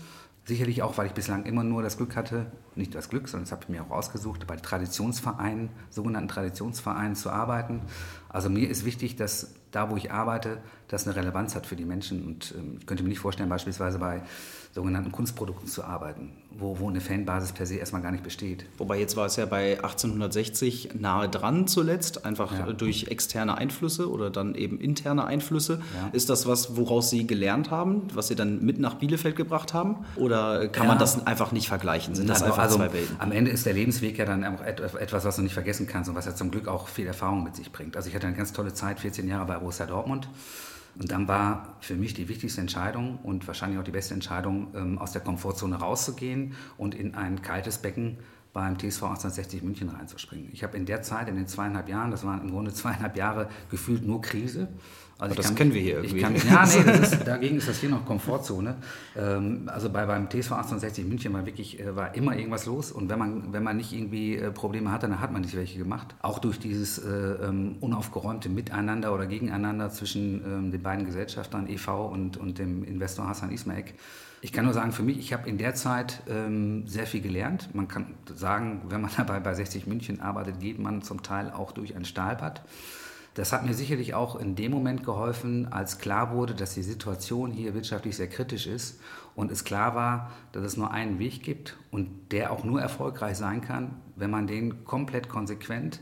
Sicherlich 0.50 0.82
auch, 0.82 0.98
weil 0.98 1.06
ich 1.06 1.12
bislang 1.12 1.44
immer 1.44 1.62
nur 1.62 1.80
das 1.80 1.96
Glück 1.96 2.16
hatte, 2.16 2.46
nicht 2.74 2.92
das 2.96 3.08
Glück, 3.08 3.28
sondern 3.28 3.44
das 3.44 3.52
habe 3.52 3.62
ich 3.62 3.68
mir 3.68 3.84
auch 3.84 3.90
ausgesucht, 3.92 4.48
bei 4.48 4.56
Traditionsvereinen, 4.56 5.68
sogenannten 5.90 6.26
Traditionsvereinen 6.26 7.14
zu 7.14 7.30
arbeiten. 7.30 7.82
Also 8.28 8.50
mir 8.50 8.68
ist 8.68 8.84
wichtig, 8.84 9.14
dass 9.14 9.54
da, 9.70 9.90
wo 9.90 9.96
ich 9.96 10.10
arbeite, 10.10 10.58
das 10.88 11.06
eine 11.06 11.14
Relevanz 11.14 11.54
hat 11.54 11.68
für 11.68 11.76
die 11.76 11.84
Menschen. 11.84 12.26
Und 12.26 12.52
ähm, 12.58 12.78
ich 12.80 12.86
könnte 12.86 13.04
mir 13.04 13.10
nicht 13.10 13.20
vorstellen, 13.20 13.48
beispielsweise 13.48 14.00
bei 14.00 14.22
sogenannten 14.72 15.10
Kunstprodukten 15.10 15.66
zu 15.66 15.82
arbeiten, 15.82 16.30
wo, 16.50 16.78
wo 16.78 16.88
eine 16.88 17.00
Fanbasis 17.00 17.52
per 17.52 17.66
se 17.66 17.76
erstmal 17.76 18.02
gar 18.02 18.12
nicht 18.12 18.22
besteht. 18.22 18.66
Wobei 18.78 19.00
jetzt 19.00 19.16
war 19.16 19.26
es 19.26 19.34
ja 19.34 19.44
bei 19.46 19.78
1860 19.82 20.90
nahe 20.94 21.28
dran 21.28 21.66
zuletzt, 21.66 22.24
einfach 22.24 22.52
ja. 22.52 22.72
durch 22.72 23.08
externe 23.08 23.58
Einflüsse 23.58 24.08
oder 24.08 24.30
dann 24.30 24.54
eben 24.54 24.78
interne 24.78 25.24
Einflüsse. 25.24 25.80
Ja. 26.00 26.10
Ist 26.12 26.30
das 26.30 26.46
was, 26.46 26.76
woraus 26.76 27.10
Sie 27.10 27.26
gelernt 27.26 27.72
haben, 27.72 28.02
was 28.14 28.28
Sie 28.28 28.36
dann 28.36 28.64
mit 28.64 28.78
nach 28.78 28.94
Bielefeld 28.94 29.34
gebracht 29.34 29.74
haben? 29.74 30.04
Oder 30.14 30.68
kann 30.68 30.84
ja. 30.84 30.90
man 30.90 30.98
das 30.98 31.26
einfach 31.26 31.50
nicht 31.50 31.66
vergleichen? 31.66 32.14
Sind 32.14 32.30
das 32.30 32.42
also, 32.42 32.52
einfach 32.52 32.62
also, 32.62 32.76
zwei 32.76 32.92
Welten? 32.92 33.16
Am 33.18 33.32
Ende 33.32 33.50
ist 33.50 33.66
der 33.66 33.72
Lebensweg 33.72 34.18
ja 34.18 34.24
dann 34.24 34.44
auch 34.44 34.62
etwas, 34.62 35.24
was 35.24 35.34
du 35.34 35.42
nicht 35.42 35.54
vergessen 35.54 35.88
kannst 35.88 36.08
und 36.08 36.14
was 36.14 36.26
ja 36.26 36.34
zum 36.36 36.52
Glück 36.52 36.68
auch 36.68 36.86
viel 36.86 37.08
Erfahrung 37.08 37.42
mit 37.42 37.56
sich 37.56 37.72
bringt. 37.72 37.96
Also 37.96 38.08
ich 38.08 38.14
hatte 38.14 38.28
eine 38.28 38.36
ganz 38.36 38.52
tolle 38.52 38.72
Zeit, 38.72 39.00
14 39.00 39.26
Jahre 39.26 39.46
bei 39.46 39.58
Borussia 39.58 39.86
Dortmund. 39.86 40.28
Und 40.98 41.10
dann 41.10 41.28
war 41.28 41.76
für 41.80 41.94
mich 41.94 42.14
die 42.14 42.28
wichtigste 42.28 42.60
Entscheidung 42.60 43.18
und 43.22 43.46
wahrscheinlich 43.46 43.78
auch 43.78 43.84
die 43.84 43.90
beste 43.90 44.14
Entscheidung, 44.14 44.68
ähm, 44.74 44.98
aus 44.98 45.12
der 45.12 45.22
Komfortzone 45.22 45.76
rauszugehen 45.76 46.54
und 46.76 46.94
in 46.94 47.14
ein 47.14 47.42
kaltes 47.42 47.78
Becken 47.78 48.18
beim 48.52 48.76
TSV 48.76 49.04
1860 49.04 49.62
München 49.62 49.88
reinzuspringen. 49.88 50.50
Ich 50.52 50.64
habe 50.64 50.76
in 50.76 50.86
der 50.86 51.02
Zeit, 51.02 51.28
in 51.28 51.36
den 51.36 51.46
zweieinhalb 51.46 51.88
Jahren, 51.88 52.10
das 52.10 52.24
waren 52.24 52.40
im 52.40 52.50
Grunde 52.50 52.72
zweieinhalb 52.74 53.16
Jahre, 53.16 53.48
gefühlt 53.70 54.04
nur 54.04 54.20
Krise. 54.20 54.68
Also 55.20 55.34
das 55.34 55.46
kann, 55.46 55.54
kennen 55.56 55.74
wir 55.74 55.80
hier 55.82 56.02
irgendwie. 56.02 56.20
Kann, 56.20 56.34
ja, 56.48 56.66
nee, 56.66 57.02
ist, 57.02 57.26
dagegen 57.26 57.56
ist 57.56 57.68
das 57.68 57.78
hier 57.78 57.90
noch 57.90 58.04
Komfortzone. 58.04 58.76
Ähm, 59.16 59.62
also 59.66 59.90
bei, 59.90 60.06
beim 60.06 60.28
TSV 60.28 60.52
1860 60.52 61.04
München 61.04 61.32
war 61.32 61.46
wirklich 61.46 61.78
äh, 61.78 61.94
war 61.94 62.14
immer 62.14 62.36
irgendwas 62.36 62.66
los 62.66 62.90
und 62.92 63.08
wenn 63.10 63.18
man, 63.18 63.52
wenn 63.52 63.62
man 63.62 63.76
nicht 63.76 63.92
irgendwie 63.92 64.36
äh, 64.36 64.50
Probleme 64.50 64.90
hatte, 64.90 65.08
dann 65.08 65.20
hat 65.20 65.32
man 65.32 65.42
nicht 65.42 65.56
welche 65.56 65.78
gemacht. 65.78 66.14
Auch 66.22 66.38
durch 66.38 66.58
dieses 66.58 66.98
äh, 66.98 67.08
ähm, 67.08 67.76
unaufgeräumte 67.80 68.48
Miteinander 68.48 69.14
oder 69.14 69.26
Gegeneinander 69.26 69.90
zwischen 69.90 70.44
ähm, 70.44 70.70
den 70.70 70.82
beiden 70.82 71.04
Gesellschaftern 71.04 71.68
EV 71.68 71.88
und, 72.10 72.36
und 72.36 72.58
dem 72.58 72.84
Investor 72.84 73.28
Hassan 73.28 73.52
Ismaek. 73.52 73.94
Ich 74.42 74.52
kann 74.52 74.64
nur 74.64 74.72
sagen, 74.72 74.92
für 74.92 75.02
mich, 75.02 75.18
ich 75.18 75.34
habe 75.34 75.48
in 75.48 75.58
der 75.58 75.74
Zeit 75.74 76.22
ähm, 76.26 76.86
sehr 76.86 77.06
viel 77.06 77.20
gelernt. 77.20 77.74
Man 77.74 77.88
kann 77.88 78.06
sagen, 78.34 78.82
wenn 78.88 79.02
man 79.02 79.10
dabei 79.16 79.40
bei 79.40 79.54
60 79.54 79.86
München 79.86 80.20
arbeitet, 80.20 80.60
geht 80.60 80.78
man 80.78 81.02
zum 81.02 81.22
Teil 81.22 81.50
auch 81.50 81.72
durch 81.72 81.94
ein 81.94 82.04
Stahlbad. 82.04 82.62
Das 83.34 83.52
hat 83.52 83.64
mir 83.64 83.74
sicherlich 83.74 84.14
auch 84.14 84.36
in 84.36 84.56
dem 84.56 84.72
Moment 84.72 85.04
geholfen, 85.04 85.72
als 85.72 85.98
klar 85.98 86.34
wurde, 86.34 86.54
dass 86.54 86.74
die 86.74 86.82
Situation 86.82 87.52
hier 87.52 87.74
wirtschaftlich 87.74 88.16
sehr 88.16 88.28
kritisch 88.28 88.66
ist 88.66 89.00
und 89.36 89.52
es 89.52 89.64
klar 89.64 89.94
war, 89.94 90.32
dass 90.52 90.64
es 90.64 90.76
nur 90.76 90.90
einen 90.90 91.18
Weg 91.18 91.42
gibt 91.42 91.76
und 91.90 92.10
der 92.32 92.52
auch 92.52 92.64
nur 92.64 92.80
erfolgreich 92.80 93.36
sein 93.36 93.60
kann, 93.60 93.94
wenn 94.16 94.30
man 94.30 94.46
den 94.46 94.84
komplett 94.84 95.28
konsequent 95.28 96.00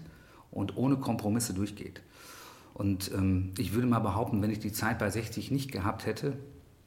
und 0.50 0.76
ohne 0.76 0.96
Kompromisse 0.96 1.52
durchgeht. 1.52 2.02
Und 2.72 3.10
ähm, 3.12 3.52
ich 3.58 3.74
würde 3.74 3.86
mal 3.86 3.98
behaupten, 3.98 4.40
wenn 4.40 4.50
ich 4.50 4.60
die 4.60 4.72
Zeit 4.72 4.98
bei 4.98 5.10
60 5.10 5.50
nicht 5.50 5.70
gehabt 5.70 6.06
hätte, 6.06 6.38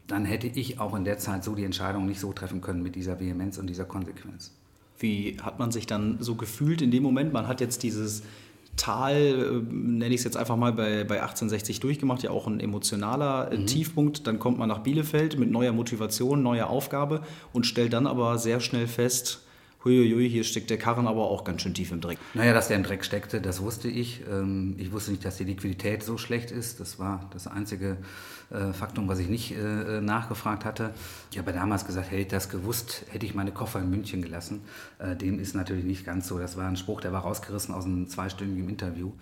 dann 0.08 0.26
hätte 0.26 0.48
ich 0.48 0.80
auch 0.80 0.96
in 0.96 1.06
der 1.06 1.20
Zeit 1.20 1.44
so 1.44 1.54
die 1.54 1.64
Entscheidung 1.64 2.06
nicht 2.06 2.20
so 2.20 2.34
treffen 2.34 2.62
können 2.62 2.82
mit 2.82 2.96
dieser 2.96 3.20
Vehemenz 3.20 3.58
und 3.58 3.68
dieser 3.68 3.86
Konsequenz. 3.86 4.54
Wie 4.98 5.38
hat 5.42 5.60
man 5.60 5.72
sich 5.72 5.88
dann 5.88 6.18
so 6.20 6.36
gefühlt 6.36 6.82
in 6.82 6.92
dem 6.92 7.04
Moment? 7.04 7.34
Man 7.34 7.48
hat 7.48 7.62
jetzt 7.62 7.84
dieses 7.84 8.24
Tal, 8.82 9.16
äh, 9.16 9.74
nenne 9.74 10.08
ich 10.08 10.22
es 10.22 10.24
jetzt 10.24 10.38
einfach 10.38 10.56
mal, 10.56 10.74
bei, 10.74 11.04
bei 11.04 11.22
1860 11.22 11.82
durchgemacht, 11.82 12.24
ja 12.24 12.32
auch 12.32 12.48
ein 12.48 12.60
emotionaler 12.60 13.52
äh, 13.52 13.58
mhm. 13.60 13.68
Tiefpunkt. 13.68 14.26
Dann 14.26 14.40
kommt 14.40 14.58
man 14.58 14.68
nach 14.68 14.80
Bielefeld 14.80 15.38
mit 15.38 15.52
neuer 15.52 15.72
Motivation, 15.72 16.42
neuer 16.42 16.68
Aufgabe 16.68 17.22
und 17.54 17.68
stellt 17.68 17.94
dann 17.94 18.08
aber 18.08 18.40
sehr 18.40 18.60
schnell 18.60 18.88
fest, 18.88 19.44
huiuiui, 19.84 20.30
hier 20.30 20.44
steckt 20.44 20.70
der 20.70 20.78
Karren 20.78 21.08
aber 21.08 21.30
auch 21.30 21.44
ganz 21.44 21.62
schön 21.62 21.74
tief 21.74 21.92
im 21.92 22.02
Dreck. 22.02 22.18
Naja, 22.34 22.54
dass 22.54 22.68
der 22.68 22.78
im 22.78 22.84
Dreck 22.84 23.04
steckte, 23.04 23.42
das 23.42 23.62
wusste 23.62 23.88
ich. 23.88 24.22
Ähm, 24.30 24.76
ich 24.78 24.92
wusste 24.92 25.12
nicht, 25.12 25.26
dass 25.26 25.38
die 25.38 25.44
Liquidität 25.44 26.04
so 26.04 26.18
schlecht 26.18 26.52
ist. 26.52 26.80
Das 26.80 27.00
war 27.00 27.30
das 27.34 27.48
einzige 27.48 27.98
äh, 28.52 28.74
Faktum, 28.74 29.08
was 29.08 29.20
ich 29.20 29.30
nicht 29.30 29.52
äh, 29.52 30.02
nachgefragt 30.02 30.66
hatte. 30.66 30.94
Ich 31.32 31.38
habe 31.38 31.54
damals 31.54 31.86
gesagt, 31.86 32.12
hätte 32.12 32.22
ich 32.22 32.28
das 32.28 32.50
gewusst, 32.50 33.06
hätte 33.10 33.26
ich 33.26 33.34
meine 33.34 33.52
Koffer 33.52 33.80
in 33.80 33.90
München 33.90 34.22
gelassen. 34.22 34.62
Äh, 35.00 35.16
dem 35.16 35.40
ist 35.40 35.56
natürlich 35.56 35.86
nicht 35.86 36.06
ganz 36.06 36.28
so. 36.28 36.38
Das 36.38 36.58
war 36.58 36.68
ein 36.68 36.78
Spruch, 36.78 37.02
der 37.02 37.14
war 37.14 37.22
rausgerissen 37.22 37.74
aus 37.74 37.86
einem 37.86 38.08
zweistündigen 38.08 38.70
Interview. 38.70 39.14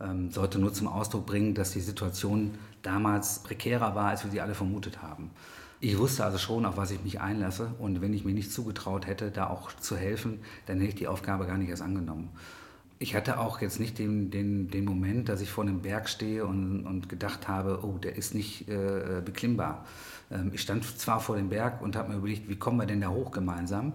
Ähm, 0.00 0.30
sollte 0.30 0.58
nur 0.58 0.72
zum 0.72 0.86
Ausdruck 0.86 1.26
bringen, 1.26 1.54
dass 1.54 1.72
die 1.72 1.80
Situation 1.80 2.54
damals 2.82 3.40
prekärer 3.40 3.94
war, 3.94 4.06
als 4.10 4.24
wir 4.24 4.30
sie 4.30 4.40
alle 4.40 4.54
vermutet 4.54 5.02
haben. 5.02 5.30
Ich 5.80 5.96
wusste 5.96 6.24
also 6.24 6.38
schon, 6.38 6.66
auf 6.66 6.76
was 6.76 6.90
ich 6.90 7.04
mich 7.04 7.20
einlasse. 7.20 7.70
Und 7.78 8.00
wenn 8.00 8.12
ich 8.12 8.24
mir 8.24 8.34
nicht 8.34 8.52
zugetraut 8.52 9.06
hätte, 9.06 9.30
da 9.30 9.48
auch 9.48 9.72
zu 9.74 9.96
helfen, 9.96 10.40
dann 10.66 10.78
hätte 10.78 10.88
ich 10.88 10.94
die 10.96 11.06
Aufgabe 11.06 11.46
gar 11.46 11.56
nicht 11.56 11.68
erst 11.68 11.82
angenommen. 11.82 12.30
Ich 12.98 13.14
hatte 13.14 13.38
auch 13.38 13.60
jetzt 13.60 13.78
nicht 13.78 13.96
den, 14.00 14.32
den, 14.32 14.70
den 14.70 14.84
Moment, 14.84 15.28
dass 15.28 15.40
ich 15.40 15.50
vor 15.50 15.62
einem 15.62 15.82
Berg 15.82 16.08
stehe 16.08 16.44
und, 16.44 16.84
und 16.84 17.08
gedacht 17.08 17.46
habe, 17.46 17.80
oh, 17.84 17.96
der 17.98 18.16
ist 18.16 18.34
nicht 18.34 18.68
äh, 18.68 19.22
beklimmbar. 19.24 19.84
Ähm, 20.32 20.50
ich 20.52 20.62
stand 20.62 20.84
zwar 20.84 21.20
vor 21.20 21.36
dem 21.36 21.48
Berg 21.48 21.80
und 21.80 21.94
habe 21.94 22.10
mir 22.10 22.18
überlegt, 22.18 22.48
wie 22.48 22.56
kommen 22.56 22.78
wir 22.78 22.86
denn 22.86 23.00
da 23.00 23.10
hoch 23.10 23.30
gemeinsam? 23.30 23.92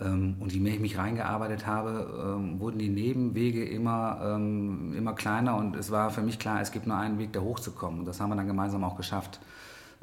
Ähm, 0.00 0.36
und 0.38 0.52
je 0.52 0.60
mehr 0.60 0.74
ich 0.74 0.80
mich 0.80 0.98
reingearbeitet 0.98 1.66
habe, 1.66 2.36
ähm, 2.38 2.60
wurden 2.60 2.78
die 2.78 2.90
Nebenwege 2.90 3.64
immer, 3.64 4.20
ähm, 4.22 4.94
immer 4.96 5.14
kleiner 5.14 5.56
und 5.56 5.74
es 5.74 5.90
war 5.90 6.10
für 6.10 6.22
mich 6.22 6.38
klar, 6.38 6.60
es 6.60 6.70
gibt 6.70 6.86
nur 6.86 6.96
einen 6.96 7.18
Weg, 7.18 7.32
da 7.32 7.40
hochzukommen. 7.40 7.98
Und 7.98 8.06
das 8.06 8.20
haben 8.20 8.30
wir 8.30 8.36
dann 8.36 8.46
gemeinsam 8.46 8.84
auch 8.84 8.96
geschafft. 8.96 9.40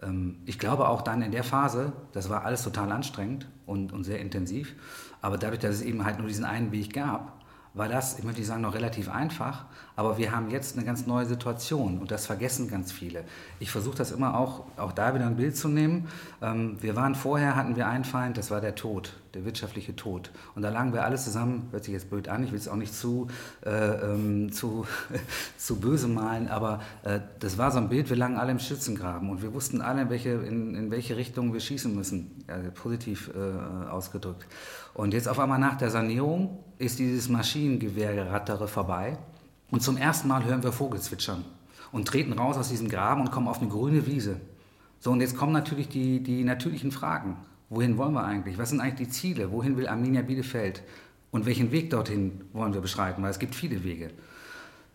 Ähm, 0.02 0.38
ich 0.46 0.60
glaube 0.60 0.88
auch 0.88 1.02
dann 1.02 1.22
in 1.22 1.32
der 1.32 1.44
Phase, 1.44 1.94
das 2.12 2.30
war 2.30 2.46
alles 2.46 2.64
total 2.64 2.92
anstrengend 2.92 3.48
und, 3.66 3.92
und 3.92 4.04
sehr 4.04 4.20
intensiv, 4.20 4.76
aber 5.22 5.38
dadurch, 5.38 5.60
dass 5.60 5.76
es 5.76 5.82
eben 5.82 6.06
halt 6.06 6.20
nur 6.20 6.28
diesen 6.28 6.46
einen 6.46 6.72
Weg 6.72 6.94
gab, 6.94 7.34
war 7.74 7.90
das, 7.90 8.18
ich 8.18 8.24
möchte 8.24 8.44
sagen, 8.44 8.62
noch 8.62 8.74
relativ 8.74 9.10
einfach, 9.10 9.66
aber 9.96 10.18
wir 10.18 10.32
haben 10.32 10.50
jetzt 10.50 10.76
eine 10.76 10.86
ganz 10.86 11.08
neue 11.08 11.26
Situation 11.26 12.00
und 12.00 12.12
das 12.12 12.26
vergessen 12.26 12.70
ganz 12.70 12.92
viele. 12.92 13.24
Ich 13.60 13.72
versuche 13.72 13.98
das 13.98 14.12
immer 14.12 14.38
auch, 14.38 14.66
auch 14.78 14.92
da 14.92 15.16
wieder 15.16 15.26
ein 15.26 15.38
Bild 15.38 15.56
zu 15.56 15.70
nehmen. 15.70 16.08
Ähm, 16.42 16.78
wir 16.82 16.96
waren 16.96 17.16
vorher, 17.16 17.56
hatten 17.56 17.76
wir 17.76 17.88
einen 17.88 18.04
Feind, 18.04 18.38
das 18.38 18.52
war 18.52 18.60
der 18.60 18.76
Tod, 18.76 19.14
der 19.34 19.46
wirtschaftliche 19.46 19.96
Tod. 19.96 20.32
Und 20.54 20.64
da 20.64 20.70
lagen 20.70 20.92
wir 20.92 21.06
alle 21.06 21.16
zusammen, 21.16 21.70
hört 21.72 21.86
sich 21.86 21.94
jetzt 21.94 22.10
blöd 22.10 22.28
an, 22.28 22.44
ich 22.44 22.52
will 22.52 22.60
es 22.60 22.68
auch 22.68 22.76
nicht 22.76 22.94
zu, 22.94 23.28
äh, 23.66 23.70
ähm, 23.70 24.52
zu, 24.52 24.86
zu 25.58 25.80
böse 25.80 26.10
malen, 26.10 26.50
aber 26.50 26.82
äh, 27.04 27.22
das 27.40 27.58
war 27.58 27.72
so 27.72 27.78
ein 27.78 27.88
Bild, 27.88 28.10
wir 28.10 28.18
lagen 28.18 28.38
alle 28.38 28.52
im 28.52 28.60
Schützengraben 28.60 29.30
und 29.30 29.42
wir 29.42 29.54
wussten 29.54 29.82
alle, 29.82 30.02
in 30.02 30.10
welche, 30.10 30.32
in, 30.32 30.76
in 30.76 30.92
welche 30.92 31.16
Richtung 31.16 31.54
wir 31.54 31.62
schießen 31.62 31.96
müssen, 31.96 32.44
also 32.48 32.70
positiv 32.74 33.32
äh, 33.34 33.88
ausgedrückt. 33.88 34.46
Und 34.94 35.14
jetzt 35.14 35.28
auf 35.28 35.40
einmal 35.40 35.60
nach 35.60 35.78
der 35.78 35.90
Sanierung 35.90 36.64
ist 36.78 37.00
dieses 37.00 37.30
Maschinengewehrgerattere 37.30 38.68
vorbei. 38.68 39.18
Und 39.72 39.82
zum 39.82 39.98
ersten 39.98 40.28
Mal 40.28 40.44
hören 40.46 40.64
wir 40.64 40.72
Vogelzwitschern 40.72 41.44
und 41.92 42.08
treten 42.08 42.34
raus 42.34 42.58
aus 42.58 42.70
diesem 42.70 42.90
Graben 42.90 43.22
und 43.22 43.32
kommen 43.32 43.48
auf 43.48 43.60
eine 43.60 43.70
grüne 43.70 44.06
Wiese. 44.06 44.40
So, 45.00 45.12
und 45.12 45.22
jetzt 45.22 45.38
kommen 45.38 45.54
natürlich 45.54 45.90
die, 45.90 46.22
die 46.22 46.44
natürlichen 46.44 46.92
Fragen. 46.92 47.38
Wohin 47.70 47.98
wollen 47.98 48.14
wir 48.14 48.24
eigentlich? 48.24 48.58
Was 48.58 48.70
sind 48.70 48.82
eigentlich 48.82 49.08
die 49.08 49.14
Ziele? 49.14 49.52
Wohin 49.52 49.78
will 49.78 49.88
Arminia 49.88 50.22
Bielefeld? 50.22 50.84
Und 51.32 51.46
welchen 51.46 51.72
Weg 51.72 51.90
dorthin 51.90 52.42
wollen 52.54 52.74
wir 52.74 52.82
beschreiten? 52.82 53.22
Weil 53.24 53.32
es 53.32 53.40
gibt 53.40 53.56
viele 53.56 53.84
Wege. 53.84 54.12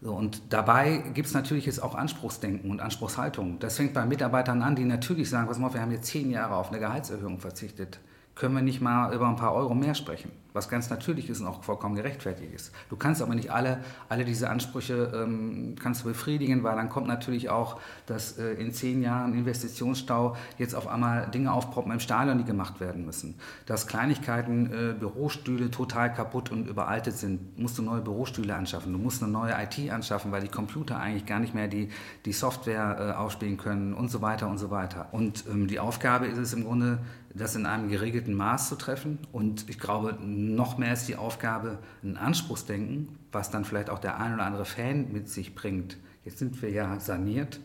So, 0.00 0.14
und 0.14 0.40
dabei 0.48 0.98
gibt 1.14 1.28
es 1.28 1.34
natürlich 1.34 1.66
jetzt 1.66 1.82
auch 1.82 1.94
Anspruchsdenken 1.94 2.70
und 2.70 2.80
Anspruchshaltung. 2.80 3.58
Das 3.58 3.76
fängt 3.76 3.92
bei 3.92 4.06
Mitarbeitern 4.06 4.62
an, 4.62 4.76
die 4.76 4.84
natürlich 4.84 5.28
sagen, 5.28 5.48
pass 5.48 5.58
mal, 5.58 5.74
wir 5.74 5.82
haben 5.82 5.92
jetzt 5.92 6.06
zehn 6.06 6.30
Jahre 6.30 6.54
auf 6.54 6.70
eine 6.70 6.78
Gehaltserhöhung 6.78 7.40
verzichtet 7.40 8.00
können 8.40 8.54
wir 8.54 8.62
nicht 8.62 8.80
mal 8.80 9.12
über 9.14 9.28
ein 9.28 9.36
paar 9.36 9.54
Euro 9.54 9.74
mehr 9.74 9.94
sprechen, 9.94 10.30
was 10.52 10.68
ganz 10.68 10.90
natürlich 10.90 11.30
ist 11.30 11.40
und 11.40 11.46
auch 11.46 11.62
vollkommen 11.62 11.94
gerechtfertigt 11.94 12.52
ist. 12.54 12.72
Du 12.88 12.96
kannst 12.96 13.22
aber 13.22 13.34
nicht 13.34 13.50
alle, 13.50 13.78
alle 14.08 14.24
diese 14.24 14.50
Ansprüche 14.50 15.12
ähm, 15.14 15.76
kannst 15.80 16.02
du 16.02 16.08
befriedigen, 16.08 16.62
weil 16.62 16.76
dann 16.76 16.88
kommt 16.88 17.06
natürlich 17.06 17.50
auch, 17.50 17.80
dass 18.06 18.38
äh, 18.38 18.52
in 18.54 18.72
zehn 18.72 19.02
Jahren 19.02 19.34
Investitionsstau 19.34 20.36
jetzt 20.58 20.74
auf 20.74 20.86
einmal 20.86 21.28
Dinge 21.30 21.52
aufproppen 21.52 21.92
im 21.92 22.00
Stadion, 22.00 22.38
die 22.38 22.44
gemacht 22.44 22.80
werden 22.80 23.04
müssen. 23.04 23.34
Dass 23.66 23.86
Kleinigkeiten, 23.86 24.72
äh, 24.72 24.94
Bürostühle 24.94 25.70
total 25.70 26.12
kaputt 26.12 26.50
und 26.50 26.66
überaltet 26.66 27.16
sind, 27.16 27.58
musst 27.58 27.78
du 27.78 27.82
neue 27.82 28.00
Bürostühle 28.00 28.54
anschaffen. 28.54 28.92
Du 28.92 28.98
musst 28.98 29.22
eine 29.22 29.32
neue 29.32 29.52
IT 29.52 29.90
anschaffen, 29.90 30.32
weil 30.32 30.42
die 30.42 30.48
Computer 30.48 30.98
eigentlich 30.98 31.26
gar 31.26 31.40
nicht 31.40 31.54
mehr 31.54 31.68
die, 31.68 31.88
die 32.24 32.32
Software 32.32 32.96
äh, 32.98 33.12
aufspielen 33.16 33.56
können 33.56 33.94
und 33.94 34.10
so 34.10 34.22
weiter 34.22 34.48
und 34.48 34.58
so 34.58 34.70
weiter. 34.70 35.08
Und 35.12 35.44
ähm, 35.50 35.66
die 35.66 35.78
Aufgabe 35.78 36.26
ist 36.26 36.38
es 36.38 36.52
im 36.52 36.64
Grunde, 36.64 36.98
das 37.34 37.54
in 37.54 37.66
einem 37.66 37.88
geregelten 37.88 38.34
Maß 38.34 38.68
zu 38.68 38.76
treffen. 38.76 39.18
Und 39.32 39.68
ich 39.68 39.78
glaube, 39.78 40.18
noch 40.46 40.78
mehr 40.78 40.92
ist 40.92 41.08
die 41.08 41.16
Aufgabe, 41.16 41.78
ein 42.02 42.16
Anspruchsdenken, 42.16 43.08
was 43.32 43.50
dann 43.50 43.64
vielleicht 43.64 43.90
auch 43.90 43.98
der 43.98 44.18
ein 44.18 44.34
oder 44.34 44.44
andere 44.44 44.64
Fan 44.64 45.12
mit 45.12 45.28
sich 45.28 45.54
bringt. 45.54 45.96
Jetzt 46.24 46.38
sind 46.38 46.60
wir 46.62 46.70
ja 46.70 46.98
saniert, 47.00 47.60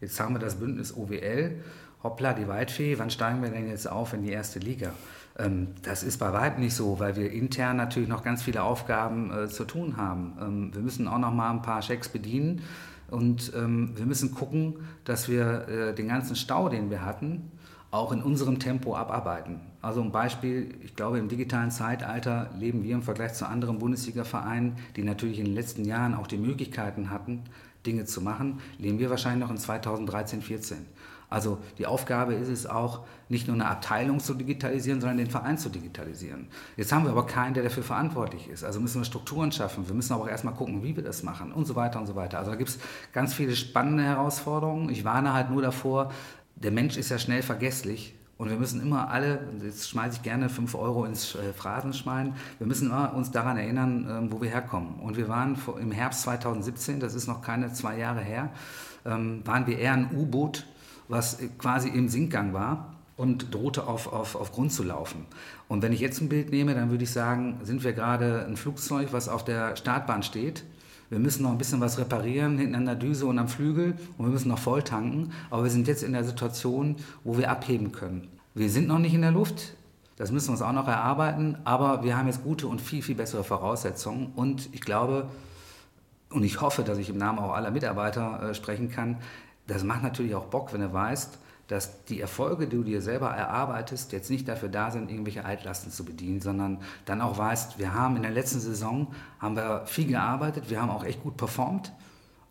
jetzt 0.00 0.18
haben 0.20 0.34
wir 0.34 0.40
das 0.40 0.56
Bündnis 0.56 0.96
OWL. 0.96 1.56
hoppla, 2.02 2.34
die 2.34 2.48
Waldfee, 2.48 2.98
wann 2.98 3.10
steigen 3.10 3.42
wir 3.42 3.50
denn 3.50 3.68
jetzt 3.68 3.88
auf 3.90 4.12
in 4.12 4.22
die 4.22 4.30
erste 4.30 4.58
Liga? 4.58 4.92
Ähm, 5.38 5.68
das 5.82 6.02
ist 6.02 6.18
bei 6.18 6.32
weitem 6.32 6.62
nicht 6.62 6.74
so, 6.74 6.98
weil 6.98 7.16
wir 7.16 7.30
intern 7.32 7.76
natürlich 7.76 8.08
noch 8.08 8.22
ganz 8.22 8.42
viele 8.42 8.62
Aufgaben 8.62 9.32
äh, 9.32 9.48
zu 9.48 9.64
tun 9.64 9.96
haben. 9.96 10.36
Ähm, 10.40 10.74
wir 10.74 10.82
müssen 10.82 11.08
auch 11.08 11.18
noch 11.18 11.32
mal 11.32 11.50
ein 11.50 11.62
paar 11.62 11.82
Schecks 11.82 12.08
bedienen 12.08 12.62
und 13.10 13.52
ähm, 13.54 13.92
wir 13.96 14.06
müssen 14.06 14.34
gucken, 14.34 14.76
dass 15.04 15.28
wir 15.28 15.68
äh, 15.68 15.94
den 15.94 16.08
ganzen 16.08 16.36
Stau, 16.36 16.68
den 16.68 16.90
wir 16.90 17.04
hatten, 17.04 17.50
auch 17.94 18.10
in 18.10 18.22
unserem 18.22 18.58
Tempo 18.58 18.96
abarbeiten. 18.96 19.60
Also 19.80 20.02
ein 20.02 20.10
Beispiel, 20.10 20.74
ich 20.82 20.96
glaube, 20.96 21.18
im 21.18 21.28
digitalen 21.28 21.70
Zeitalter 21.70 22.50
leben 22.58 22.82
wir 22.82 22.94
im 22.94 23.02
Vergleich 23.02 23.34
zu 23.34 23.46
anderen 23.46 23.78
Bundesliga-Vereinen, 23.78 24.76
die 24.96 25.04
natürlich 25.04 25.38
in 25.38 25.44
den 25.44 25.54
letzten 25.54 25.84
Jahren 25.84 26.14
auch 26.14 26.26
die 26.26 26.36
Möglichkeiten 26.36 27.10
hatten, 27.10 27.44
Dinge 27.86 28.04
zu 28.04 28.20
machen, 28.20 28.58
leben 28.78 28.98
wir 28.98 29.10
wahrscheinlich 29.10 29.42
noch 29.42 29.50
in 29.50 29.58
2013, 29.58 30.42
14. 30.42 30.78
Also 31.30 31.58
die 31.78 31.86
Aufgabe 31.86 32.34
ist 32.34 32.48
es 32.48 32.66
auch, 32.66 33.00
nicht 33.28 33.46
nur 33.46 33.54
eine 33.54 33.66
Abteilung 33.66 34.20
zu 34.20 34.34
digitalisieren, 34.34 35.00
sondern 35.00 35.18
den 35.18 35.30
Verein 35.30 35.56
zu 35.56 35.68
digitalisieren. 35.68 36.48
Jetzt 36.76 36.92
haben 36.92 37.04
wir 37.04 37.10
aber 37.10 37.26
keinen, 37.26 37.54
der 37.54 37.62
dafür 37.62 37.82
verantwortlich 37.82 38.48
ist. 38.48 38.64
Also 38.64 38.80
müssen 38.80 39.00
wir 39.00 39.04
Strukturen 39.04 39.50
schaffen. 39.50 39.88
Wir 39.88 39.94
müssen 39.94 40.12
aber 40.12 40.24
auch 40.24 40.28
erstmal 40.28 40.54
gucken, 40.54 40.82
wie 40.82 40.94
wir 40.94 41.02
das 41.02 41.22
machen 41.22 41.52
und 41.52 41.66
so 41.66 41.74
weiter 41.74 41.98
und 41.98 42.06
so 42.06 42.14
weiter. 42.14 42.38
Also 42.38 42.50
da 42.50 42.56
gibt 42.56 42.70
es 42.70 42.78
ganz 43.12 43.34
viele 43.34 43.56
spannende 43.56 44.04
Herausforderungen. 44.04 44.90
Ich 44.90 45.04
warne 45.04 45.32
halt 45.32 45.50
nur 45.50 45.62
davor, 45.62 46.12
der 46.56 46.70
Mensch 46.70 46.96
ist 46.96 47.10
ja 47.10 47.18
schnell 47.18 47.42
vergesslich. 47.42 48.14
Und 48.36 48.50
wir 48.50 48.56
müssen 48.56 48.82
immer 48.82 49.10
alle, 49.10 49.46
jetzt 49.62 49.88
schmeiße 49.88 50.16
ich 50.16 50.22
gerne 50.22 50.48
5 50.48 50.74
Euro 50.74 51.04
ins 51.04 51.36
äh, 51.36 51.52
Phrasenschwein, 51.52 52.34
wir 52.58 52.66
müssen 52.66 52.88
immer 52.88 53.14
uns 53.14 53.30
daran 53.30 53.56
erinnern, 53.56 54.06
ähm, 54.10 54.32
wo 54.32 54.42
wir 54.42 54.50
herkommen. 54.50 54.98
Und 55.00 55.16
wir 55.16 55.28
waren 55.28 55.56
im 55.80 55.92
Herbst 55.92 56.22
2017, 56.22 56.98
das 56.98 57.14
ist 57.14 57.28
noch 57.28 57.42
keine 57.42 57.72
zwei 57.72 57.96
Jahre 57.96 58.20
her, 58.22 58.50
ähm, 59.06 59.42
waren 59.44 59.68
wir 59.68 59.78
eher 59.78 59.92
ein 59.92 60.10
U-Boot 60.12 60.66
was 61.08 61.38
quasi 61.58 61.88
im 61.88 62.08
Sinkgang 62.08 62.52
war 62.52 62.94
und 63.16 63.54
drohte 63.54 63.86
auf, 63.86 64.12
auf, 64.12 64.34
auf 64.34 64.52
Grund 64.52 64.72
zu 64.72 64.82
laufen. 64.82 65.26
Und 65.68 65.82
wenn 65.82 65.92
ich 65.92 66.00
jetzt 66.00 66.20
ein 66.20 66.28
Bild 66.28 66.50
nehme, 66.50 66.74
dann 66.74 66.90
würde 66.90 67.04
ich 67.04 67.10
sagen, 67.10 67.60
sind 67.62 67.84
wir 67.84 67.92
gerade 67.92 68.44
ein 68.46 68.56
Flugzeug, 68.56 69.12
was 69.12 69.28
auf 69.28 69.44
der 69.44 69.76
Startbahn 69.76 70.22
steht. 70.22 70.64
Wir 71.10 71.18
müssen 71.18 71.42
noch 71.42 71.50
ein 71.50 71.58
bisschen 71.58 71.80
was 71.80 71.98
reparieren 71.98 72.58
hinten 72.58 72.74
an 72.74 72.86
der 72.86 72.94
Düse 72.94 73.26
und 73.26 73.38
am 73.38 73.48
Flügel 73.48 73.94
und 74.18 74.26
wir 74.26 74.32
müssen 74.32 74.48
noch 74.48 74.58
voll 74.58 74.82
tanken. 74.82 75.32
Aber 75.50 75.64
wir 75.64 75.70
sind 75.70 75.86
jetzt 75.86 76.02
in 76.02 76.12
der 76.12 76.24
Situation, 76.24 76.96
wo 77.22 77.36
wir 77.36 77.50
abheben 77.50 77.92
können. 77.92 78.28
Wir 78.54 78.70
sind 78.70 78.88
noch 78.88 78.98
nicht 78.98 79.14
in 79.14 79.22
der 79.22 79.32
Luft. 79.32 79.74
Das 80.16 80.30
müssen 80.30 80.48
wir 80.48 80.52
uns 80.52 80.62
auch 80.62 80.72
noch 80.72 80.88
erarbeiten. 80.88 81.58
Aber 81.64 82.02
wir 82.04 82.16
haben 82.16 82.26
jetzt 82.26 82.42
gute 82.42 82.66
und 82.66 82.80
viel, 82.80 83.02
viel 83.02 83.16
bessere 83.16 83.44
Voraussetzungen. 83.44 84.32
Und 84.34 84.68
ich 84.72 84.80
glaube, 84.80 85.26
und 86.30 86.42
ich 86.42 86.60
hoffe, 86.60 86.82
dass 86.82 86.98
ich 86.98 87.10
im 87.10 87.18
Namen 87.18 87.38
auch 87.38 87.52
aller 87.52 87.70
Mitarbeiter 87.70 88.50
äh, 88.50 88.54
sprechen 88.54 88.90
kann, 88.90 89.18
das 89.66 89.84
macht 89.84 90.02
natürlich 90.02 90.34
auch 90.34 90.46
Bock, 90.46 90.72
wenn 90.72 90.80
du 90.80 90.92
weißt, 90.92 91.38
dass 91.68 92.04
die 92.04 92.20
Erfolge, 92.20 92.66
die 92.66 92.76
du 92.76 92.82
dir 92.82 93.00
selber 93.00 93.30
erarbeitest, 93.30 94.12
jetzt 94.12 94.30
nicht 94.30 94.46
dafür 94.48 94.68
da 94.68 94.90
sind, 94.90 95.10
irgendwelche 95.10 95.44
Altlasten 95.44 95.90
zu 95.90 96.04
bedienen, 96.04 96.40
sondern 96.40 96.78
dann 97.06 97.20
auch 97.20 97.38
weißt, 97.38 97.78
wir 97.78 97.94
haben 97.94 98.16
in 98.16 98.22
der 98.22 98.32
letzten 98.32 98.60
Saison 98.60 99.08
haben 99.38 99.56
wir 99.56 99.86
viel 99.86 100.06
gearbeitet, 100.06 100.68
wir 100.68 100.80
haben 100.80 100.90
auch 100.90 101.04
echt 101.04 101.22
gut 101.22 101.36
performt, 101.36 101.92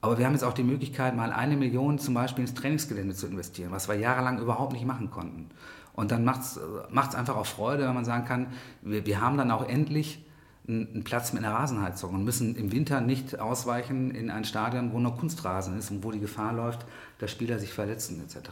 aber 0.01 0.17
wir 0.17 0.25
haben 0.25 0.33
jetzt 0.33 0.43
auch 0.43 0.53
die 0.53 0.63
Möglichkeit, 0.63 1.15
mal 1.15 1.31
eine 1.31 1.55
Million 1.55 1.99
zum 1.99 2.13
Beispiel 2.13 2.43
ins 2.43 2.53
Trainingsgelände 2.53 3.13
zu 3.13 3.27
investieren, 3.27 3.71
was 3.71 3.87
wir 3.87 3.95
jahrelang 3.95 4.39
überhaupt 4.39 4.73
nicht 4.73 4.85
machen 4.85 5.11
konnten. 5.11 5.49
Und 5.93 6.11
dann 6.11 6.25
macht 6.25 6.41
es 6.41 7.15
einfach 7.15 7.35
auch 7.35 7.45
Freude, 7.45 7.87
wenn 7.87 7.93
man 7.93 8.03
sagen 8.03 8.25
kann, 8.25 8.47
wir, 8.81 9.05
wir 9.05 9.21
haben 9.21 9.37
dann 9.37 9.51
auch 9.51 9.67
endlich 9.67 10.25
einen 10.67 11.03
Platz 11.03 11.33
mit 11.33 11.43
einer 11.43 11.53
Rasenheizung 11.53 12.15
und 12.15 12.23
müssen 12.23 12.55
im 12.55 12.71
Winter 12.71 13.01
nicht 13.01 13.39
ausweichen 13.39 14.11
in 14.11 14.31
ein 14.31 14.45
Stadion, 14.45 14.93
wo 14.93 14.99
nur 14.99 15.15
Kunstrasen 15.15 15.77
ist 15.77 15.91
und 15.91 16.03
wo 16.03 16.11
die 16.11 16.19
Gefahr 16.19 16.53
läuft, 16.53 16.85
dass 17.19 17.31
Spieler 17.31 17.59
sich 17.59 17.73
verletzen 17.73 18.21
etc. 18.23 18.49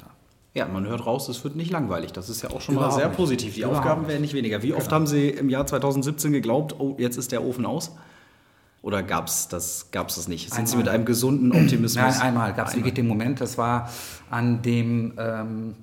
Ja, 0.53 0.67
man 0.67 0.85
hört 0.85 1.05
raus, 1.05 1.29
es 1.29 1.43
wird 1.43 1.55
nicht 1.55 1.71
langweilig. 1.71 2.11
Das 2.11 2.29
ist 2.29 2.41
ja 2.41 2.49
auch 2.49 2.59
schon 2.59 2.75
Überhaupt 2.75 2.93
mal 2.93 2.99
sehr 2.99 3.07
nicht. 3.07 3.17
positiv. 3.17 3.53
Die 3.53 3.61
Überhaupt 3.61 3.79
Aufgaben 3.79 4.07
werden 4.07 4.21
nicht 4.21 4.33
weniger. 4.33 4.61
Wie 4.61 4.67
genau. 4.67 4.79
oft 4.79 4.91
haben 4.91 5.07
Sie 5.07 5.29
im 5.29 5.49
Jahr 5.49 5.65
2017 5.65 6.33
geglaubt, 6.33 6.75
oh, 6.77 6.95
jetzt 6.97 7.17
ist 7.17 7.31
der 7.31 7.43
Ofen 7.43 7.65
aus? 7.65 7.95
Oder 8.81 9.03
gab 9.03 9.27
es 9.27 9.47
das, 9.47 9.91
gab's 9.91 10.15
das 10.15 10.27
nicht? 10.27 10.49
Sind 10.49 10.53
einmal. 10.53 10.67
Sie 10.67 10.77
mit 10.77 10.89
einem 10.89 11.05
gesunden 11.05 11.51
Optimismus? 11.51 11.95
Nein, 11.95 12.21
einmal 12.21 12.53
gab 12.53 12.67
es 12.67 12.75
wirklich 12.75 12.95
den 12.95 13.07
Moment, 13.07 13.39
das 13.39 13.57
war 13.57 13.89
an 14.29 14.61
dem... 14.61 15.13
Ähm, 15.17 15.75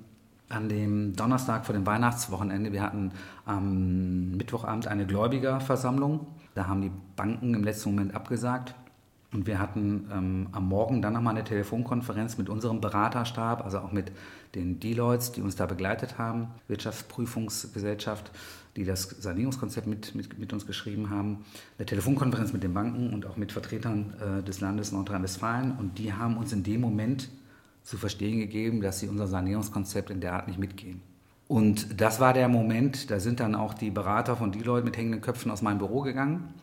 an 0.49 0.67
dem 0.67 1.15
Donnerstag 1.15 1.65
vor 1.65 1.73
dem 1.73 1.85
Weihnachtswochenende, 1.85 2.73
wir 2.73 2.81
hatten 2.81 3.11
am 3.45 4.31
Mittwochabend 4.31 4.87
eine 4.87 5.05
Gläubigerversammlung. 5.05 6.25
Da 6.55 6.67
haben 6.67 6.81
die 6.81 6.91
Banken 7.15 7.53
im 7.53 7.63
letzten 7.63 7.91
Moment 7.91 8.15
abgesagt. 8.15 8.73
Und 9.31 9.45
wir 9.45 9.59
hatten 9.59 10.09
ähm, 10.11 10.47
am 10.53 10.67
Morgen 10.67 11.01
dann 11.01 11.13
nochmal 11.13 11.35
eine 11.35 11.43
Telefonkonferenz 11.43 12.37
mit 12.39 12.49
unserem 12.49 12.81
Beraterstab, 12.81 13.63
also 13.63 13.79
auch 13.79 13.91
mit 13.91 14.11
den 14.55 14.79
Deloittes, 14.79 15.31
die 15.31 15.41
uns 15.41 15.55
da 15.55 15.67
begleitet 15.67 16.17
haben, 16.17 16.47
Wirtschaftsprüfungsgesellschaft, 16.67 18.31
die 18.75 18.85
das 18.85 19.03
Sanierungskonzept 19.03 19.85
mit, 19.85 20.15
mit, 20.15 20.39
mit 20.39 20.51
uns 20.51 20.65
geschrieben 20.65 21.11
haben. 21.11 21.45
Eine 21.77 21.85
Telefonkonferenz 21.85 22.53
mit 22.53 22.63
den 22.63 22.73
Banken 22.73 23.13
und 23.13 23.27
auch 23.27 23.37
mit 23.37 23.51
Vertretern 23.51 24.13
äh, 24.19 24.43
des 24.43 24.61
Landes 24.61 24.91
Nordrhein-Westfalen. 24.91 25.73
Und 25.77 25.99
die 25.99 26.13
haben 26.13 26.37
uns 26.37 26.51
in 26.51 26.63
dem 26.63 26.81
Moment 26.81 27.29
zu 27.83 27.97
verstehen 27.97 28.39
gegeben, 28.39 28.81
dass 28.81 28.99
sie 28.99 29.07
unser 29.07 29.27
Sanierungskonzept 29.27 30.09
in 30.09 30.21
der 30.21 30.33
Art 30.33 30.47
nicht 30.47 30.59
mitgehen. 30.59 31.01
Und 31.47 31.99
das 31.99 32.19
war 32.19 32.33
der 32.33 32.47
Moment, 32.47 33.09
da 33.09 33.19
sind 33.19 33.39
dann 33.39 33.55
auch 33.55 33.73
die 33.73 33.89
Berater 33.89 34.35
von 34.35 34.51
Deloitte 34.51 34.85
mit 34.85 34.97
hängenden 34.97 35.21
Köpfen 35.21 35.51
aus 35.51 35.61
meinem 35.61 35.79
Büro 35.79 36.01
gegangen. 36.01 36.53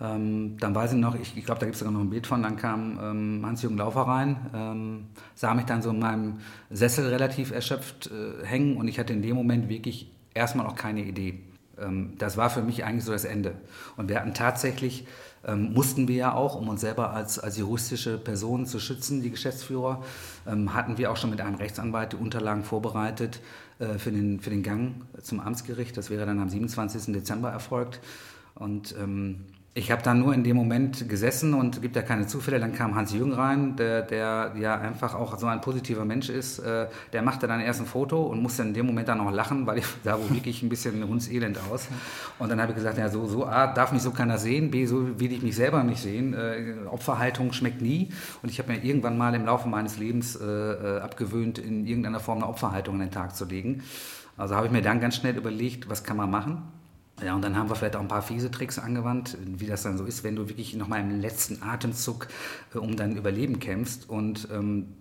Ähm, 0.00 0.56
dann 0.58 0.74
weiß 0.74 0.92
ich 0.92 0.98
noch, 0.98 1.14
ich, 1.14 1.36
ich 1.36 1.44
glaube, 1.44 1.60
da 1.60 1.66
gibt 1.66 1.74
es 1.74 1.78
sogar 1.78 1.92
noch 1.92 2.00
ein 2.00 2.10
Bild 2.10 2.26
von, 2.26 2.42
dann 2.42 2.56
kam 2.56 2.98
ähm, 3.00 3.46
Hans-Jürgen 3.46 3.76
Laufer 3.76 4.02
rein, 4.02 4.36
ähm, 4.52 5.06
sah 5.34 5.54
mich 5.54 5.66
dann 5.66 5.82
so 5.82 5.90
in 5.90 6.00
meinem 6.00 6.38
Sessel 6.70 7.06
relativ 7.08 7.52
erschöpft 7.52 8.10
äh, 8.10 8.44
hängen 8.44 8.76
und 8.76 8.88
ich 8.88 8.98
hatte 8.98 9.12
in 9.12 9.22
dem 9.22 9.36
Moment 9.36 9.68
wirklich 9.68 10.10
erstmal 10.34 10.66
auch 10.66 10.74
keine 10.74 11.04
Idee. 11.04 11.40
Ähm, 11.80 12.14
das 12.18 12.36
war 12.36 12.50
für 12.50 12.62
mich 12.62 12.84
eigentlich 12.84 13.04
so 13.04 13.12
das 13.12 13.24
Ende. 13.24 13.54
Und 13.96 14.08
wir 14.08 14.18
hatten 14.18 14.34
tatsächlich 14.34 15.06
ähm, 15.46 15.72
mussten 15.72 16.08
wir 16.08 16.16
ja 16.16 16.34
auch, 16.34 16.54
um 16.54 16.68
uns 16.68 16.80
selber 16.80 17.12
als, 17.12 17.38
als 17.38 17.58
juristische 17.58 18.18
Person 18.18 18.66
zu 18.66 18.78
schützen, 18.80 19.22
die 19.22 19.30
Geschäftsführer, 19.30 20.02
ähm, 20.46 20.74
hatten 20.74 20.98
wir 20.98 21.10
auch 21.10 21.16
schon 21.16 21.30
mit 21.30 21.40
einem 21.40 21.56
Rechtsanwalt 21.56 22.12
die 22.12 22.16
Unterlagen 22.16 22.64
vorbereitet 22.64 23.40
äh, 23.78 23.98
für, 23.98 24.10
den, 24.10 24.40
für 24.40 24.50
den 24.50 24.62
Gang 24.62 24.94
zum 25.22 25.40
Amtsgericht. 25.40 25.96
Das 25.96 26.10
wäre 26.10 26.24
dann 26.26 26.40
am 26.40 26.48
27. 26.48 27.12
Dezember 27.12 27.50
erfolgt. 27.50 28.00
Und 28.54 28.94
ähm, 28.98 29.44
ich 29.76 29.90
habe 29.90 30.02
dann 30.02 30.20
nur 30.20 30.32
in 30.32 30.44
dem 30.44 30.56
Moment 30.56 31.08
gesessen 31.08 31.52
und 31.52 31.82
gibt 31.82 31.96
ja 31.96 32.02
keine 32.02 32.28
Zufälle. 32.28 32.60
Dann 32.60 32.72
kam 32.72 32.94
Hans 32.94 33.12
Jürgen 33.12 33.32
rein, 33.32 33.74
der, 33.74 34.02
der 34.02 34.52
ja 34.56 34.78
einfach 34.78 35.16
auch 35.16 35.36
so 35.36 35.46
ein 35.46 35.60
positiver 35.60 36.04
Mensch 36.04 36.28
ist. 36.28 36.60
Äh, 36.60 36.86
der 37.12 37.22
machte 37.22 37.48
dann 37.48 37.60
erst 37.60 37.80
ein 37.80 37.86
Foto 37.86 38.22
und 38.22 38.40
musste 38.40 38.62
in 38.62 38.72
dem 38.72 38.86
Moment 38.86 39.08
dann 39.08 39.18
noch 39.18 39.32
lachen, 39.32 39.66
weil 39.66 39.78
ich 39.78 39.86
sah 40.04 40.16
wohl 40.16 40.30
wirklich 40.30 40.62
ein 40.62 40.68
bisschen 40.68 41.04
hundselend 41.08 41.58
aus. 41.68 41.88
Und 42.38 42.50
dann 42.50 42.60
habe 42.60 42.70
ich 42.70 42.76
gesagt, 42.76 42.98
ja, 42.98 43.08
so, 43.08 43.26
so 43.26 43.46
A, 43.46 43.66
darf 43.66 43.90
mich 43.90 44.02
so 44.02 44.12
keiner 44.12 44.38
sehen, 44.38 44.70
B, 44.70 44.86
so 44.86 45.18
will 45.18 45.32
ich 45.32 45.42
mich 45.42 45.56
selber 45.56 45.82
nicht 45.82 46.00
sehen. 46.00 46.34
Äh, 46.34 46.86
Opferhaltung 46.88 47.52
schmeckt 47.52 47.82
nie. 47.82 48.10
Und 48.42 48.50
ich 48.50 48.60
habe 48.60 48.72
mir 48.72 48.84
irgendwann 48.84 49.18
mal 49.18 49.34
im 49.34 49.44
Laufe 49.44 49.68
meines 49.68 49.98
Lebens 49.98 50.36
äh, 50.36 51.00
abgewöhnt, 51.00 51.58
in 51.58 51.84
irgendeiner 51.84 52.20
Form 52.20 52.38
eine 52.38 52.48
Opferhaltung 52.48 52.94
an 52.94 53.00
den 53.00 53.10
Tag 53.10 53.34
zu 53.34 53.44
legen. 53.44 53.82
Also 54.36 54.54
habe 54.54 54.66
ich 54.66 54.72
mir 54.72 54.82
dann 54.82 55.00
ganz 55.00 55.16
schnell 55.16 55.36
überlegt, 55.36 55.90
was 55.90 56.04
kann 56.04 56.16
man 56.16 56.30
machen? 56.30 56.62
Ja, 57.22 57.34
und 57.34 57.42
dann 57.42 57.56
haben 57.56 57.68
wir 57.68 57.76
vielleicht 57.76 57.94
auch 57.94 58.00
ein 58.00 58.08
paar 58.08 58.22
fiese 58.22 58.50
Tricks 58.50 58.78
angewandt, 58.78 59.38
wie 59.40 59.66
das 59.66 59.84
dann 59.84 59.96
so 59.96 60.04
ist, 60.04 60.24
wenn 60.24 60.34
du 60.34 60.48
wirklich 60.48 60.74
noch 60.74 60.88
mal 60.88 61.00
im 61.00 61.20
letzten 61.20 61.62
Atemzug 61.62 62.26
äh, 62.74 62.78
um 62.78 62.96
dein 62.96 63.16
Überleben 63.16 63.60
kämpfst. 63.60 64.08
Und 64.08 64.48
ähm, 64.52 64.94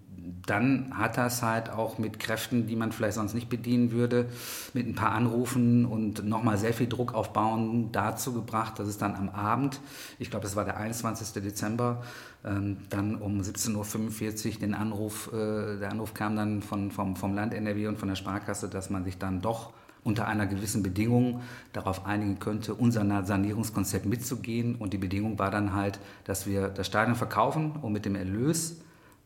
dann 0.46 0.98
hat 0.98 1.18
das 1.18 1.42
halt 1.42 1.70
auch 1.70 1.98
mit 1.98 2.20
Kräften, 2.20 2.68
die 2.68 2.76
man 2.76 2.92
vielleicht 2.92 3.16
sonst 3.16 3.34
nicht 3.34 3.50
bedienen 3.50 3.92
würde, 3.92 4.30
mit 4.74 4.88
ein 4.88 4.96
paar 4.96 5.12
Anrufen 5.12 5.86
und 5.86 6.24
nochmal 6.26 6.58
sehr 6.58 6.74
viel 6.74 6.88
Druck 6.88 7.14
aufbauen, 7.14 7.92
dazu 7.92 8.34
gebracht, 8.34 8.80
dass 8.80 8.88
es 8.88 8.98
dann 8.98 9.16
am 9.16 9.30
Abend, 9.30 9.80
ich 10.20 10.30
glaube, 10.30 10.46
es 10.46 10.56
war 10.56 10.66
der 10.66 10.78
21. 10.78 11.42
Dezember, 11.44 12.04
ähm, 12.46 12.78
dann 12.90 13.16
um 13.16 13.42
17.45 13.42 14.54
Uhr 14.54 14.60
den 14.60 14.74
Anruf, 14.74 15.32
äh, 15.34 15.80
der 15.80 15.92
Anruf 15.92 16.14
kam 16.14 16.36
dann 16.36 16.62
von, 16.62 16.92
vom, 16.92 17.16
vom 17.16 17.34
Land 17.34 17.54
NRW 17.54 17.88
und 17.88 17.98
von 17.98 18.08
der 18.08 18.16
Sparkasse, 18.16 18.70
dass 18.70 18.90
man 18.90 19.04
sich 19.04 19.18
dann 19.18 19.42
doch 19.42 19.74
unter 20.04 20.28
einer 20.28 20.46
gewissen 20.46 20.84
Bedingung 20.84 21.42
darauf 21.72 22.06
einigen 22.06 22.40
könnte, 22.40 22.74
unser 22.74 23.26
Sanierungskonzept 23.26 24.06
mitzugehen. 24.06 24.76
Und 24.76 24.94
die 24.94 24.98
Bedingung 24.98 25.40
war 25.40 25.52
dann 25.52 25.74
halt, 25.74 26.00
dass 26.26 26.46
wir 26.46 26.68
das 26.68 26.88
Stadion 26.88 27.16
verkaufen 27.16 27.72
und 27.82 27.94
mit 27.94 28.06
dem 28.06 28.16
Erlös, 28.16 28.82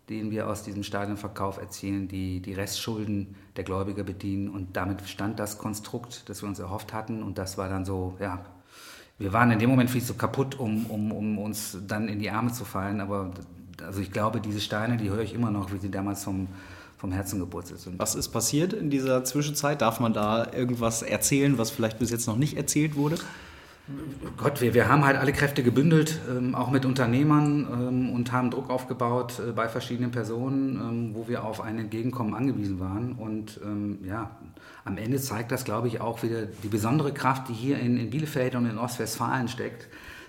den 0.10 0.32
wir 0.32 0.48
aus 0.48 0.64
diesem 0.64 0.84
Stadionverkauf 0.84 1.58
erzielen, 1.58 2.08
die, 2.08 2.42
die 2.42 2.54
Restschulden 2.54 3.36
der 3.58 3.64
Gläubiger 3.64 4.04
bedienen. 4.04 4.50
Und 4.50 4.78
damit 4.78 5.02
stand 5.08 5.40
das 5.40 5.58
Konstrukt, 5.58 6.30
das 6.30 6.42
wir 6.42 6.50
uns 6.50 6.60
erhofft 6.60 6.94
hatten. 6.94 7.24
Und 7.24 7.38
das 7.38 7.58
war 7.58 7.68
dann 7.68 7.84
so, 7.84 8.16
ja, 8.20 8.46
wir 9.18 9.34
waren 9.34 9.52
in 9.52 9.60
dem 9.60 9.70
Moment 9.70 9.90
viel 9.90 10.04
zu 10.04 10.14
kaputt, 10.14 10.60
um, 10.60 10.86
um, 10.86 11.12
um 11.12 11.38
uns 11.40 11.78
dann 11.88 12.08
in 12.08 12.20
die 12.20 12.30
Arme 12.30 12.54
zu 12.54 12.64
fallen. 12.66 13.02
Aber 13.02 13.32
also 13.84 14.00
ich 14.00 14.12
glaube, 14.12 14.40
diese 14.40 14.62
Steine, 14.62 14.98
die 14.98 15.10
höre 15.10 15.22
ich 15.22 15.34
immer 15.34 15.52
noch, 15.52 15.74
wie 15.74 15.80
sie 15.80 15.92
damals 15.92 16.24
vom 16.24 16.48
vom 16.98 17.12
Herzen 17.12 17.40
gepurzelt 17.40 17.80
sind. 17.80 18.00
Was 18.00 18.16
ist 18.16 18.30
passiert 18.30 18.74
in 18.74 18.90
dieser 18.90 19.24
Zwischenzeit? 19.24 19.82
Darf 19.82 20.00
man 20.00 20.14
da 20.14 20.52
irgendwas 20.52 21.04
erzählen, 21.04 21.58
was 21.58 21.70
vielleicht 21.70 22.00
bis 22.00 22.10
jetzt 22.10 22.28
noch 22.28 22.38
nicht 22.38 22.58
erzählt 22.58 22.96
wurde? 22.96 23.18
Gott, 24.36 24.60
wir, 24.60 24.74
wir 24.74 24.90
haben 24.90 25.06
halt 25.06 25.16
alle 25.16 25.32
Kräfte 25.32 25.64
gebündelt, 25.64 26.20
ähm, 26.30 26.56
auch 26.56 26.70
mit 26.70 26.86
Unternehmern 26.86 27.68
ähm, 27.72 28.10
und 28.14 28.34
haben 28.34 28.52
Druck 28.52 28.70
aufgebaut 28.70 29.40
äh, 29.40 29.54
bei 29.54 29.70
verschiedenen 29.70 30.12
Personen, 30.12 30.76
ähm, 30.76 31.16
wo 31.16 31.30
wir 31.30 31.46
auf 31.46 31.62
ein 31.62 31.80
Entgegenkommen 31.80 32.34
angewiesen 32.34 32.82
waren. 32.82 33.14
Und 33.14 33.62
ähm, 33.64 34.00
ja, 34.06 34.32
am 34.84 34.98
Ende 34.98 35.22
zeigt 35.22 35.54
das, 35.54 35.64
glaube 35.64 35.88
ich, 35.88 36.02
auch 36.02 36.22
wieder 36.22 36.48
die 36.48 36.68
besondere 36.68 37.14
Kraft, 37.14 37.48
die 37.48 37.54
hier 37.54 37.80
in, 37.80 37.96
in 37.96 38.10
Bielefeld 38.10 38.56
und 38.56 38.66
in 38.66 38.78
Ostwestfalen 38.78 39.48
steckt. 39.48 39.88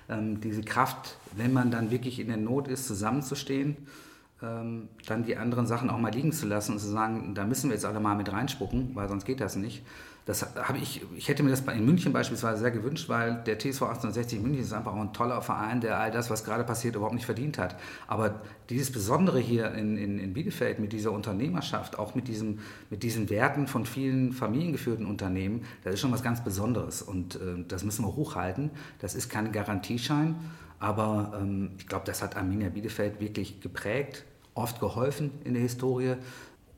Ähm, 0.09 0.41
diese 0.41 0.63
Kraft, 0.63 1.17
wenn 1.37 1.53
man 1.53 1.73
dann 1.73 1.91
wirklich 1.91 2.21
in 2.21 2.29
der 2.29 2.37
Not 2.37 2.69
ist, 2.69 2.87
zusammenzustehen 2.87 3.77
ähm, 4.43 4.89
dann 5.07 5.25
die 5.25 5.37
anderen 5.37 5.67
Sachen 5.67 5.91
auch 5.91 5.99
mal 5.99 6.13
liegen 6.13 6.33
zu 6.33 6.47
lassen 6.47 6.73
und 6.73 6.79
zu 6.79 6.89
sagen, 6.89 7.35
da 7.35 7.45
müssen 7.45 7.71
wir 7.71 7.75
jetzt 7.75 7.85
alle 7.85 8.01
mal 8.01 8.15
mit 8.15 8.33
reinspucken, 8.33 8.95
weil 8.95 9.09
sonst 9.09 9.25
geht 9.25 9.41
das 9.41 9.57
nicht. 9.57 9.83
Das 10.29 10.47
habe 10.57 10.77
ich, 10.77 11.01
ich 11.17 11.29
hätte 11.29 11.43
mir 11.43 11.49
das 11.49 11.61
in 11.61 11.87
München 11.87 12.13
beispielsweise 12.13 12.61
sehr 12.61 12.71
gewünscht, 12.71 13.09
weil 13.09 13.43
der 13.47 13.59
TSV 13.59 13.85
1860 13.85 14.41
München 14.41 14.63
ist 14.63 14.75
einfach 14.75 14.93
auch 14.93 15.01
ein 15.01 15.15
toller 15.15 15.41
Verein, 15.41 15.81
der 15.81 15.99
all 15.99 16.11
das, 16.11 16.29
was 16.29 16.45
gerade 16.45 16.65
passiert, 16.65 16.97
überhaupt 16.97 17.15
nicht 17.15 17.25
verdient 17.25 17.57
hat. 17.57 17.77
Aber 18.07 18.43
dieses 18.69 18.93
Besondere 18.93 19.41
hier 19.41 19.73
in, 19.73 19.97
in, 19.97 20.19
in 20.19 20.35
Bielefeld 20.35 20.81
mit 20.81 20.93
dieser 20.93 21.13
Unternehmerschaft, 21.13 21.99
auch 21.99 22.15
mit, 22.15 22.29
diesem, 22.29 22.59
mit 22.91 23.05
diesen 23.05 23.31
Werten 23.31 23.67
von 23.67 23.87
vielen 23.87 24.35
familiengeführten 24.35 25.07
Unternehmen, 25.07 25.65
das 25.83 25.95
ist 25.95 26.01
schon 26.01 26.13
was 26.13 26.23
ganz 26.23 26.45
Besonderes 26.45 27.01
und 27.01 27.37
äh, 27.37 27.65
das 27.67 27.83
müssen 27.83 28.05
wir 28.05 28.15
hochhalten. 28.15 28.71
Das 28.99 29.15
ist 29.15 29.31
kein 29.31 29.51
Garantieschein, 29.51 30.37
aber 30.79 31.39
ähm, 31.41 31.71
ich 31.79 31.87
glaube, 31.87 32.05
das 32.05 32.23
hat 32.23 32.37
Arminia 32.37 32.69
Bielefeld 32.69 33.19
wirklich 33.19 33.63
geprägt, 33.63 34.27
oft 34.59 34.81
geholfen 34.81 35.31
in 35.45 35.55
der 35.55 35.63
Historie. 35.63 36.17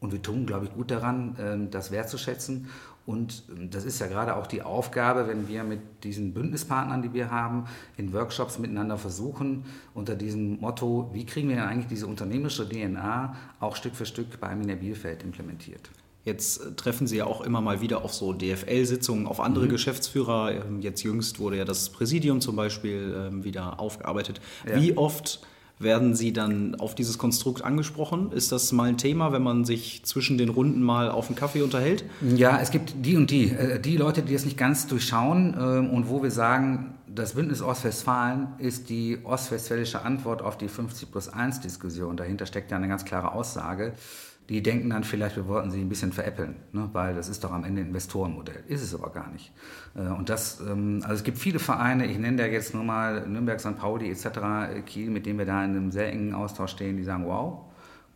Und 0.00 0.12
wir 0.12 0.22
tun, 0.22 0.46
glaube 0.46 0.64
ich, 0.64 0.72
gut 0.72 0.90
daran, 0.90 1.36
ähm, 1.38 1.70
das 1.70 1.90
wertzuschätzen. 1.90 2.68
Und 3.06 3.42
ähm, 3.50 3.70
das 3.70 3.84
ist 3.84 4.00
ja 4.00 4.06
gerade 4.06 4.36
auch 4.36 4.46
die 4.46 4.62
Aufgabe, 4.62 5.28
wenn 5.28 5.48
wir 5.48 5.64
mit 5.64 5.80
diesen 6.04 6.32
Bündnispartnern, 6.32 7.02
die 7.02 7.12
wir 7.12 7.30
haben, 7.30 7.64
in 7.96 8.12
Workshops 8.12 8.58
miteinander 8.58 8.96
versuchen, 8.96 9.64
unter 9.94 10.14
diesem 10.14 10.60
Motto, 10.60 11.10
wie 11.12 11.26
kriegen 11.26 11.48
wir 11.48 11.56
denn 11.56 11.64
eigentlich 11.64 11.88
diese 11.88 12.06
unternehmerische 12.06 12.68
DNA 12.68 13.36
auch 13.60 13.76
Stück 13.76 13.94
für 13.94 14.06
Stück 14.06 14.40
bei 14.40 14.48
Arminia 14.48 14.76
Bielefeld 14.76 15.22
implementiert. 15.22 15.90
Jetzt 16.24 16.64
äh, 16.64 16.72
treffen 16.72 17.06
Sie 17.06 17.18
ja 17.18 17.24
auch 17.26 17.42
immer 17.42 17.60
mal 17.60 17.80
wieder 17.80 18.04
auf 18.04 18.14
so 18.14 18.32
DFL-Sitzungen, 18.32 19.26
auf 19.26 19.40
andere 19.40 19.66
mhm. 19.66 19.70
Geschäftsführer. 19.70 20.64
Ähm, 20.66 20.80
jetzt 20.80 21.02
jüngst 21.02 21.40
wurde 21.40 21.58
ja 21.58 21.64
das 21.64 21.90
Präsidium 21.90 22.40
zum 22.40 22.56
Beispiel 22.56 23.30
wieder 23.42 23.80
aufgearbeitet. 23.80 24.40
Ja. 24.66 24.80
Wie 24.80 24.96
oft 24.96 25.40
werden 25.80 26.14
Sie 26.14 26.32
dann 26.32 26.74
auf 26.76 26.94
dieses 26.94 27.18
Konstrukt 27.18 27.64
angesprochen? 27.64 28.32
Ist 28.32 28.52
das 28.52 28.70
mal 28.70 28.88
ein 28.88 28.98
Thema, 28.98 29.32
wenn 29.32 29.42
man 29.42 29.64
sich 29.64 30.02
zwischen 30.04 30.38
den 30.38 30.50
Runden 30.50 30.82
mal 30.82 31.10
auf 31.10 31.28
einen 31.28 31.36
Kaffee 31.36 31.62
unterhält? 31.62 32.04
Ja, 32.20 32.60
es 32.60 32.70
gibt 32.70 32.94
die 33.04 33.16
und 33.16 33.30
die. 33.30 33.50
Äh, 33.50 33.80
die 33.80 33.96
Leute, 33.96 34.22
die 34.22 34.34
es 34.34 34.44
nicht 34.44 34.58
ganz 34.58 34.86
durchschauen 34.86 35.56
ähm, 35.58 35.90
und 35.90 36.08
wo 36.08 36.22
wir 36.22 36.30
sagen, 36.30 36.94
das 37.12 37.34
Bündnis 37.34 37.62
Ostwestfalen 37.62 38.48
ist 38.58 38.88
die 38.88 39.18
ostwestfälische 39.24 40.02
Antwort 40.02 40.42
auf 40.42 40.56
die 40.56 40.68
50 40.68 41.10
plus 41.10 41.28
1 41.28 41.60
Diskussion. 41.60 42.16
Dahinter 42.16 42.46
steckt 42.46 42.70
ja 42.70 42.76
eine 42.76 42.86
ganz 42.86 43.04
klare 43.04 43.32
Aussage 43.32 43.94
die 44.50 44.64
denken 44.64 44.90
dann 44.90 45.04
vielleicht, 45.04 45.36
wir 45.36 45.46
wollten 45.46 45.70
sie 45.70 45.80
ein 45.80 45.88
bisschen 45.88 46.12
veräppeln, 46.12 46.56
ne? 46.72 46.90
weil 46.92 47.14
das 47.14 47.28
ist 47.28 47.44
doch 47.44 47.52
am 47.52 47.62
Ende 47.62 47.82
ein 47.82 47.86
Investorenmodell. 47.86 48.64
Ist 48.66 48.82
es 48.82 48.92
aber 48.92 49.10
gar 49.10 49.30
nicht. 49.30 49.52
Äh, 49.94 50.08
und 50.08 50.28
das, 50.28 50.60
ähm, 50.60 50.98
also 51.02 51.14
es 51.14 51.22
gibt 51.22 51.38
viele 51.38 51.60
Vereine, 51.60 52.04
ich 52.06 52.18
nenne 52.18 52.36
da 52.36 52.46
jetzt 52.46 52.74
nur 52.74 52.82
mal 52.82 53.28
Nürnberg, 53.28 53.60
St. 53.60 53.78
Pauli 53.78 54.10
etc., 54.10 54.26
äh, 54.26 54.82
Kiel, 54.82 55.10
mit 55.10 55.24
denen 55.24 55.38
wir 55.38 55.46
da 55.46 55.64
in 55.64 55.70
einem 55.70 55.92
sehr 55.92 56.12
engen 56.12 56.34
Austausch 56.34 56.72
stehen, 56.72 56.96
die 56.96 57.04
sagen, 57.04 57.26
wow, 57.26 57.60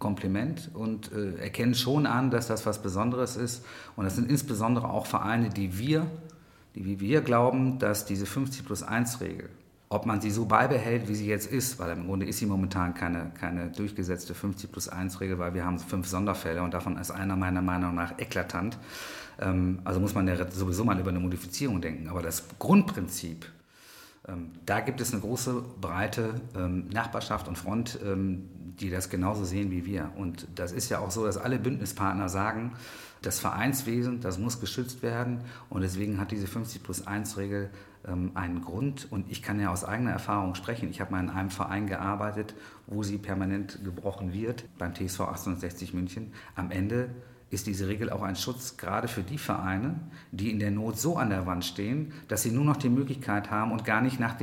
Kompliment 0.01 0.73
und 0.75 1.13
äh, 1.13 1.37
erkennen 1.37 1.77
schon 1.77 2.05
an, 2.05 2.33
dass 2.33 2.49
das 2.49 2.67
was 2.67 2.83
Besonderes 2.83 3.37
ist. 3.37 3.65
Und 3.95 4.05
das 4.05 4.17
sind 4.17 4.29
insbesondere 4.29 4.91
auch 4.91 5.07
Vereine, 5.07 5.51
die 5.51 5.79
wir, 5.79 6.05
die 6.75 6.85
wie 6.85 6.99
wir 6.99 7.21
glauben, 7.21 7.79
dass 7.79 8.07
diese 8.07 8.27
50 8.27 8.67
plus 8.67 8.83
1 8.83 9.21
Regel, 9.21 9.51
ob 9.95 10.07
man 10.07 10.21
sie 10.21 10.33
so 10.33 10.45
beibehält, 10.45 11.07
wie 11.09 11.15
sie 11.15 11.29
jetzt 11.29 11.47
ist, 11.47 11.79
weil 11.79 11.97
im 11.97 12.07
Grunde 12.07 12.27
ist 12.27 12.39
sie 12.39 12.47
momentan 12.47 12.95
keine, 12.95 13.31
keine 13.39 13.69
durchgesetzte 13.69 14.35
50 14.35 14.73
plus 14.73 14.89
1 14.89 15.21
Regel, 15.21 15.39
weil 15.39 15.55
wir 15.55 15.65
haben 15.65 15.79
fünf 15.79 16.09
Sonderfälle 16.09 16.63
und 16.63 16.75
davon 16.75 16.99
ist 16.99 17.13
einer 17.13 17.37
meiner 17.37 17.63
Meinung 17.63 17.95
nach 17.95 18.19
eklatant. 18.19 18.77
Ähm, 19.41 19.79
also 19.85 20.01
muss 20.01 20.13
man 20.13 20.27
ja 20.27 20.51
sowieso 20.51 20.85
mal 20.85 20.99
über 20.99 21.11
eine 21.11 21.21
Modifizierung 21.21 21.81
denken. 21.81 22.09
Aber 22.09 22.23
das 22.23 22.43
Grundprinzip, 22.59 23.47
ähm, 24.27 24.51
da 24.67 24.81
gibt 24.81 25.01
es 25.01 25.13
eine 25.13 25.21
große, 25.21 25.63
breite 25.81 26.41
ähm, 26.57 26.89
Nachbarschaft 26.89 27.47
und 27.47 27.57
Front, 27.57 28.01
die 28.03 28.91
das 28.91 29.11
genauso 29.11 29.45
sehen 29.45 29.71
wie 29.71 29.87
wir. 29.87 30.11
Und 30.17 30.49
das 30.57 30.73
ist 30.73 30.89
ja 30.91 30.99
auch 30.99 31.13
so, 31.13 31.25
dass 31.25 31.37
alle 31.37 31.61
Bündnispartner 31.61 32.29
sagen, 32.29 32.73
das 33.23 33.39
Vereinswesen, 33.39 34.21
das 34.21 34.39
muss 34.39 34.61
geschützt 34.61 35.05
werden 35.05 35.39
und 35.71 35.83
deswegen 35.83 36.19
hat 36.19 36.33
diese 36.33 36.49
50 36.49 36.83
plus 36.83 37.07
1 37.07 37.37
Regel 37.37 37.71
einen 38.07 38.63
Grund 38.63 39.11
und 39.11 39.31
ich 39.31 39.43
kann 39.43 39.59
ja 39.61 39.73
aus 39.73 39.85
eigener 39.85 40.11
Erfahrung 40.11 40.55
sprechen. 40.55 40.91
Ich 40.91 41.01
habe 41.01 41.13
mal 41.13 41.21
in 41.21 41.31
einem 41.31 41.51
Verein 41.51 41.87
gearbeitet, 41.87 42.55
wo 42.87 43.03
sie 43.03 43.17
permanent 43.17 43.83
gebrochen 43.83 44.33
wird, 44.33 44.65
beim 44.79 44.95
TSV 44.95 45.21
1860 45.21 45.95
München. 45.95 46.33
Am 46.55 46.71
Ende 46.71 47.09
ist 47.51 47.67
diese 47.67 47.89
Regel 47.89 48.11
auch 48.11 48.23
ein 48.23 48.37
Schutz 48.37 48.77
gerade 48.77 49.09
für 49.09 49.23
die 49.23 49.39
Vereine, 49.39 50.01
die 50.33 50.51
in 50.51 50.59
der 50.59 50.71
Not 50.71 50.99
so 50.99 51.17
an 51.17 51.31
der 51.31 51.47
Wand 51.47 51.65
stehen, 51.65 52.13
dass 52.29 52.43
sie 52.43 52.51
nur 52.51 52.65
noch 52.65 52.77
die 52.77 52.89
Möglichkeit 52.89 53.51
haben 53.51 53.73
und 53.73 53.85
gar 53.85 54.03
nicht 54.03 54.21
nach, 54.21 54.37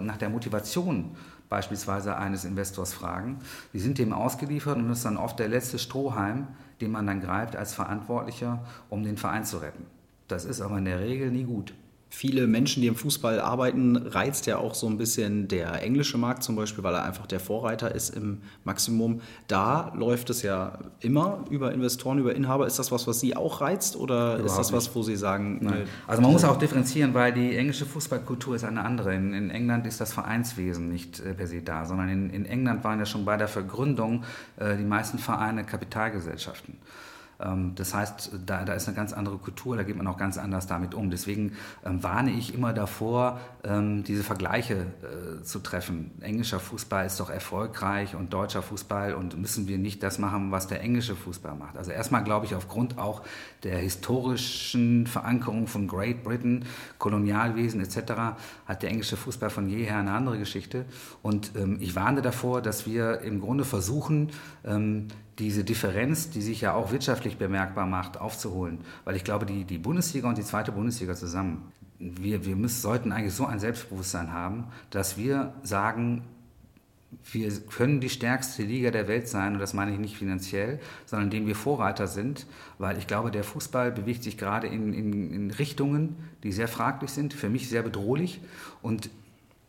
nach 0.00 0.16
der 0.16 0.30
Motivation 0.30 1.16
beispielsweise 1.48 2.16
eines 2.16 2.44
Investors 2.44 2.94
fragen. 2.94 3.40
Die 3.72 3.78
sind 3.78 3.98
dem 3.98 4.12
ausgeliefert 4.12 4.76
und 4.78 4.88
das 4.88 4.98
ist 4.98 5.04
dann 5.04 5.16
oft 5.16 5.38
der 5.38 5.48
letzte 5.48 5.78
Strohhalm, 5.78 6.48
den 6.80 6.92
man 6.92 7.06
dann 7.06 7.20
greift 7.20 7.56
als 7.56 7.74
Verantwortlicher, 7.74 8.64
um 8.88 9.02
den 9.02 9.16
Verein 9.16 9.44
zu 9.44 9.58
retten. 9.58 9.84
Das 10.28 10.44
ist 10.44 10.60
aber 10.60 10.78
in 10.78 10.86
der 10.86 11.00
Regel 11.00 11.30
nie 11.30 11.44
gut 11.44 11.74
viele 12.08 12.46
Menschen, 12.46 12.80
die 12.82 12.88
im 12.88 12.94
Fußball 12.94 13.40
arbeiten, 13.40 13.96
reizt 13.96 14.46
ja 14.46 14.58
auch 14.58 14.74
so 14.74 14.86
ein 14.86 14.96
bisschen 14.96 15.48
der 15.48 15.82
englische 15.82 16.16
Markt 16.18 16.42
zum 16.42 16.56
Beispiel, 16.56 16.84
weil 16.84 16.94
er 16.94 17.04
einfach 17.04 17.26
der 17.26 17.40
Vorreiter 17.40 17.94
ist 17.94 18.10
im 18.10 18.42
Maximum. 18.64 19.20
Da 19.48 19.92
läuft 19.94 20.30
es 20.30 20.42
ja 20.42 20.78
immer 21.00 21.44
über 21.50 21.72
Investoren, 21.72 22.18
über 22.18 22.34
Inhaber. 22.34 22.66
Ist 22.66 22.78
das 22.78 22.92
was, 22.92 23.06
was 23.06 23.20
Sie 23.20 23.36
auch 23.36 23.60
reizt 23.60 23.96
oder 23.96 24.34
Überhaupt 24.34 24.46
ist 24.46 24.56
das 24.56 24.72
was, 24.72 24.94
wo 24.94 25.02
Sie 25.02 25.16
sagen? 25.16 25.58
Nein. 25.62 25.84
Also 26.06 26.22
man 26.22 26.32
muss 26.32 26.44
auch 26.44 26.56
differenzieren, 26.56 27.12
weil 27.12 27.32
die 27.32 27.56
englische 27.56 27.86
Fußballkultur 27.86 28.56
ist 28.56 28.64
eine 28.64 28.84
andere. 28.84 29.14
In, 29.14 29.34
in 29.34 29.50
England 29.50 29.86
ist 29.86 30.00
das 30.00 30.12
Vereinswesen 30.12 30.88
nicht 30.88 31.20
äh, 31.20 31.34
per 31.34 31.46
se 31.46 31.60
da, 31.62 31.84
sondern 31.84 32.08
in, 32.08 32.30
in, 32.30 32.46
England 32.46 32.84
waren 32.84 32.98
ja 32.98 33.06
schon 33.06 33.24
bei 33.24 33.36
der 33.36 33.48
Vergründung 33.48 34.24
äh, 34.56 34.76
die 34.76 34.84
meisten 34.84 35.18
Vereine 35.18 35.64
Kapitalgesellschaften. 35.64 36.78
Ähm, 37.40 37.72
das 37.74 37.94
heißt, 37.94 38.32
da, 38.46 38.64
da 38.64 38.74
ist 38.74 38.88
eine 38.88 38.96
ganz 38.96 39.12
andere 39.12 39.38
Kultur, 39.38 39.76
da 39.76 39.82
geht 39.82 39.96
man 39.96 40.06
auch 40.06 40.16
ganz 40.16 40.38
anders 40.38 40.66
damit 40.66 40.94
um. 40.94 41.10
Deswegen 41.10 41.52
ähm, 41.84 42.02
warne 42.02 42.30
ich 42.30 42.54
immer 42.54 42.72
davor, 42.72 43.40
ähm, 43.64 44.04
diese 44.04 44.22
Vergleiche 44.22 44.86
äh, 45.02 45.42
zu 45.42 45.60
treffen. 45.60 46.12
Englischer 46.20 46.60
Fußball 46.60 47.06
ist 47.06 47.20
doch 47.20 47.30
erfolgreich 47.30 48.14
und 48.14 48.32
deutscher 48.32 48.62
Fußball 48.62 49.14
und 49.14 49.38
müssen 49.38 49.68
wir 49.68 49.78
nicht 49.78 50.02
das 50.02 50.18
machen, 50.18 50.50
was 50.50 50.66
der 50.66 50.80
englische 50.80 51.16
Fußball 51.16 51.54
macht. 51.54 51.76
Also 51.76 51.90
erstmal 51.90 52.24
glaube 52.24 52.46
ich, 52.46 52.54
aufgrund 52.54 52.98
auch 52.98 53.22
der 53.62 53.78
historischen 53.78 55.06
Verankerung 55.06 55.66
von 55.66 55.88
Great 55.88 56.22
Britain, 56.22 56.64
Kolonialwesen 56.98 57.80
etc., 57.80 57.96
hat 58.66 58.82
der 58.82 58.90
englische 58.90 59.16
Fußball 59.16 59.50
von 59.50 59.68
jeher 59.68 59.96
eine 59.96 60.12
andere 60.12 60.38
Geschichte. 60.38 60.84
Und 61.22 61.52
ähm, 61.56 61.78
ich 61.80 61.94
warne 61.94 62.22
davor, 62.22 62.62
dass 62.62 62.86
wir 62.86 63.20
im 63.20 63.40
Grunde 63.40 63.64
versuchen, 63.64 64.30
ähm, 64.64 65.08
diese 65.38 65.64
Differenz, 65.64 66.30
die 66.30 66.40
sich 66.40 66.62
ja 66.62 66.74
auch 66.74 66.92
wirtschaftlich 66.92 67.36
bemerkbar 67.36 67.86
macht, 67.86 68.18
aufzuholen. 68.18 68.78
Weil 69.04 69.16
ich 69.16 69.24
glaube, 69.24 69.44
die, 69.46 69.64
die 69.64 69.78
Bundesliga 69.78 70.28
und 70.28 70.38
die 70.38 70.44
zweite 70.44 70.72
Bundesliga 70.72 71.14
zusammen, 71.14 71.72
wir, 71.98 72.44
wir 72.44 72.56
müssen, 72.56 72.80
sollten 72.80 73.12
eigentlich 73.12 73.34
so 73.34 73.46
ein 73.46 73.58
Selbstbewusstsein 73.58 74.32
haben, 74.32 74.64
dass 74.90 75.16
wir 75.16 75.54
sagen, 75.62 76.22
wir 77.30 77.50
können 77.70 78.00
die 78.00 78.08
stärkste 78.08 78.62
Liga 78.62 78.90
der 78.90 79.08
Welt 79.08 79.28
sein, 79.28 79.54
und 79.54 79.58
das 79.60 79.74
meine 79.74 79.92
ich 79.92 79.98
nicht 79.98 80.16
finanziell, 80.16 80.80
sondern 81.06 81.28
indem 81.28 81.46
wir 81.46 81.54
Vorreiter 81.54 82.06
sind, 82.06 82.46
weil 82.78 82.98
ich 82.98 83.06
glaube, 83.06 83.30
der 83.30 83.44
Fußball 83.44 83.92
bewegt 83.92 84.22
sich 84.22 84.36
gerade 84.36 84.66
in, 84.66 84.92
in, 84.92 85.32
in 85.32 85.50
Richtungen, 85.50 86.16
die 86.42 86.52
sehr 86.52 86.68
fraglich 86.68 87.10
sind, 87.10 87.32
für 87.32 87.48
mich 87.48 87.68
sehr 87.68 87.82
bedrohlich. 87.82 88.40
Und 88.82 89.10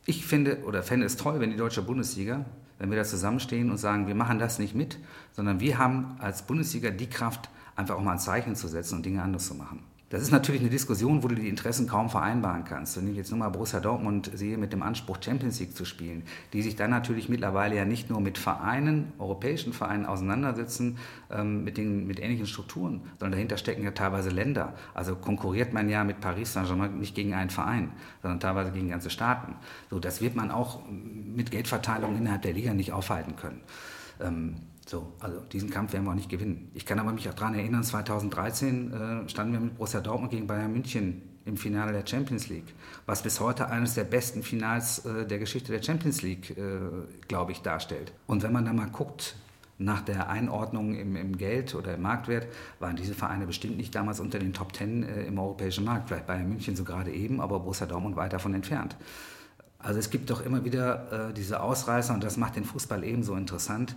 ich 0.05 0.25
finde 0.25 0.63
oder 0.65 0.83
fände 0.83 1.05
es 1.05 1.17
toll, 1.17 1.39
wenn 1.39 1.51
die 1.51 1.57
deutsche 1.57 1.81
Bundesliga 1.81 2.45
wenn 2.79 2.91
wir 2.91 2.97
da 2.97 3.03
zusammenstehen 3.03 3.71
und 3.71 3.77
sagen, 3.77 4.07
wir 4.07 4.15
machen 4.15 4.39
das 4.39 4.59
nicht 4.59 4.75
mit, 4.75 4.97
sondern 5.37 5.61
wir 5.61 5.77
haben 5.77 6.17
als 6.19 6.41
Bundesliga 6.41 6.89
die 6.89 7.07
Kraft, 7.07 7.49
einfach 7.75 7.95
auch 7.95 8.01
mal 8.01 8.13
ein 8.13 8.19
Zeichen 8.19 8.55
zu 8.55 8.67
setzen 8.67 8.95
und 8.95 9.05
Dinge 9.05 9.21
anders 9.21 9.47
zu 9.47 9.53
machen. 9.53 9.83
Das 10.09 10.21
ist 10.21 10.31
natürlich 10.31 10.61
eine 10.61 10.69
Diskussion, 10.69 11.21
wo 11.21 11.27
du 11.27 11.35
die 11.35 11.49
Interessen 11.49 11.85
kaum 11.85 12.09
vereinbaren 12.09 12.63
kannst. 12.63 12.95
Wenn 12.95 13.09
ich 13.09 13.17
jetzt 13.17 13.29
nur 13.29 13.39
mal 13.39 13.49
Borussia 13.49 13.81
Dortmund 13.81 14.31
sehe, 14.33 14.57
mit 14.57 14.71
dem 14.71 14.81
Anspruch, 14.81 15.17
Champions 15.21 15.59
League 15.59 15.75
zu 15.75 15.83
spielen, 15.83 16.23
die 16.53 16.61
sich 16.61 16.77
dann 16.77 16.91
natürlich 16.91 17.27
mittlerweile 17.27 17.75
ja 17.75 17.83
nicht 17.83 18.09
nur 18.09 18.21
mit 18.21 18.37
Vereinen, 18.37 19.11
europäischen 19.19 19.73
Vereinen 19.73 20.05
auseinandersetzen, 20.05 20.97
ähm, 21.29 21.65
mit, 21.65 21.77
den, 21.77 22.07
mit 22.07 22.21
ähnlichen 22.21 22.47
Strukturen, 22.47 23.01
sondern 23.19 23.33
dahinter 23.33 23.57
stecken 23.57 23.83
ja 23.83 23.91
teilweise 23.91 24.29
Länder. 24.29 24.75
Also 24.93 25.17
konkurriert 25.17 25.73
man 25.73 25.89
ja 25.89 26.05
mit 26.05 26.21
Paris 26.21 26.53
Saint-Germain 26.53 26.97
nicht 26.97 27.13
gegen 27.13 27.33
einen 27.33 27.49
Verein, 27.49 27.91
sondern 28.21 28.39
teilweise 28.39 28.71
gegen 28.71 28.89
ganze 28.89 29.09
Staaten. 29.09 29.55
So, 29.89 29.99
das 29.99 30.21
wird 30.21 30.37
man 30.37 30.51
auch 30.51 30.79
mit 30.87 31.51
Geldverteilung 31.51 32.17
innerhalb 32.17 32.43
der 32.43 32.53
Liga 32.53 32.73
nicht 32.73 32.93
aufhalten 32.93 33.35
können. 33.35 33.59
Ähm, 34.21 34.55
so, 34.89 35.13
also 35.19 35.39
diesen 35.51 35.69
Kampf 35.69 35.93
werden 35.93 36.05
wir 36.05 36.11
auch 36.11 36.15
nicht 36.15 36.29
gewinnen. 36.29 36.71
Ich 36.73 36.85
kann 36.85 36.99
aber 36.99 37.11
mich 37.11 37.27
auch 37.29 37.33
daran 37.33 37.55
erinnern, 37.55 37.83
2013 37.83 38.93
äh, 39.25 39.29
standen 39.29 39.53
wir 39.53 39.59
mit 39.59 39.75
Borussia 39.75 39.99
Dortmund 39.99 40.31
gegen 40.31 40.47
Bayern 40.47 40.71
München 40.71 41.21
im 41.45 41.57
Finale 41.57 41.91
der 41.93 42.05
Champions 42.05 42.49
League, 42.49 42.73
was 43.05 43.21
bis 43.21 43.39
heute 43.39 43.69
eines 43.69 43.95
der 43.95 44.03
besten 44.03 44.43
Finals 44.43 45.05
äh, 45.05 45.25
der 45.25 45.39
Geschichte 45.39 45.71
der 45.71 45.81
Champions 45.81 46.21
League, 46.21 46.57
äh, 46.57 46.79
glaube 47.27 47.51
ich, 47.51 47.61
darstellt. 47.61 48.13
Und 48.27 48.43
wenn 48.43 48.51
man 48.51 48.65
da 48.65 48.73
mal 48.73 48.89
guckt, 48.89 49.35
nach 49.79 50.01
der 50.01 50.29
Einordnung 50.29 50.95
im, 50.95 51.15
im, 51.15 51.37
Geld 51.37 51.75
oder 51.75 51.93
im 51.93 52.01
Marktwert 52.01 52.47
waren 52.79 52.95
diese 52.95 53.13
Vereine 53.13 53.45
bestimmt 53.45 53.77
nicht 53.77 53.93
damals 53.93 54.19
unter 54.19 54.39
den 54.39 54.53
Top 54.53 54.73
Ten 54.73 55.03
äh, 55.03 55.23
im 55.25 55.37
europäischen 55.37 55.83
Markt. 55.83 56.07
Vielleicht 56.07 56.27
Bayern 56.27 56.49
München 56.49 56.75
so 56.75 56.83
gerade 56.83 57.11
eben, 57.11 57.41
aber 57.41 57.59
Borussia 57.59 57.85
Dortmund 57.85 58.15
weit 58.15 58.33
davon 58.33 58.53
entfernt. 58.53 58.95
Also 59.87 59.99
es 59.99 60.09
gibt 60.09 60.29
doch 60.29 60.45
immer 60.45 60.65
wieder 60.65 61.29
äh, 61.29 61.33
diese 61.33 61.61
Ausreißer 61.61 62.13
und 62.13 62.21
das 62.21 62.35
macht 62.35 62.57
den 62.57 62.65
Fußball 62.65 63.05
ebenso 63.05 63.35
interessant. 63.35 63.95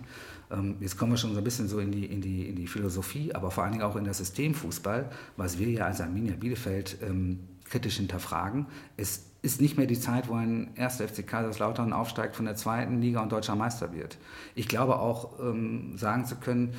Ähm, 0.49 0.77
jetzt 0.79 0.97
kommen 0.97 1.11
wir 1.11 1.17
schon 1.17 1.33
so 1.33 1.39
ein 1.39 1.43
bisschen 1.43 1.67
so 1.67 1.79
in 1.79 1.91
die, 1.91 2.05
in, 2.05 2.21
die, 2.21 2.47
in 2.47 2.55
die 2.55 2.67
Philosophie, 2.67 3.35
aber 3.35 3.51
vor 3.51 3.65
allen 3.65 3.73
Dingen 3.73 3.83
auch 3.83 3.97
in 3.97 4.05
das 4.05 4.19
Systemfußball, 4.19 5.11
was 5.35 5.59
wir 5.59 5.67
ja 5.67 5.87
als 5.87 5.99
Arminia 5.99 6.35
Bielefeld 6.39 6.95
ähm, 7.01 7.41
kritisch 7.65 7.97
hinterfragen. 7.97 8.67
Es 8.95 9.25
ist 9.41 9.59
nicht 9.59 9.75
mehr 9.75 9.85
die 9.85 9.99
Zeit, 9.99 10.29
wo 10.29 10.35
ein 10.35 10.69
1. 10.77 11.01
FC 11.01 11.27
Kaiserslautern 11.27 11.91
aufsteigt 11.91 12.37
von 12.37 12.45
der 12.45 12.55
zweiten 12.55 13.01
Liga 13.01 13.21
und 13.21 13.33
deutscher 13.33 13.57
Meister 13.57 13.91
wird. 13.91 14.17
Ich 14.55 14.69
glaube 14.69 14.97
auch 14.97 15.41
ähm, 15.41 15.97
sagen 15.97 16.23
zu 16.23 16.37
können, 16.37 16.73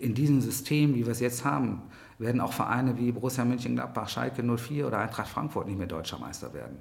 in 0.00 0.14
diesem 0.14 0.40
System, 0.40 0.94
wie 0.94 1.04
wir 1.04 1.12
es 1.12 1.20
jetzt 1.20 1.44
haben, 1.44 1.82
werden 2.18 2.40
auch 2.40 2.54
Vereine 2.54 2.96
wie 2.96 3.12
Borussia 3.12 3.44
Mönchengladbach, 3.44 4.08
Schalke 4.08 4.42
04 4.42 4.86
oder 4.86 5.00
Eintracht 5.00 5.28
Frankfurt 5.28 5.66
nicht 5.66 5.76
mehr 5.76 5.86
deutscher 5.86 6.18
Meister 6.18 6.54
werden. 6.54 6.78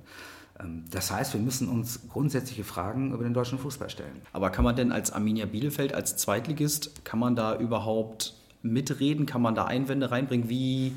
Ähm, 0.60 0.86
das 0.92 1.12
heißt, 1.12 1.34
wir 1.34 1.42
müssen 1.42 1.70
uns 1.70 2.08
grundsätzliche 2.10 2.64
Fragen 2.64 3.14
über 3.14 3.24
den 3.24 3.34
deutschen 3.34 3.60
Fußball 3.60 3.90
stellen. 3.90 4.22
Aber 4.32 4.50
kann 4.50 4.64
man 4.64 4.76
denn 4.76 4.92
als 4.92 5.12
Arminia 5.12 5.46
Bielefeld, 5.46 5.94
als 5.94 6.18
Zweitligist, 6.18 7.04
kann 7.06 7.20
man 7.20 7.36
da 7.36 7.58
überhaupt 7.58 8.36
mitreden? 8.62 9.26
Kann 9.26 9.42
man 9.42 9.56
da 9.56 9.66
Einwände 9.66 10.12
reinbringen? 10.12 10.50
Wie, 10.50 10.94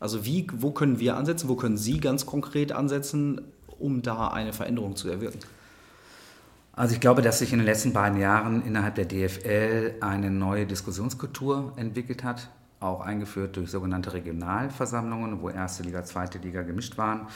also 0.00 0.24
wie, 0.24 0.46
wo 0.52 0.70
können 0.70 1.00
wir 1.00 1.16
ansetzen? 1.16 1.48
Wo 1.48 1.56
können 1.56 1.76
Sie 1.76 1.98
ganz 1.98 2.26
konkret 2.26 2.72
ansetzen, 2.72 3.40
um 3.78 4.02
da 4.02 4.28
eine 4.28 4.52
Veränderung 4.52 4.96
zu 4.96 5.08
erwirken? 5.08 5.40
Also 6.72 6.94
ich 6.94 7.00
glaube, 7.00 7.22
dass 7.22 7.38
sich 7.38 7.52
in 7.52 7.58
den 7.58 7.64
letzten 7.64 7.94
beiden 7.94 8.20
Jahren 8.20 8.62
innerhalb 8.62 8.96
der 8.96 9.06
DFL 9.06 9.94
eine 10.00 10.30
neue 10.30 10.66
Diskussionskultur 10.66 11.72
entwickelt 11.76 12.22
hat, 12.22 12.50
auch 12.80 13.00
eingeführt 13.00 13.56
durch 13.56 13.70
sogenannte 13.70 14.12
Regionalversammlungen, 14.12 15.40
wo 15.40 15.48
erste 15.48 15.82
Liga, 15.82 16.04
zweite 16.04 16.38
Liga 16.38 16.62
gemischt 16.62 16.98
waren. 16.98 17.28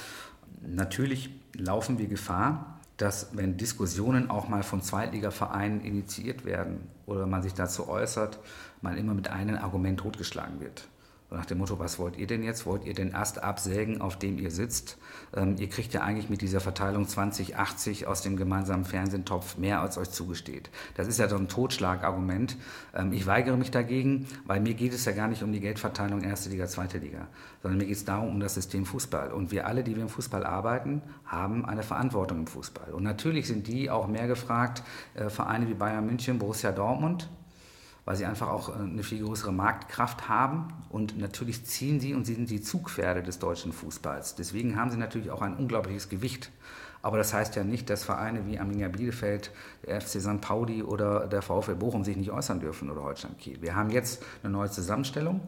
Natürlich 0.60 1.30
laufen 1.54 1.98
wir 1.98 2.06
Gefahr, 2.06 2.80
dass 2.96 3.34
wenn 3.34 3.56
Diskussionen 3.56 4.28
auch 4.28 4.48
mal 4.48 4.62
von 4.62 4.82
Zweitligavereinen 4.82 5.80
initiiert 5.80 6.44
werden 6.44 6.88
oder 7.06 7.26
man 7.26 7.42
sich 7.42 7.54
dazu 7.54 7.88
äußert, 7.88 8.38
man 8.82 8.96
immer 8.98 9.14
mit 9.14 9.28
einem 9.28 9.56
Argument 9.56 10.00
totgeschlagen 10.00 10.60
wird 10.60 10.86
nach 11.30 11.46
dem 11.46 11.58
Motto, 11.58 11.78
was 11.78 11.98
wollt 11.98 12.16
ihr 12.16 12.26
denn 12.26 12.42
jetzt? 12.42 12.66
Wollt 12.66 12.84
ihr 12.84 12.94
den 12.94 13.14
Ast 13.14 13.42
absägen, 13.42 14.00
auf 14.00 14.18
dem 14.18 14.38
ihr 14.38 14.50
sitzt? 14.50 14.98
Ähm, 15.34 15.56
ihr 15.58 15.68
kriegt 15.68 15.94
ja 15.94 16.02
eigentlich 16.02 16.28
mit 16.28 16.40
dieser 16.42 16.60
Verteilung 16.60 17.06
2080 17.06 18.06
aus 18.06 18.22
dem 18.22 18.36
gemeinsamen 18.36 18.84
Fernsehtopf 18.84 19.56
mehr, 19.56 19.80
als 19.80 19.96
euch 19.96 20.10
zugesteht. 20.10 20.70
Das 20.96 21.06
ist 21.06 21.18
ja 21.18 21.28
so 21.28 21.36
ein 21.36 21.48
Totschlagargument. 21.48 22.56
Ähm, 22.94 23.12
ich 23.12 23.26
weigere 23.26 23.56
mich 23.56 23.70
dagegen, 23.70 24.26
weil 24.44 24.60
mir 24.60 24.74
geht 24.74 24.92
es 24.92 25.04
ja 25.04 25.12
gar 25.12 25.28
nicht 25.28 25.42
um 25.42 25.52
die 25.52 25.60
Geldverteilung 25.60 26.22
erste 26.22 26.50
Liga, 26.50 26.66
zweite 26.66 26.98
Liga, 26.98 27.28
sondern 27.62 27.78
mir 27.78 27.86
geht 27.86 27.96
es 27.96 28.04
darum, 28.04 28.28
um 28.28 28.40
das 28.40 28.54
System 28.54 28.84
Fußball. 28.84 29.32
Und 29.32 29.52
wir 29.52 29.66
alle, 29.66 29.84
die 29.84 29.94
wir 29.94 30.02
im 30.02 30.08
Fußball 30.08 30.44
arbeiten, 30.44 31.02
haben 31.24 31.64
eine 31.64 31.84
Verantwortung 31.84 32.40
im 32.40 32.46
Fußball. 32.48 32.92
Und 32.92 33.04
natürlich 33.04 33.46
sind 33.46 33.68
die 33.68 33.88
auch 33.88 34.08
mehr 34.08 34.26
gefragt, 34.26 34.82
äh, 35.14 35.28
Vereine 35.28 35.68
wie 35.68 35.74
Bayern 35.74 36.06
München, 36.06 36.38
Borussia 36.38 36.72
Dortmund, 36.72 37.28
weil 38.10 38.16
sie 38.16 38.26
einfach 38.26 38.48
auch 38.48 38.70
äh, 38.70 38.72
eine 38.72 39.04
viel 39.04 39.24
größere 39.24 39.52
Marktkraft 39.52 40.28
haben. 40.28 40.72
Und 40.88 41.16
natürlich 41.16 41.64
ziehen 41.64 42.00
sie 42.00 42.12
und 42.12 42.26
sie 42.26 42.34
sind 42.34 42.50
die 42.50 42.60
Zugpferde 42.60 43.22
des 43.22 43.38
deutschen 43.38 43.72
Fußballs. 43.72 44.34
Deswegen 44.34 44.74
haben 44.74 44.90
sie 44.90 44.96
natürlich 44.96 45.30
auch 45.30 45.42
ein 45.42 45.54
unglaubliches 45.54 46.08
Gewicht. 46.08 46.50
Aber 47.02 47.18
das 47.18 47.32
heißt 47.32 47.54
ja 47.54 47.62
nicht, 47.62 47.88
dass 47.88 48.02
Vereine 48.02 48.48
wie 48.48 48.58
Arminia 48.58 48.88
Bielefeld, 48.88 49.52
der 49.86 50.00
FC 50.00 50.20
St. 50.20 50.40
Pauli 50.40 50.82
oder 50.82 51.28
der 51.28 51.40
VfL 51.40 51.76
Bochum 51.76 52.02
sich 52.02 52.16
nicht 52.16 52.32
äußern 52.32 52.58
dürfen 52.58 52.90
oder 52.90 53.04
Holstein 53.04 53.38
Kiel. 53.38 53.62
Wir 53.62 53.76
haben 53.76 53.90
jetzt 53.90 54.24
eine 54.42 54.52
neue 54.54 54.72
Zusammenstellung 54.72 55.40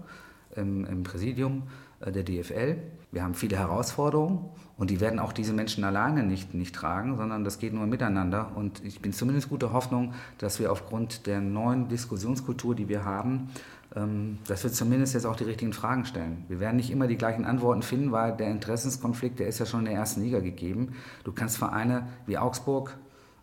im, 0.55 0.85
im 0.85 1.03
Präsidium 1.03 1.64
äh, 1.98 2.12
der 2.12 2.22
DFL. 2.22 2.77
Wir 3.12 3.22
haben 3.22 3.35
viele 3.35 3.59
Herausforderungen 3.59 4.48
und 4.79 4.88
die 4.88 4.98
werden 4.98 5.18
auch 5.18 5.35
diese 5.35 5.53
Menschen 5.53 5.85
alleine 5.85 6.22
nicht, 6.22 6.55
nicht 6.55 6.75
tragen, 6.75 7.18
sondern 7.18 7.44
das 7.44 7.59
geht 7.59 7.75
nur 7.75 7.87
miteinander. 7.87 8.53
Und 8.55 8.83
ich 8.83 9.03
bin 9.03 9.12
zumindest 9.12 9.51
guter 9.51 9.75
Hoffnung, 9.75 10.14
dass 10.38 10.59
wir 10.59 10.72
aufgrund 10.72 11.27
der 11.27 11.42
neuen 11.42 11.88
Diskussionskultur, 11.88 12.75
die 12.75 12.88
wir 12.88 13.05
haben, 13.05 13.51
ähm, 13.94 14.38
dass 14.48 14.64
wir 14.64 14.72
zumindest 14.72 15.12
jetzt 15.12 15.27
auch 15.27 15.37
die 15.37 15.44
richtigen 15.44 15.75
Fragen 15.75 16.07
stellen. 16.07 16.46
Wir 16.48 16.59
werden 16.59 16.77
nicht 16.77 16.90
immer 16.90 17.07
die 17.07 17.18
gleichen 17.18 17.44
Antworten 17.44 17.83
finden, 17.83 18.12
weil 18.12 18.35
der 18.35 18.51
Interessenskonflikt, 18.51 19.40
der 19.40 19.46
ist 19.46 19.59
ja 19.59 19.66
schon 19.66 19.81
in 19.81 19.87
der 19.87 19.94
ersten 19.94 20.22
Liga 20.22 20.40
gegeben. 20.40 20.94
Du 21.25 21.33
kannst 21.33 21.59
Vereine 21.59 22.09
wie 22.25 22.38
Augsburg 22.38 22.96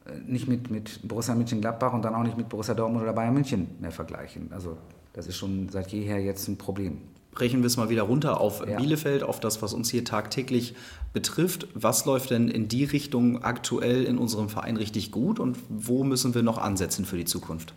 äh, 0.07 0.17
nicht 0.25 0.47
mit, 0.47 0.71
mit 0.71 1.07
Borussia 1.07 1.35
Mönchengladbach 1.35 1.93
und 1.93 2.03
dann 2.03 2.15
auch 2.15 2.23
nicht 2.23 2.37
mit 2.37 2.49
Borussia 2.49 2.73
Dortmund 2.73 3.03
oder 3.03 3.13
Bayern 3.13 3.35
München 3.35 3.67
mehr 3.79 3.91
vergleichen. 3.91 4.51
Also 4.51 4.79
das 5.13 5.27
ist 5.27 5.37
schon 5.37 5.69
seit 5.69 5.91
jeher 5.91 6.19
jetzt 6.19 6.47
ein 6.47 6.57
Problem 6.57 7.01
brechen 7.39 7.61
wir 7.61 7.67
es 7.67 7.77
mal 7.77 7.89
wieder 7.89 8.03
runter 8.03 8.39
auf 8.39 8.67
ja. 8.67 8.77
Bielefeld, 8.77 9.23
auf 9.23 9.39
das, 9.39 9.63
was 9.63 9.73
uns 9.73 9.89
hier 9.89 10.05
tagtäglich 10.05 10.75
betrifft. 11.13 11.67
Was 11.73 12.05
läuft 12.05 12.29
denn 12.29 12.49
in 12.49 12.67
die 12.67 12.83
Richtung 12.83 13.43
aktuell 13.43 14.03
in 14.03 14.19
unserem 14.19 14.49
Verein 14.49 14.77
richtig 14.77 15.11
gut 15.11 15.39
und 15.39 15.57
wo 15.69 16.03
müssen 16.03 16.35
wir 16.35 16.43
noch 16.43 16.59
ansetzen 16.59 17.05
für 17.05 17.17
die 17.17 17.25
Zukunft? 17.25 17.73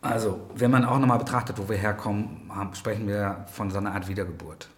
Also, 0.00 0.40
wenn 0.54 0.70
man 0.70 0.84
auch 0.84 0.98
nochmal 0.98 1.18
betrachtet, 1.18 1.58
wo 1.58 1.68
wir 1.68 1.76
herkommen, 1.76 2.50
sprechen 2.72 3.06
wir 3.06 3.44
von 3.52 3.70
so 3.70 3.78
einer 3.78 3.92
Art 3.92 4.08
Wiedergeburt. 4.08 4.68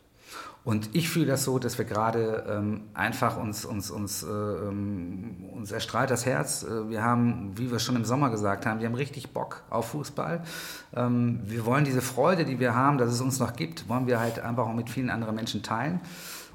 Und 0.67 0.97
ich 0.97 1.09
fühle 1.09 1.27
das 1.27 1.45
so, 1.45 1.61
dass 1.61 1.79
wir 1.79 1.85
gerade 1.85 2.45
ähm, 2.49 2.81
einfach 2.93 3.37
uns, 3.37 3.65
uns, 3.65 3.89
uns, 3.89 4.25
äh, 4.25 4.27
ähm, 4.27 5.45
uns 5.55 5.71
erstrahlt 5.71 6.11
das 6.11 6.27
Herz. 6.27 6.65
Äh, 6.65 6.91
wir 6.91 7.05
haben, 7.05 7.53
wie 7.57 7.71
wir 7.71 7.79
schon 7.79 7.95
im 7.95 8.05
Sommer 8.05 8.31
gesagt 8.31 8.67
haben, 8.67 8.81
wir 8.81 8.89
haben 8.89 8.97
richtig 8.97 9.31
Bock 9.31 9.63
auf 9.71 9.91
Fußball. 9.91 10.43
Ähm, 10.93 11.39
wir 11.45 11.65
wollen 11.67 11.85
diese 11.85 12.01
Freude, 12.01 12.45
die 12.45 12.59
wir 12.59 12.75
haben, 12.75 12.99
dass 12.99 13.13
es 13.13 13.21
uns 13.21 13.39
noch 13.39 13.55
gibt, 13.55 13.89
wollen 13.89 14.09
wir 14.09 14.19
halt 14.19 14.41
einfach 14.41 14.67
auch 14.67 14.75
mit 14.75 14.91
vielen 14.91 15.09
anderen 15.09 15.37
Menschen 15.37 15.63
teilen. 15.63 16.01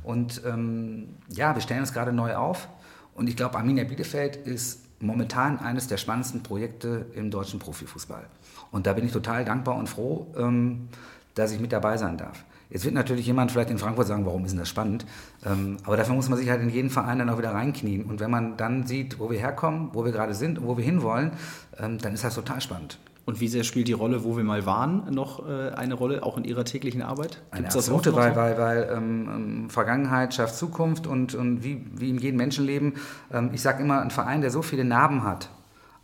Und 0.04 0.41
ähm, 0.45 1.15
ja, 1.30 1.56
wir 1.56 1.62
stellen 1.62 1.80
uns 1.80 1.93
gerade 1.93 2.12
neu 2.12 2.36
auf. 2.36 2.67
Und 3.15 3.30
ich 3.30 3.38
glaube, 3.38 3.58
Arminia 3.58 3.86
Bielefeld 3.86 4.36
ist 4.36 4.82
momentan 5.00 5.58
eines 5.60 5.88
der 5.88 5.95
spannendsten 5.95 6.43
Projekte 6.43 7.06
im 7.13 7.32
deutschen 7.32 7.60
Profifußball. 7.60 8.26
Und 8.71 8.88
da 8.88 8.91
bin 8.91 9.06
ich 9.06 9.13
total 9.13 9.45
dankbar 9.45 9.78
und 9.78 9.88
froh, 9.88 10.28
ähm, 10.36 10.89
dass 11.34 11.54
ich 11.54 11.62
mit 11.62 11.71
dabei 11.71 11.95
sein 11.95 12.17
darf. 12.17 12.43
Jetzt 12.71 12.86
wird 12.86 12.95
natürlich 12.95 13.27
jemand 13.27 13.51
vielleicht 13.51 13.69
in 13.69 13.77
Frankfurt 13.77 14.07
sagen, 14.07 14.25
warum 14.25 14.45
ist 14.45 14.51
denn 14.51 14.60
das 14.60 14.69
spannend? 14.69 15.05
Ähm, 15.45 15.77
aber 15.84 15.97
dafür 15.97 16.15
muss 16.15 16.29
man 16.29 16.39
sich 16.39 16.49
halt 16.49 16.62
in 16.62 16.69
jeden 16.69 16.89
Verein 16.89 17.19
dann 17.19 17.29
auch 17.29 17.38
wieder 17.38 17.51
reinknien. 17.51 18.05
Und 18.05 18.21
wenn 18.21 18.31
man 18.31 18.55
dann 18.55 18.88
sieht, 18.88 19.19
wo 19.19 19.29
wir 19.29 19.38
herkommen, 19.38 19.89
wo 19.93 20.05
wir 20.05 20.13
gerade 20.13 20.34
sind 20.34 20.57
und 20.57 20.67
wo 20.67 20.77
wir 20.77 20.86
hinwollen, 20.86 21.31
ähm, 21.77 21.97
dann 21.97 22.13
ist 22.13 22.23
das 22.23 22.34
total 22.34 22.62
spannend. 22.62 22.97
Und 23.25 23.39
wie 23.39 23.49
sehr 23.49 23.63
spielt 23.63 23.88
die 23.88 23.93
Rolle, 23.93 24.23
wo 24.23 24.36
wir 24.36 24.43
mal 24.43 24.65
waren, 24.65 25.13
noch 25.13 25.47
äh, 25.47 25.69
eine 25.71 25.93
Rolle, 25.93 26.23
auch 26.23 26.38
in 26.38 26.43
Ihrer 26.43 26.63
täglichen 26.63 27.01
Arbeit? 27.01 27.41
Gibt's 27.51 27.53
eine 27.53 27.67
absolute, 27.67 28.15
weil, 28.15 28.36
weil, 28.36 28.57
weil 28.57 28.89
ähm, 28.91 29.29
ähm, 29.29 29.69
Vergangenheit 29.69 30.34
schafft 30.34 30.55
Zukunft 30.55 31.05
und, 31.05 31.36
und 31.36 31.63
wie, 31.63 31.86
wie 31.93 32.10
in 32.10 32.17
jedem 32.17 32.38
Menschenleben. 32.38 32.93
Ähm, 33.31 33.51
ich 33.53 33.62
sage 33.62 33.84
immer, 33.84 34.01
ein 34.01 34.12
Verein, 34.12 34.41
der 34.41 34.49
so 34.49 34.62
viele 34.62 34.86
Narben 34.86 35.23
hat, 35.23 35.49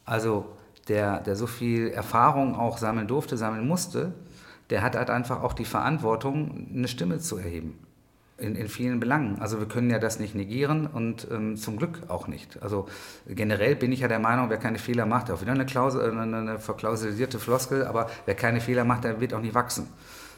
also 0.06 0.46
der, 0.90 1.22
der 1.22 1.36
so 1.36 1.48
viel 1.48 1.88
Erfahrung 1.88 2.56
auch 2.56 2.78
sammeln 2.78 3.08
durfte, 3.08 3.36
sammeln 3.36 3.68
musste, 3.68 4.14
der 4.70 4.82
hat 4.82 4.96
halt 4.96 5.10
einfach 5.10 5.42
auch 5.42 5.54
die 5.54 5.66
Verantwortung, 5.66 6.68
eine 6.74 6.88
Stimme 6.88 7.20
zu 7.20 7.38
erheben. 7.38 7.80
In, 8.40 8.56
in 8.56 8.68
vielen 8.68 9.00
Belangen. 9.00 9.40
Also 9.40 9.60
wir 9.60 9.68
können 9.68 9.90
ja 9.90 9.98
das 9.98 10.20
nicht 10.20 10.36
negieren 10.36 10.86
und 10.86 11.28
ähm, 11.32 11.58
zum 11.58 11.78
Glück 11.78 12.02
auch 12.08 12.28
nicht. 12.28 12.62
Also 12.62 12.86
generell 13.28 13.76
bin 13.76 13.92
ich 13.92 14.02
ja 14.02 14.08
der 14.08 14.20
Meinung, 14.20 14.52
wer 14.52 14.58
keine 14.58 14.78
Fehler 14.78 15.08
macht, 15.08 15.32
auch 15.32 15.42
wieder 15.42 15.54
eine, 15.54 15.66
Klausel, 15.66 16.02
äh, 16.02 16.12
eine, 16.12 16.38
eine 16.38 16.60
verklausulisierte 16.60 17.40
Floskel, 17.40 17.88
aber 17.88 18.12
wer 18.28 18.36
keine 18.36 18.62
Fehler 18.62 18.86
macht, 18.86 19.06
der 19.06 19.20
wird 19.20 19.34
auch 19.34 19.42
nicht 19.42 19.56
wachsen. 19.56 19.88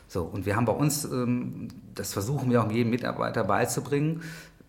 So, 0.08 0.24
und 0.24 0.46
wir 0.46 0.56
haben 0.56 0.64
bei 0.64 0.72
uns, 0.72 1.04
ähm, 1.04 1.68
das 1.94 2.14
versuchen 2.14 2.50
wir 2.50 2.64
auch 2.64 2.72
jedem 2.72 2.92
Mitarbeiter 2.92 3.44
beizubringen, 3.44 4.22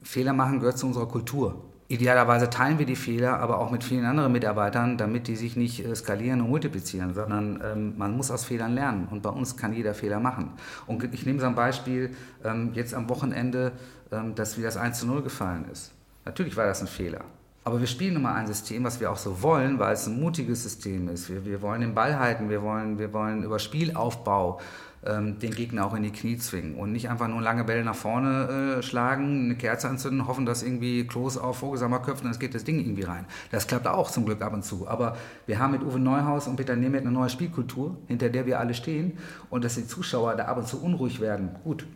Fehler 0.03 0.33
machen 0.33 0.59
gehört 0.59 0.79
zu 0.79 0.87
unserer 0.87 1.07
Kultur. 1.07 1.70
Idealerweise 1.91 2.49
teilen 2.49 2.79
wir 2.79 2.87
die 2.87 2.95
Fehler 2.95 3.41
aber 3.41 3.59
auch 3.59 3.73
mit 3.73 3.83
vielen 3.83 4.05
anderen 4.05 4.31
Mitarbeitern, 4.31 4.97
damit 4.97 5.27
die 5.27 5.35
sich 5.35 5.57
nicht 5.57 5.85
äh, 5.85 5.93
skalieren 5.97 6.41
und 6.41 6.49
multiplizieren, 6.49 7.15
sondern 7.15 7.61
ähm, 7.65 7.95
man 7.99 8.17
muss 8.17 8.31
aus 8.31 8.45
Fehlern 8.45 8.77
lernen. 8.77 9.09
Und 9.11 9.23
bei 9.23 9.31
uns 9.31 9.57
kann 9.57 9.73
jeder 9.73 9.93
Fehler 9.93 10.21
machen. 10.21 10.53
Und 10.87 11.03
ich 11.13 11.27
nehme 11.27 11.41
so 11.41 11.47
ein 11.47 11.57
Beispiel 11.57 12.15
ähm, 12.45 12.71
jetzt 12.75 12.95
am 12.95 13.09
Wochenende, 13.09 13.73
ähm, 14.13 14.37
dass 14.37 14.57
wie 14.57 14.63
das 14.63 14.77
1 14.77 15.01
zu 15.01 15.07
0 15.09 15.23
gefallen 15.23 15.65
ist. 15.73 15.91
Natürlich 16.25 16.57
war 16.57 16.67
das 16.67 16.81
ein 16.81 16.87
Fehler. 16.87 17.25
Aber 17.65 17.81
wir 17.81 17.89
spielen 17.89 18.15
nun 18.15 18.23
mal 18.23 18.35
ein 18.35 18.47
System, 18.47 18.85
was 18.85 19.01
wir 19.01 19.11
auch 19.11 19.17
so 19.17 19.43
wollen, 19.43 19.81
weil 19.81 19.93
es 19.93 20.07
ein 20.07 20.21
mutiges 20.21 20.63
System 20.63 21.09
ist. 21.09 21.29
Wir, 21.29 21.45
wir 21.45 21.61
wollen 21.61 21.81
den 21.81 21.97
Ball 21.97 22.21
halten, 22.21 22.51
wir 22.51 22.63
wollen, 22.63 23.01
wir 23.01 23.13
wollen 23.13 23.43
über 23.43 23.59
Spielaufbau 23.59 24.61
ähm, 25.05 25.39
den 25.39 25.53
Gegner 25.53 25.87
auch 25.87 25.95
in 25.95 26.03
die 26.03 26.11
Knie 26.13 26.37
zwingen 26.37 26.75
und 26.75 26.93
nicht 26.93 27.09
einfach 27.09 27.29
nur 27.29 27.41
lange 27.41 27.65
Bälle 27.65 27.85
nach 27.85 27.95
vorne 27.95 28.79
äh, 28.79 28.83
schlagen, 28.83 29.45
eine 29.45 29.57
Kerze 29.57 29.89
anzünden, 29.89 30.27
hoffen, 30.27 30.47
dass 30.47 30.63
irgendwie 30.63 31.07
Klos 31.07 31.39
auf 31.39 31.59
Vogelsammer 31.59 32.01
köpft 32.01 32.25
und 32.25 32.31
dann 32.31 32.39
geht 32.39 32.55
das 32.55 32.65
Ding 32.65 32.79
irgendwie 32.79 33.05
rein. 33.05 33.27
Das 33.51 33.67
klappt 33.67 33.87
auch 33.87 34.11
zum 34.11 34.27
Glück 34.27 34.43
ab 34.43 34.53
und 34.53 34.65
zu. 34.65 34.87
Aber 34.89 35.17
wir 35.47 35.59
haben 35.59 35.73
mit 35.73 35.83
Uwe 35.83 35.99
Neuhaus 35.99 36.47
und 36.47 36.57
Peter 36.57 36.77
Nemeth 36.77 37.03
eine 37.03 37.13
neue 37.13 37.31
Spielkultur, 37.31 37.97
hinter 38.09 38.29
der 38.29 38.47
wir 38.47 38.61
alle 38.61 38.75
stehen 38.75 39.19
und 39.49 39.65
dass 39.65 39.77
die 39.77 39.87
Zuschauer 39.87 40.37
da 40.37 40.45
ab 40.47 40.59
und 40.59 40.69
zu 40.69 40.83
unruhig 40.83 41.21
werden. 41.21 41.51
Gut, 41.65 41.87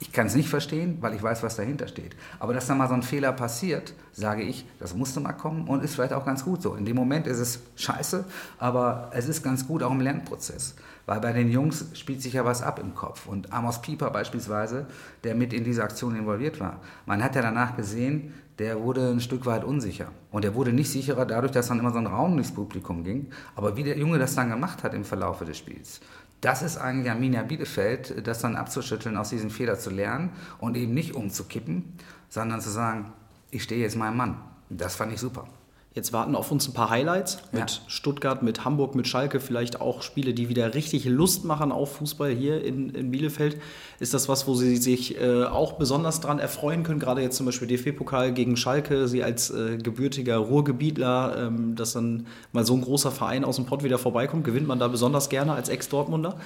Ich 0.00 0.12
kann 0.12 0.26
es 0.26 0.34
nicht 0.34 0.48
verstehen, 0.48 0.98
weil 1.00 1.14
ich 1.14 1.22
weiß, 1.22 1.42
was 1.42 1.56
dahinter 1.56 1.88
steht. 1.88 2.16
Aber 2.38 2.52
dass 2.52 2.66
da 2.66 2.74
mal 2.74 2.88
so 2.88 2.94
ein 2.94 3.02
Fehler 3.02 3.32
passiert, 3.32 3.94
sage 4.12 4.42
ich, 4.42 4.66
das 4.78 4.94
musste 4.94 5.20
mal 5.20 5.32
kommen 5.32 5.66
und 5.68 5.82
ist 5.82 5.94
vielleicht 5.94 6.12
auch 6.12 6.26
ganz 6.26 6.44
gut 6.44 6.60
so. 6.62 6.74
In 6.74 6.84
dem 6.84 6.96
Moment 6.96 7.26
ist 7.26 7.38
es 7.38 7.60
scheiße, 7.76 8.24
aber 8.58 9.10
es 9.14 9.28
ist 9.28 9.42
ganz 9.42 9.66
gut 9.66 9.82
auch 9.82 9.92
im 9.92 10.00
Lernprozess. 10.00 10.74
Weil 11.06 11.20
bei 11.20 11.32
den 11.32 11.50
Jungs 11.50 11.86
spielt 11.94 12.22
sich 12.22 12.32
ja 12.32 12.44
was 12.44 12.62
ab 12.62 12.78
im 12.78 12.94
Kopf. 12.94 13.26
Und 13.26 13.52
Amos 13.52 13.82
Pieper 13.82 14.10
beispielsweise, 14.10 14.86
der 15.22 15.34
mit 15.34 15.52
in 15.52 15.64
diese 15.64 15.82
Aktion 15.82 16.16
involviert 16.16 16.60
war, 16.60 16.80
man 17.06 17.22
hat 17.22 17.34
ja 17.34 17.42
danach 17.42 17.76
gesehen, 17.76 18.32
der 18.58 18.80
wurde 18.80 19.10
ein 19.10 19.20
Stück 19.20 19.46
weit 19.46 19.64
unsicher. 19.64 20.08
Und 20.30 20.44
er 20.44 20.54
wurde 20.54 20.72
nicht 20.72 20.90
sicherer 20.90 21.26
dadurch, 21.26 21.52
dass 21.52 21.68
dann 21.68 21.78
immer 21.78 21.90
so 21.90 21.98
ein 21.98 22.06
Raum 22.06 22.36
durchs 22.36 22.52
Publikum 22.52 23.04
ging. 23.04 23.28
Aber 23.56 23.76
wie 23.76 23.82
der 23.82 23.98
Junge 23.98 24.18
das 24.18 24.34
dann 24.34 24.50
gemacht 24.50 24.82
hat 24.84 24.94
im 24.94 25.04
Verlauf 25.04 25.40
des 25.40 25.58
Spiels, 25.58 26.00
das 26.40 26.62
ist 26.62 26.76
eigentlich 26.76 27.10
Arminia 27.10 27.42
Bielefeld, 27.42 28.26
das 28.26 28.40
dann 28.40 28.54
abzuschütteln, 28.54 29.16
aus 29.16 29.30
diesem 29.30 29.50
Fehler 29.50 29.78
zu 29.78 29.90
lernen 29.90 30.30
und 30.58 30.76
eben 30.76 30.92
nicht 30.92 31.14
umzukippen, 31.14 31.94
sondern 32.28 32.60
zu 32.60 32.68
sagen, 32.70 33.12
ich 33.50 33.62
stehe 33.62 33.80
jetzt 33.80 33.96
meinem 33.96 34.18
Mann. 34.18 34.36
Das 34.68 34.94
fand 34.94 35.12
ich 35.12 35.20
super. 35.20 35.46
Jetzt 35.94 36.12
warten 36.12 36.34
auf 36.34 36.50
uns 36.50 36.66
ein 36.66 36.74
paar 36.74 36.90
Highlights 36.90 37.38
mit 37.52 37.70
ja. 37.70 37.76
Stuttgart, 37.86 38.42
mit 38.42 38.64
Hamburg, 38.64 38.96
mit 38.96 39.06
Schalke, 39.06 39.38
vielleicht 39.38 39.80
auch 39.80 40.02
Spiele, 40.02 40.34
die 40.34 40.48
wieder 40.48 40.74
richtig 40.74 41.04
Lust 41.04 41.44
machen 41.44 41.70
auf 41.70 41.98
Fußball 41.98 42.32
hier 42.32 42.64
in, 42.64 42.90
in 42.90 43.12
Bielefeld. 43.12 43.60
Ist 44.00 44.12
das 44.12 44.28
was, 44.28 44.48
wo 44.48 44.54
Sie 44.54 44.76
sich 44.76 45.20
äh, 45.20 45.44
auch 45.44 45.74
besonders 45.74 46.18
dran 46.18 46.40
erfreuen 46.40 46.82
können? 46.82 46.98
Gerade 46.98 47.22
jetzt 47.22 47.36
zum 47.36 47.46
Beispiel 47.46 47.68
DFB-Pokal 47.68 48.32
gegen 48.32 48.56
Schalke, 48.56 49.06
Sie 49.06 49.22
als 49.22 49.50
äh, 49.50 49.76
gebürtiger 49.76 50.38
Ruhrgebietler, 50.38 51.46
ähm, 51.46 51.76
dass 51.76 51.92
dann 51.92 52.26
mal 52.50 52.66
so 52.66 52.74
ein 52.74 52.80
großer 52.80 53.12
Verein 53.12 53.44
aus 53.44 53.54
dem 53.54 53.66
Pott 53.66 53.84
wieder 53.84 53.98
vorbeikommt. 53.98 54.42
Gewinnt 54.42 54.66
man 54.66 54.80
da 54.80 54.88
besonders 54.88 55.28
gerne 55.28 55.52
als 55.52 55.68
Ex-Dortmunder? 55.68 56.36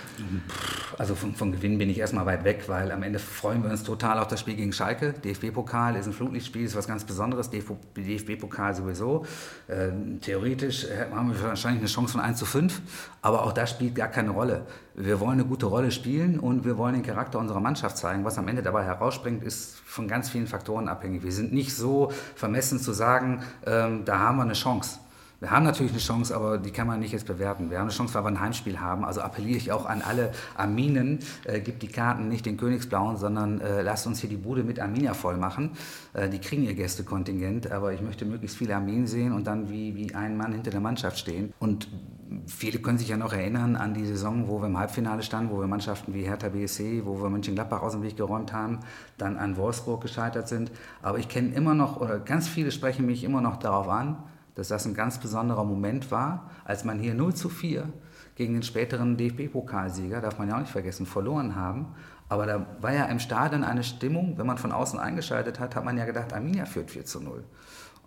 Also 0.98 1.14
von, 1.14 1.34
von 1.34 1.52
Gewinnen 1.52 1.78
bin 1.78 1.88
ich 1.88 1.98
erstmal 1.98 2.26
weit 2.26 2.44
weg, 2.44 2.64
weil 2.66 2.92
am 2.92 3.02
Ende 3.02 3.18
freuen 3.18 3.62
wir 3.62 3.70
uns 3.70 3.82
total 3.82 4.18
auf 4.18 4.26
das 4.26 4.40
Spiel 4.40 4.56
gegen 4.56 4.74
Schalke. 4.74 5.14
DFB-Pokal 5.24 5.96
ist 5.96 6.06
ein 6.06 6.12
Flutlichtspiel, 6.12 6.66
ist 6.66 6.76
was 6.76 6.86
ganz 6.86 7.04
Besonderes. 7.04 7.48
DFB-Pokal 7.48 8.74
sowieso. 8.74 9.24
Ähm, 9.68 10.20
theoretisch 10.20 10.86
haben 11.12 11.32
wir 11.32 11.42
wahrscheinlich 11.42 11.80
eine 11.80 11.88
Chance 11.88 12.12
von 12.12 12.20
1 12.22 12.38
zu 12.38 12.46
5, 12.46 12.80
aber 13.20 13.44
auch 13.44 13.52
das 13.52 13.70
spielt 13.70 13.94
gar 13.94 14.08
keine 14.08 14.30
Rolle. 14.30 14.66
Wir 14.94 15.20
wollen 15.20 15.32
eine 15.32 15.44
gute 15.44 15.66
Rolle 15.66 15.90
spielen 15.90 16.38
und 16.40 16.64
wir 16.64 16.78
wollen 16.78 16.94
den 16.94 17.02
Charakter 17.02 17.38
unserer 17.38 17.60
Mannschaft 17.60 17.98
zeigen. 17.98 18.24
Was 18.24 18.38
am 18.38 18.48
Ende 18.48 18.62
dabei 18.62 18.84
herausspringt, 18.84 19.44
ist 19.44 19.76
von 19.84 20.08
ganz 20.08 20.30
vielen 20.30 20.46
Faktoren 20.46 20.88
abhängig. 20.88 21.22
Wir 21.22 21.32
sind 21.32 21.52
nicht 21.52 21.74
so 21.74 22.10
vermessen 22.34 22.80
zu 22.80 22.92
sagen, 22.92 23.42
ähm, 23.66 24.04
da 24.04 24.18
haben 24.18 24.38
wir 24.38 24.42
eine 24.42 24.54
Chance. 24.54 24.98
Wir 25.40 25.52
haben 25.52 25.64
natürlich 25.64 25.92
eine 25.92 26.00
Chance, 26.00 26.34
aber 26.34 26.58
die 26.58 26.72
kann 26.72 26.88
man 26.88 26.98
nicht 26.98 27.12
jetzt 27.12 27.26
bewerten. 27.26 27.70
Wir 27.70 27.78
haben 27.78 27.84
eine 27.84 27.92
Chance, 27.92 28.14
weil 28.14 28.24
wir 28.24 28.28
ein 28.28 28.40
Heimspiel 28.40 28.80
haben. 28.80 29.04
Also 29.04 29.20
appelliere 29.20 29.56
ich 29.56 29.70
auch 29.70 29.86
an 29.86 30.02
alle 30.02 30.32
Arminen, 30.56 31.20
äh, 31.44 31.60
gibt 31.60 31.82
die 31.82 31.88
Karten 31.88 32.28
nicht 32.28 32.44
den 32.44 32.56
Königsblauen, 32.56 33.16
sondern 33.16 33.60
äh, 33.60 33.82
lasst 33.82 34.08
uns 34.08 34.20
hier 34.20 34.28
die 34.28 34.36
Bude 34.36 34.64
mit 34.64 34.80
Arminia 34.80 35.14
voll 35.14 35.36
machen. 35.36 35.70
Äh, 36.12 36.28
die 36.28 36.40
kriegen 36.40 36.64
ihr 36.64 36.74
Gästekontingent, 36.74 37.70
aber 37.70 37.92
ich 37.92 38.00
möchte 38.00 38.24
möglichst 38.24 38.56
viele 38.56 38.74
Arminen 38.74 39.06
sehen 39.06 39.32
und 39.32 39.46
dann 39.46 39.70
wie, 39.70 39.94
wie 39.94 40.12
ein 40.12 40.36
Mann 40.36 40.52
hinter 40.52 40.72
der 40.72 40.80
Mannschaft 40.80 41.20
stehen. 41.20 41.52
Und 41.60 41.86
viele 42.48 42.80
können 42.80 42.98
sich 42.98 43.08
ja 43.08 43.16
noch 43.16 43.32
erinnern 43.32 43.76
an 43.76 43.94
die 43.94 44.06
Saison, 44.06 44.48
wo 44.48 44.60
wir 44.60 44.66
im 44.66 44.76
Halbfinale 44.76 45.22
standen, 45.22 45.52
wo 45.52 45.60
wir 45.60 45.68
Mannschaften 45.68 46.14
wie 46.14 46.22
Hertha 46.22 46.48
BSC, 46.48 47.02
wo 47.04 47.22
wir 47.22 47.30
Mönchengladbach 47.30 47.82
aus 47.82 47.92
dem 47.92 48.02
Weg 48.02 48.16
geräumt 48.16 48.52
haben, 48.52 48.80
dann 49.18 49.36
an 49.36 49.56
Wolfsburg 49.56 50.00
gescheitert 50.00 50.48
sind. 50.48 50.72
Aber 51.00 51.18
ich 51.18 51.28
kenne 51.28 51.54
immer 51.54 51.74
noch, 51.74 52.00
oder 52.00 52.18
ganz 52.18 52.48
viele 52.48 52.72
sprechen 52.72 53.06
mich 53.06 53.22
immer 53.22 53.40
noch 53.40 53.58
darauf 53.58 53.88
an, 53.88 54.16
dass 54.58 54.66
das 54.66 54.86
ein 54.86 54.94
ganz 54.94 55.18
besonderer 55.18 55.62
Moment 55.62 56.10
war, 56.10 56.50
als 56.64 56.82
man 56.82 56.98
hier 56.98 57.14
0 57.14 57.32
zu 57.32 57.48
4 57.48 57.88
gegen 58.34 58.54
den 58.54 58.64
späteren 58.64 59.16
DFB-Pokalsieger, 59.16 60.20
darf 60.20 60.36
man 60.40 60.48
ja 60.48 60.56
auch 60.56 60.60
nicht 60.60 60.72
vergessen, 60.72 61.06
verloren 61.06 61.54
haben. 61.54 61.94
Aber 62.28 62.44
da 62.44 62.66
war 62.80 62.92
ja 62.92 63.04
im 63.04 63.20
Stadion 63.20 63.62
eine 63.62 63.84
Stimmung, 63.84 64.36
wenn 64.36 64.48
man 64.48 64.58
von 64.58 64.72
außen 64.72 64.98
eingeschaltet 64.98 65.60
hat, 65.60 65.76
hat 65.76 65.84
man 65.84 65.96
ja 65.96 66.06
gedacht, 66.06 66.32
Arminia 66.32 66.64
führt 66.66 66.90
4 66.90 67.04
zu 67.04 67.20
0. 67.20 67.44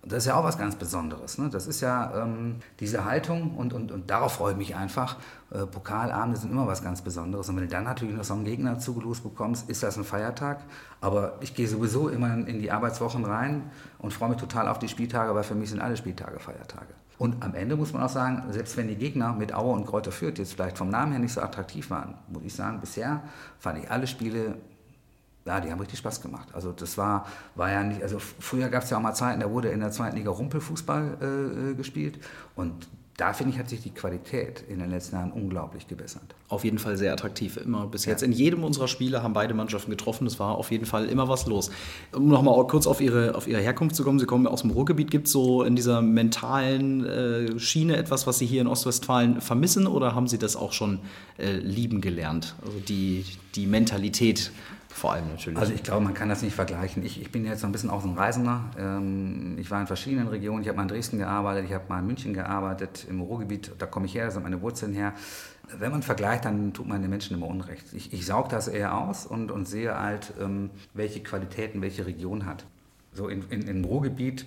Das 0.03 0.23
ist 0.23 0.25
ja 0.25 0.35
auch 0.35 0.43
was 0.43 0.57
ganz 0.57 0.75
Besonderes. 0.75 1.37
Ne? 1.37 1.49
Das 1.49 1.67
ist 1.67 1.81
ja 1.81 2.23
ähm, 2.23 2.55
diese 2.79 3.05
Haltung 3.05 3.55
und, 3.55 3.71
und, 3.71 3.91
und 3.91 4.09
darauf 4.09 4.33
freue 4.33 4.53
ich 4.53 4.57
mich 4.57 4.75
einfach. 4.75 5.17
Äh, 5.51 5.67
Pokalabende 5.67 6.37
sind 6.37 6.51
immer 6.51 6.65
was 6.65 6.83
ganz 6.83 7.03
Besonderes. 7.03 7.49
Und 7.49 7.57
wenn 7.57 7.65
du 7.65 7.69
dann 7.69 7.83
natürlich 7.83 8.15
noch 8.15 8.23
so 8.23 8.33
einen 8.33 8.43
Gegner 8.43 8.79
zugelost 8.79 9.21
bekommst, 9.21 9.69
ist 9.69 9.83
das 9.83 9.97
ein 9.97 10.03
Feiertag. 10.03 10.61
Aber 11.01 11.37
ich 11.41 11.53
gehe 11.53 11.67
sowieso 11.67 12.09
immer 12.09 12.33
in 12.33 12.59
die 12.59 12.71
Arbeitswochen 12.71 13.25
rein 13.25 13.69
und 13.99 14.11
freue 14.11 14.29
mich 14.29 14.39
total 14.39 14.67
auf 14.67 14.79
die 14.79 14.87
Spieltage, 14.87 15.35
weil 15.35 15.43
für 15.43 15.55
mich 15.55 15.69
sind 15.69 15.81
alle 15.81 15.95
Spieltage 15.95 16.39
Feiertage. 16.39 16.93
Und 17.19 17.43
am 17.43 17.53
Ende 17.53 17.75
muss 17.75 17.93
man 17.93 18.01
auch 18.01 18.09
sagen, 18.09 18.41
selbst 18.49 18.77
wenn 18.77 18.87
die 18.87 18.95
Gegner 18.95 19.33
mit 19.33 19.53
Aue 19.53 19.73
und 19.73 19.85
Kräuter 19.85 20.11
Fürth 20.11 20.39
jetzt 20.39 20.53
vielleicht 20.53 20.79
vom 20.79 20.89
Namen 20.89 21.11
her 21.11 21.19
nicht 21.19 21.33
so 21.33 21.41
attraktiv 21.41 21.91
waren, 21.91 22.15
muss 22.27 22.41
ich 22.43 22.55
sagen, 22.55 22.79
bisher 22.81 23.21
fand 23.59 23.77
ich 23.77 23.91
alle 23.91 24.07
Spiele 24.07 24.55
ja, 25.45 25.59
die 25.59 25.71
haben 25.71 25.79
richtig 25.79 25.99
Spaß 25.99 26.21
gemacht. 26.21 26.49
Also 26.53 26.71
das 26.71 26.97
war, 26.97 27.25
war 27.55 27.71
ja 27.71 27.83
nicht, 27.83 28.01
also 28.03 28.19
früher 28.19 28.69
gab 28.69 28.83
es 28.83 28.89
ja 28.89 28.97
auch 28.97 29.01
mal 29.01 29.13
Zeiten, 29.13 29.41
da 29.41 29.49
wurde 29.49 29.69
in 29.69 29.79
der 29.79 29.91
zweiten 29.91 30.17
Liga 30.17 30.31
Rumpelfußball 30.31 31.17
äh, 31.21 31.71
äh, 31.71 31.73
gespielt 31.75 32.19
und 32.55 32.87
da 33.21 33.33
finde 33.33 33.53
ich, 33.53 33.59
hat 33.59 33.69
sich 33.69 33.81
die 33.81 33.91
Qualität 33.91 34.63
in 34.67 34.79
den 34.79 34.89
letzten 34.89 35.15
Jahren 35.15 35.31
unglaublich 35.31 35.87
gebessert. 35.87 36.23
Auf 36.47 36.63
jeden 36.63 36.79
Fall 36.79 36.97
sehr 36.97 37.13
attraktiv. 37.13 37.57
Immer 37.57 37.85
bis 37.85 38.05
jetzt. 38.05 38.23
In 38.23 38.31
jedem 38.31 38.63
unserer 38.63 38.87
Spiele 38.87 39.21
haben 39.21 39.33
beide 39.33 39.53
Mannschaften 39.53 39.91
getroffen. 39.91 40.25
Es 40.25 40.39
war 40.39 40.55
auf 40.55 40.71
jeden 40.71 40.87
Fall 40.87 41.05
immer 41.05 41.27
was 41.27 41.45
los. 41.45 41.69
Um 42.15 42.29
nochmal 42.29 42.65
kurz 42.65 42.87
auf 42.87 42.99
ihre, 42.99 43.35
auf 43.35 43.47
ihre 43.47 43.61
Herkunft 43.61 43.95
zu 43.95 44.03
kommen. 44.03 44.17
Sie 44.17 44.25
kommen 44.25 44.47
aus 44.47 44.61
dem 44.61 44.71
Ruhrgebiet. 44.71 45.11
Gibt 45.11 45.27
es 45.27 45.33
so 45.33 45.61
in 45.61 45.75
dieser 45.75 46.01
mentalen 46.01 47.05
äh, 47.05 47.59
Schiene 47.59 47.95
etwas, 47.95 48.25
was 48.25 48.39
Sie 48.39 48.47
hier 48.47 48.61
in 48.61 48.67
Ostwestfalen 48.67 49.39
vermissen 49.39 49.85
oder 49.85 50.15
haben 50.15 50.27
Sie 50.27 50.39
das 50.39 50.55
auch 50.55 50.73
schon 50.73 50.97
äh, 51.37 51.57
lieben 51.57 52.01
gelernt? 52.01 52.55
Also 52.65 52.79
die, 52.79 53.25
die 53.53 53.67
Mentalität 53.67 54.51
vor 54.93 55.13
allem 55.13 55.29
natürlich. 55.29 55.57
Also 55.57 55.73
ich 55.73 55.83
glaube, 55.83 56.03
man 56.03 56.13
kann 56.13 56.29
das 56.29 56.41
nicht 56.41 56.55
vergleichen. 56.55 57.03
Ich, 57.03 57.21
ich 57.21 57.31
bin 57.31 57.45
jetzt 57.45 57.61
so 57.61 57.67
ein 57.67 57.71
bisschen 57.71 57.89
auch 57.89 58.03
ein 58.03 58.13
Reisender. 58.13 58.65
Ähm, 58.77 59.57
ich 59.59 59.71
war 59.71 59.81
in 59.81 59.87
verschiedenen 59.87 60.27
Regionen. 60.27 60.61
Ich 60.61 60.67
habe 60.67 60.77
mal 60.77 60.83
in 60.83 60.89
Dresden 60.89 61.17
gearbeitet, 61.17 61.65
ich 61.65 61.73
habe 61.73 61.85
mal 61.89 61.99
in 61.99 62.07
München 62.07 62.33
gearbeitet, 62.33 63.05
im 63.09 63.21
Ruhrgebiet, 63.21 63.71
da 63.77 63.85
komme 63.85 64.05
ich 64.05 64.15
her, 64.15 64.25
da 64.25 64.31
sind 64.31 64.43
meine 64.43 64.61
Wurzeln 64.61 64.93
her. 64.93 65.13
Wenn 65.77 65.91
man 65.91 66.03
vergleicht, 66.03 66.45
dann 66.45 66.73
tut 66.73 66.87
man 66.87 67.01
den 67.01 67.09
Menschen 67.09 67.35
immer 67.35 67.47
Unrecht. 67.47 67.93
Ich, 67.93 68.13
ich 68.13 68.25
saug 68.25 68.49
das 68.49 68.67
eher 68.67 68.97
aus 68.97 69.25
und, 69.25 69.51
und 69.51 69.67
sehe 69.67 69.97
halt, 69.97 70.33
ähm, 70.39 70.69
welche 70.93 71.21
Qualitäten 71.21 71.81
welche 71.81 72.05
Region 72.05 72.45
hat. 72.45 72.65
So 73.13 73.27
in, 73.27 73.43
in, 73.49 73.61
im 73.63 73.85
Ruhrgebiet 73.85 74.45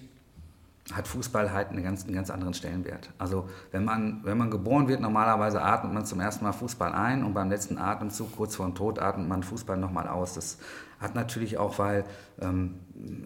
hat 0.93 1.09
Fußball 1.09 1.53
halt 1.53 1.70
einen 1.70 1.82
ganz, 1.82 2.05
einen 2.05 2.14
ganz 2.14 2.28
anderen 2.30 2.53
Stellenwert. 2.53 3.11
Also 3.18 3.49
wenn 3.70 3.85
man, 3.85 4.20
wenn 4.22 4.37
man 4.37 4.51
geboren 4.51 4.87
wird, 4.87 5.01
normalerweise 5.01 5.62
atmet 5.62 5.95
man 5.95 6.05
zum 6.05 6.20
ersten 6.20 6.45
Mal 6.45 6.53
Fußball 6.53 6.93
ein 6.93 7.24
und 7.24 7.32
beim 7.32 7.49
letzten 7.49 7.78
Atemzug, 7.78 8.37
kurz 8.37 8.57
vor 8.57 8.66
dem 8.66 8.74
Tod, 8.74 8.99
atmet 8.99 9.26
man 9.26 9.43
Fußball 9.43 9.78
nochmal 9.78 10.09
aus. 10.09 10.35
Das 10.35 10.59
hat 11.01 11.14
natürlich 11.14 11.59
auch, 11.59 11.78
weil 11.78 12.05
ähm, 12.40 12.74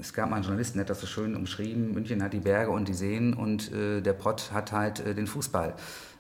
es 0.01 0.13
gab 0.13 0.31
mal 0.31 0.37
einen 0.37 0.45
Journalisten, 0.45 0.79
der 0.79 0.85
hat 0.85 0.91
das 0.91 1.01
so 1.01 1.07
schön 1.07 1.37
umschrieben, 1.37 1.93
München 1.93 2.23
hat 2.23 2.33
die 2.33 2.41
Berge 2.41 2.71
und 2.71 2.89
die 2.89 2.95
Seen 2.95 3.35
und 3.35 3.73
äh, 3.73 4.01
der 4.01 4.15
Pott 4.15 4.51
hat 4.53 4.73
halt 4.73 5.01
äh, 5.01 5.15
den 5.15 5.27
Fußball. 5.27 5.75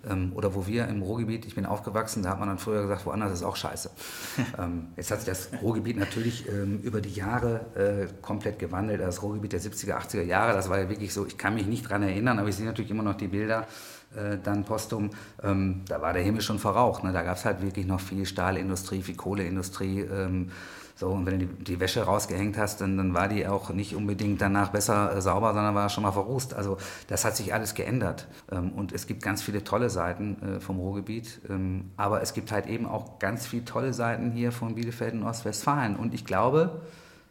Ähm, 0.08 0.32
oder 0.34 0.54
wo 0.54 0.66
wir 0.66 0.86
im 0.86 1.02
Ruhrgebiet, 1.02 1.44
ich 1.46 1.56
bin 1.56 1.66
aufgewachsen, 1.66 2.22
da 2.22 2.30
hat 2.30 2.38
man 2.38 2.48
dann 2.48 2.58
früher 2.58 2.82
gesagt, 2.82 3.04
woanders 3.06 3.32
ist 3.32 3.42
auch 3.42 3.56
scheiße. 3.56 3.90
ähm, 4.58 4.88
jetzt 4.96 5.10
hat 5.10 5.20
sich 5.20 5.28
das 5.28 5.50
Ruhrgebiet 5.60 5.96
natürlich 5.96 6.48
ähm, 6.48 6.80
über 6.82 7.00
die 7.00 7.12
Jahre 7.12 7.66
äh, 7.74 8.06
komplett 8.22 8.58
gewandelt. 8.58 9.00
Das 9.00 9.22
Ruhrgebiet 9.22 9.52
der 9.52 9.60
70er, 9.60 9.98
80er 9.98 10.22
Jahre, 10.22 10.52
das 10.52 10.68
war 10.68 10.78
ja 10.78 10.88
wirklich 10.88 11.12
so, 11.12 11.26
ich 11.26 11.36
kann 11.36 11.54
mich 11.54 11.66
nicht 11.66 11.86
daran 11.86 12.02
erinnern, 12.02 12.38
aber 12.38 12.48
ich 12.48 12.56
sehe 12.56 12.66
natürlich 12.66 12.90
immer 12.90 13.02
noch 13.02 13.16
die 13.16 13.28
Bilder 13.28 13.66
äh, 14.14 14.38
dann 14.42 14.64
postum, 14.64 15.10
ähm, 15.42 15.82
da 15.88 16.00
war 16.00 16.12
der 16.12 16.22
Himmel 16.22 16.42
schon 16.42 16.58
verraucht. 16.58 17.02
Ne? 17.02 17.12
Da 17.12 17.22
gab 17.22 17.36
es 17.36 17.44
halt 17.44 17.60
wirklich 17.60 17.86
noch 17.86 18.00
viel 18.00 18.24
Stahlindustrie, 18.24 19.02
viel 19.02 19.16
Kohleindustrie. 19.16 20.00
Ähm, 20.00 20.50
so, 20.98 21.06
und 21.10 21.26
wenn 21.26 21.38
du 21.38 21.46
die, 21.46 21.64
die, 21.64 21.78
Wäsche 21.78 22.02
rausgehängt 22.02 22.58
hast, 22.58 22.80
dann, 22.80 22.96
dann 22.96 23.14
war 23.14 23.28
die 23.28 23.46
auch 23.46 23.70
nicht 23.70 23.94
unbedingt 23.94 24.40
danach 24.40 24.70
besser 24.70 25.14
äh, 25.14 25.22
sauber, 25.22 25.54
sondern 25.54 25.72
war 25.76 25.88
schon 25.90 26.02
mal 26.02 26.10
verrußt. 26.10 26.54
Also 26.54 26.76
das 27.06 27.24
hat 27.24 27.36
sich 27.36 27.54
alles 27.54 27.74
geändert. 27.74 28.26
Ähm, 28.50 28.72
und 28.72 28.90
es 28.90 29.06
gibt 29.06 29.22
ganz 29.22 29.40
viele 29.40 29.62
tolle 29.62 29.90
Seiten 29.90 30.42
äh, 30.42 30.60
vom 30.60 30.80
Ruhrgebiet. 30.80 31.40
Ähm, 31.48 31.92
aber 31.96 32.20
es 32.20 32.34
gibt 32.34 32.50
halt 32.50 32.66
eben 32.66 32.84
auch 32.84 33.20
ganz 33.20 33.46
viele 33.46 33.64
tolle 33.64 33.92
Seiten 33.92 34.32
hier 34.32 34.50
von 34.50 34.74
Bielefeld 34.74 35.14
und 35.14 35.22
Ostwestfalen. 35.22 35.94
Und 35.94 36.14
ich 36.14 36.24
glaube, 36.24 36.80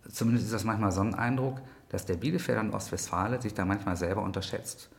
zumindest 0.09 0.45
ist 0.45 0.53
das 0.53 0.63
manchmal 0.63 0.93
so 0.93 1.01
ein 1.01 1.13
Eindruck, 1.13 1.59
dass 1.89 2.05
der 2.05 2.15
Bielefelder 2.15 2.61
und 2.61 2.73
Ostwestfale 2.73 3.41
sich 3.41 3.53
da 3.53 3.65
manchmal 3.65 3.97
selber 3.97 4.21
unterschätzt. 4.21 4.89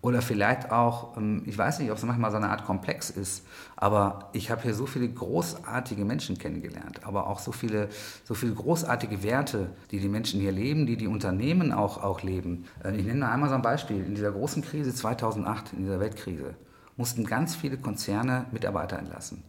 Oder 0.00 0.22
vielleicht 0.22 0.70
auch, 0.70 1.16
ähm, 1.16 1.42
ich 1.44 1.58
weiß 1.58 1.80
nicht, 1.80 1.90
ob 1.90 1.96
es 1.96 2.04
manchmal 2.04 2.30
so 2.30 2.36
eine 2.36 2.50
Art 2.50 2.64
Komplex 2.64 3.10
ist, 3.10 3.44
aber 3.74 4.30
ich 4.32 4.50
habe 4.50 4.62
hier 4.62 4.74
so 4.74 4.86
viele 4.86 5.08
großartige 5.08 6.04
Menschen 6.04 6.38
kennengelernt, 6.38 7.00
aber 7.04 7.26
auch 7.26 7.40
so 7.40 7.50
viele, 7.50 7.88
so 8.22 8.34
viele 8.34 8.54
großartige 8.54 9.24
Werte, 9.24 9.70
die 9.90 9.98
die 9.98 10.08
Menschen 10.08 10.40
hier 10.40 10.52
leben, 10.52 10.86
die 10.86 10.96
die 10.96 11.08
Unternehmen 11.08 11.72
auch, 11.72 12.02
auch 12.02 12.22
leben. 12.22 12.66
Äh, 12.84 12.96
ich 12.96 13.06
nenne 13.06 13.28
einmal 13.28 13.48
so 13.48 13.56
ein 13.56 13.62
Beispiel. 13.62 14.04
In 14.04 14.14
dieser 14.14 14.30
großen 14.30 14.62
Krise 14.62 14.94
2008, 14.94 15.72
in 15.72 15.80
dieser 15.80 15.98
Weltkrise, 15.98 16.54
mussten 16.96 17.24
ganz 17.24 17.56
viele 17.56 17.76
Konzerne 17.76 18.46
Mitarbeiter 18.52 18.98
entlassen. 18.98 19.42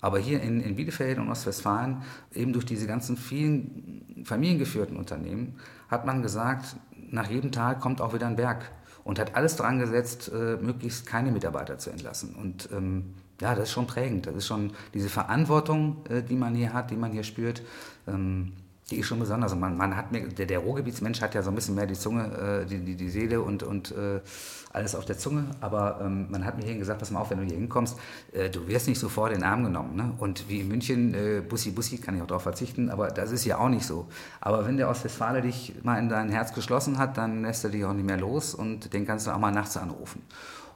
Aber 0.00 0.18
hier 0.18 0.42
in, 0.42 0.60
in 0.60 0.74
Bielefeld 0.74 1.18
und 1.18 1.30
Ostwestfalen, 1.30 2.02
eben 2.32 2.52
durch 2.52 2.64
diese 2.64 2.86
ganzen 2.86 3.16
vielen 3.16 4.24
familiengeführten 4.24 4.96
Unternehmen, 4.96 5.56
hat 5.88 6.06
man 6.06 6.22
gesagt, 6.22 6.76
nach 7.10 7.30
jedem 7.30 7.52
Tag 7.52 7.80
kommt 7.80 8.00
auch 8.00 8.14
wieder 8.14 8.26
ein 8.26 8.36
Berg 8.36 8.72
und 9.04 9.18
hat 9.18 9.34
alles 9.34 9.56
dran 9.56 9.78
gesetzt, 9.78 10.30
äh, 10.32 10.56
möglichst 10.56 11.06
keine 11.06 11.32
Mitarbeiter 11.32 11.78
zu 11.78 11.90
entlassen. 11.90 12.34
Und 12.34 12.68
ähm, 12.72 13.14
ja, 13.40 13.54
das 13.54 13.64
ist 13.64 13.72
schon 13.72 13.86
prägend. 13.86 14.26
Das 14.26 14.36
ist 14.36 14.46
schon 14.46 14.72
diese 14.94 15.08
Verantwortung, 15.08 16.04
äh, 16.08 16.22
die 16.22 16.36
man 16.36 16.54
hier 16.54 16.72
hat, 16.72 16.90
die 16.90 16.96
man 16.96 17.12
hier 17.12 17.24
spürt. 17.24 17.62
Ähm, 18.06 18.52
die 18.92 19.00
ist 19.00 19.06
schon 19.06 19.18
besonders. 19.18 19.52
Und 19.52 19.60
man, 19.60 19.76
man 19.76 19.96
hat 19.96 20.12
mir, 20.12 20.28
der, 20.28 20.46
der 20.46 20.58
Ruhrgebietsmensch 20.58 21.20
hat 21.20 21.34
ja 21.34 21.42
so 21.42 21.50
ein 21.50 21.54
bisschen 21.54 21.74
mehr 21.74 21.86
die 21.86 21.94
Zunge, 21.94 22.62
äh, 22.62 22.66
die, 22.66 22.78
die, 22.78 22.94
die 22.94 23.08
Seele 23.08 23.40
und, 23.40 23.62
und 23.62 23.90
äh, 23.92 24.20
alles 24.72 24.94
auf 24.94 25.04
der 25.04 25.18
Zunge. 25.18 25.46
Aber 25.60 26.00
ähm, 26.02 26.26
man 26.30 26.44
hat 26.44 26.58
mir 26.58 26.64
hier 26.64 26.76
gesagt, 26.76 26.98
pass 26.98 27.10
mal 27.10 27.20
auf, 27.20 27.30
wenn 27.30 27.38
du 27.38 27.44
hier 27.44 27.56
hinkommst, 27.56 27.98
äh, 28.32 28.50
du 28.50 28.66
wirst 28.68 28.88
nicht 28.88 28.98
sofort 28.98 29.32
in 29.32 29.38
den 29.38 29.44
Arm 29.44 29.64
genommen. 29.64 29.96
Ne? 29.96 30.12
Und 30.18 30.48
wie 30.48 30.60
in 30.60 30.68
München, 30.68 31.14
äh, 31.14 31.40
Bussi 31.40 31.70
Bussi, 31.70 31.98
kann 31.98 32.16
ich 32.16 32.22
auch 32.22 32.26
darauf 32.26 32.42
verzichten, 32.42 32.90
aber 32.90 33.08
das 33.08 33.32
ist 33.32 33.44
ja 33.44 33.58
auch 33.58 33.68
nicht 33.68 33.86
so. 33.86 34.06
Aber 34.40 34.66
wenn 34.66 34.76
der 34.76 34.88
Ostwestfale 34.88 35.40
dich 35.40 35.74
mal 35.82 35.98
in 35.98 36.08
dein 36.08 36.30
Herz 36.30 36.52
geschlossen 36.52 36.98
hat, 36.98 37.16
dann 37.16 37.42
lässt 37.42 37.64
er 37.64 37.70
dich 37.70 37.84
auch 37.84 37.94
nicht 37.94 38.06
mehr 38.06 38.18
los 38.18 38.54
und 38.54 38.92
den 38.92 39.06
kannst 39.06 39.26
du 39.26 39.30
auch 39.30 39.38
mal 39.38 39.52
nachts 39.52 39.76
anrufen. 39.76 40.22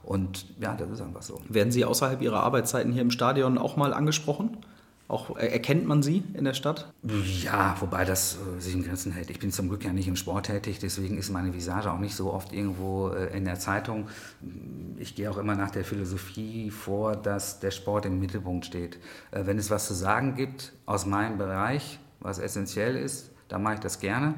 Und 0.03 0.45
ja, 0.59 0.73
das 0.73 0.89
ist 0.89 1.01
einfach 1.01 1.21
so. 1.21 1.41
Werden 1.49 1.71
Sie 1.71 1.83
außerhalb 1.83 2.21
Ihrer 2.21 2.41
Arbeitszeiten 2.41 2.93
hier 2.93 3.01
im 3.01 3.11
Stadion 3.11 3.57
auch 3.57 3.75
mal 3.75 3.93
angesprochen? 3.93 4.57
Auch 5.09 5.37
äh, 5.37 5.47
erkennt 5.47 5.87
man 5.87 6.03
sie 6.03 6.23
in 6.33 6.43
der 6.43 6.53
Stadt? 6.53 6.91
Ja, 7.41 7.77
wobei 7.79 8.03
das 8.03 8.37
äh, 8.37 8.59
sich 8.59 8.73
in 8.73 8.83
Grenzen 8.83 9.13
hält. 9.13 9.29
Ich 9.29 9.39
bin 9.39 9.51
zum 9.51 9.69
Glück 9.69 9.85
ja 9.85 9.93
nicht 9.93 10.07
im 10.07 10.17
Sport 10.17 10.47
tätig, 10.47 10.79
deswegen 10.79 11.17
ist 11.17 11.29
meine 11.29 11.53
Visage 11.53 11.91
auch 11.91 11.99
nicht 11.99 12.15
so 12.15 12.33
oft 12.33 12.51
irgendwo 12.51 13.09
äh, 13.09 13.35
in 13.37 13.45
der 13.45 13.57
Zeitung. 13.57 14.09
Ich 14.97 15.15
gehe 15.15 15.31
auch 15.31 15.37
immer 15.37 15.55
nach 15.55 15.71
der 15.71 15.85
Philosophie 15.85 16.71
vor, 16.71 17.15
dass 17.15 17.59
der 17.59 17.71
Sport 17.71 18.05
im 18.05 18.19
Mittelpunkt 18.19 18.65
steht. 18.65 18.97
Wenn 19.31 19.57
es 19.57 19.69
was 19.69 19.87
zu 19.87 19.93
sagen 19.93 20.35
gibt 20.35 20.73
aus 20.85 21.05
meinem 21.05 21.37
Bereich, 21.37 21.99
was 22.19 22.39
essentiell 22.39 22.95
ist, 22.95 23.31
dann 23.47 23.63
mache 23.63 23.75
ich 23.75 23.79
das 23.79 23.99
gerne. 23.99 24.33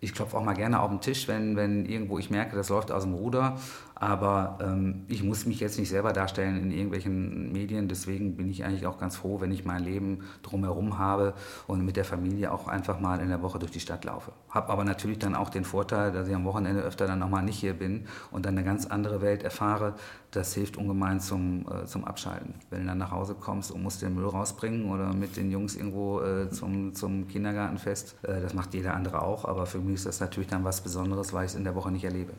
Ich 0.00 0.12
klopfe 0.12 0.36
auch 0.36 0.44
mal 0.44 0.54
gerne 0.54 0.80
auf 0.80 0.90
den 0.90 1.00
Tisch, 1.00 1.28
wenn, 1.28 1.56
wenn 1.56 1.86
irgendwo 1.86 2.18
ich 2.18 2.30
merke, 2.30 2.56
das 2.56 2.68
läuft 2.68 2.92
aus 2.92 3.04
dem 3.04 3.14
Ruder. 3.14 3.58
Aber 3.94 4.58
ähm, 4.60 5.04
ich 5.08 5.22
muss 5.22 5.46
mich 5.46 5.60
jetzt 5.60 5.78
nicht 5.78 5.88
selber 5.88 6.12
darstellen 6.12 6.60
in 6.60 6.70
irgendwelchen 6.72 7.52
Medien. 7.52 7.88
Deswegen 7.88 8.36
bin 8.36 8.50
ich 8.50 8.64
eigentlich 8.64 8.86
auch 8.86 8.98
ganz 8.98 9.16
froh, 9.16 9.40
wenn 9.40 9.52
ich 9.52 9.64
mein 9.64 9.84
Leben 9.84 10.24
drumherum 10.42 10.98
habe 10.98 11.34
und 11.66 11.84
mit 11.84 11.96
der 11.96 12.04
Familie 12.04 12.52
auch 12.52 12.66
einfach 12.66 12.98
mal 12.98 13.20
in 13.20 13.28
der 13.28 13.42
Woche 13.42 13.58
durch 13.58 13.70
die 13.70 13.80
Stadt 13.80 14.04
laufe. 14.04 14.32
Habe 14.50 14.70
aber 14.70 14.84
natürlich 14.84 15.18
dann 15.18 15.34
auch 15.34 15.48
den 15.48 15.64
Vorteil, 15.64 16.10
dass 16.10 16.26
ich 16.26 16.34
am 16.34 16.44
Wochenende 16.44 16.82
öfter 16.82 17.06
dann 17.06 17.20
nochmal 17.20 17.44
nicht 17.44 17.58
hier 17.58 17.74
bin 17.74 18.06
und 18.32 18.46
dann 18.46 18.56
eine 18.56 18.64
ganz 18.64 18.86
andere 18.86 19.22
Welt 19.22 19.44
erfahre. 19.44 19.94
Das 20.32 20.52
hilft 20.54 20.76
ungemein 20.76 21.20
zum, 21.20 21.64
äh, 21.70 21.86
zum 21.86 22.04
Abschalten. 22.04 22.54
Wenn 22.70 22.80
du 22.80 22.86
dann 22.88 22.98
nach 22.98 23.12
Hause 23.12 23.36
kommst 23.38 23.70
und 23.70 23.82
musst 23.82 24.02
den 24.02 24.16
Müll 24.16 24.26
rausbringen 24.26 24.90
oder 24.90 25.12
mit 25.12 25.36
den 25.36 25.52
Jungs 25.52 25.76
irgendwo 25.76 26.20
äh, 26.20 26.50
zum, 26.50 26.94
zum 26.94 27.28
Kindergartenfest, 27.28 28.16
äh, 28.22 28.40
das 28.40 28.54
macht 28.54 28.74
jeder 28.74 28.94
andere 28.94 29.22
auch. 29.22 29.44
Aber 29.44 29.66
für 29.66 29.78
mich 29.78 29.94
ist 29.94 30.06
das 30.06 30.18
natürlich 30.18 30.48
dann 30.48 30.64
was 30.64 30.80
Besonderes, 30.80 31.32
weil 31.32 31.44
ich 31.44 31.52
es 31.52 31.56
in 31.56 31.62
der 31.62 31.76
Woche 31.76 31.92
nicht 31.92 32.04
erlebe. 32.04 32.32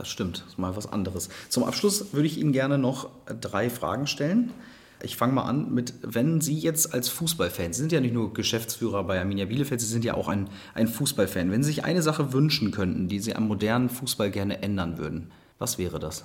Das 0.00 0.08
stimmt, 0.08 0.40
das 0.40 0.52
ist 0.52 0.58
mal 0.58 0.74
was 0.76 0.90
anderes. 0.90 1.28
Zum 1.50 1.62
Abschluss 1.62 2.14
würde 2.14 2.26
ich 2.26 2.38
Ihnen 2.38 2.52
gerne 2.52 2.78
noch 2.78 3.10
drei 3.26 3.68
Fragen 3.68 4.06
stellen. 4.06 4.50
Ich 5.02 5.18
fange 5.18 5.34
mal 5.34 5.42
an 5.42 5.74
mit, 5.74 5.92
wenn 6.00 6.40
Sie 6.40 6.58
jetzt 6.58 6.94
als 6.94 7.10
Fußballfan, 7.10 7.74
Sie 7.74 7.82
sind 7.82 7.92
ja 7.92 8.00
nicht 8.00 8.14
nur 8.14 8.32
Geschäftsführer 8.32 9.04
bei 9.04 9.20
Arminia 9.20 9.44
Bielefeld, 9.44 9.78
Sie 9.78 9.86
sind 9.86 10.02
ja 10.02 10.14
auch 10.14 10.28
ein, 10.28 10.48
ein 10.72 10.88
Fußballfan. 10.88 11.50
Wenn 11.50 11.62
Sie 11.62 11.68
sich 11.68 11.84
eine 11.84 12.00
Sache 12.00 12.32
wünschen 12.32 12.70
könnten, 12.70 13.08
die 13.08 13.18
Sie 13.18 13.36
am 13.36 13.46
modernen 13.46 13.90
Fußball 13.90 14.30
gerne 14.30 14.62
ändern 14.62 14.96
würden, 14.96 15.30
was 15.58 15.76
wäre 15.76 15.98
das? 15.98 16.24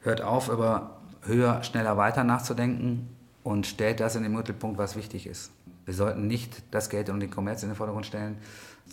Hört 0.00 0.20
auf, 0.20 0.48
über 0.48 0.98
höher, 1.20 1.62
schneller, 1.62 1.96
weiter 1.96 2.24
nachzudenken 2.24 3.10
und 3.44 3.68
stellt 3.68 4.00
das 4.00 4.16
in 4.16 4.24
den 4.24 4.34
Mittelpunkt, 4.34 4.76
was 4.76 4.96
wichtig 4.96 5.28
ist. 5.28 5.52
Wir 5.84 5.94
sollten 5.94 6.26
nicht 6.26 6.64
das 6.72 6.90
Geld 6.90 7.10
und 7.10 7.20
den 7.20 7.30
Kommerz 7.30 7.62
in 7.62 7.68
den 7.68 7.76
Vordergrund 7.76 8.06
stellen, 8.06 8.38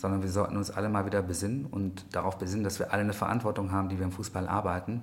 sondern 0.00 0.22
wir 0.22 0.30
sollten 0.30 0.56
uns 0.56 0.70
alle 0.70 0.88
mal 0.88 1.04
wieder 1.04 1.22
besinnen 1.22 1.66
und 1.66 2.14
darauf 2.14 2.38
besinnen, 2.38 2.64
dass 2.64 2.78
wir 2.78 2.92
alle 2.92 3.02
eine 3.02 3.12
Verantwortung 3.12 3.70
haben, 3.70 3.88
die 3.88 3.98
wir 3.98 4.06
im 4.06 4.12
Fußball 4.12 4.48
arbeiten. 4.48 5.02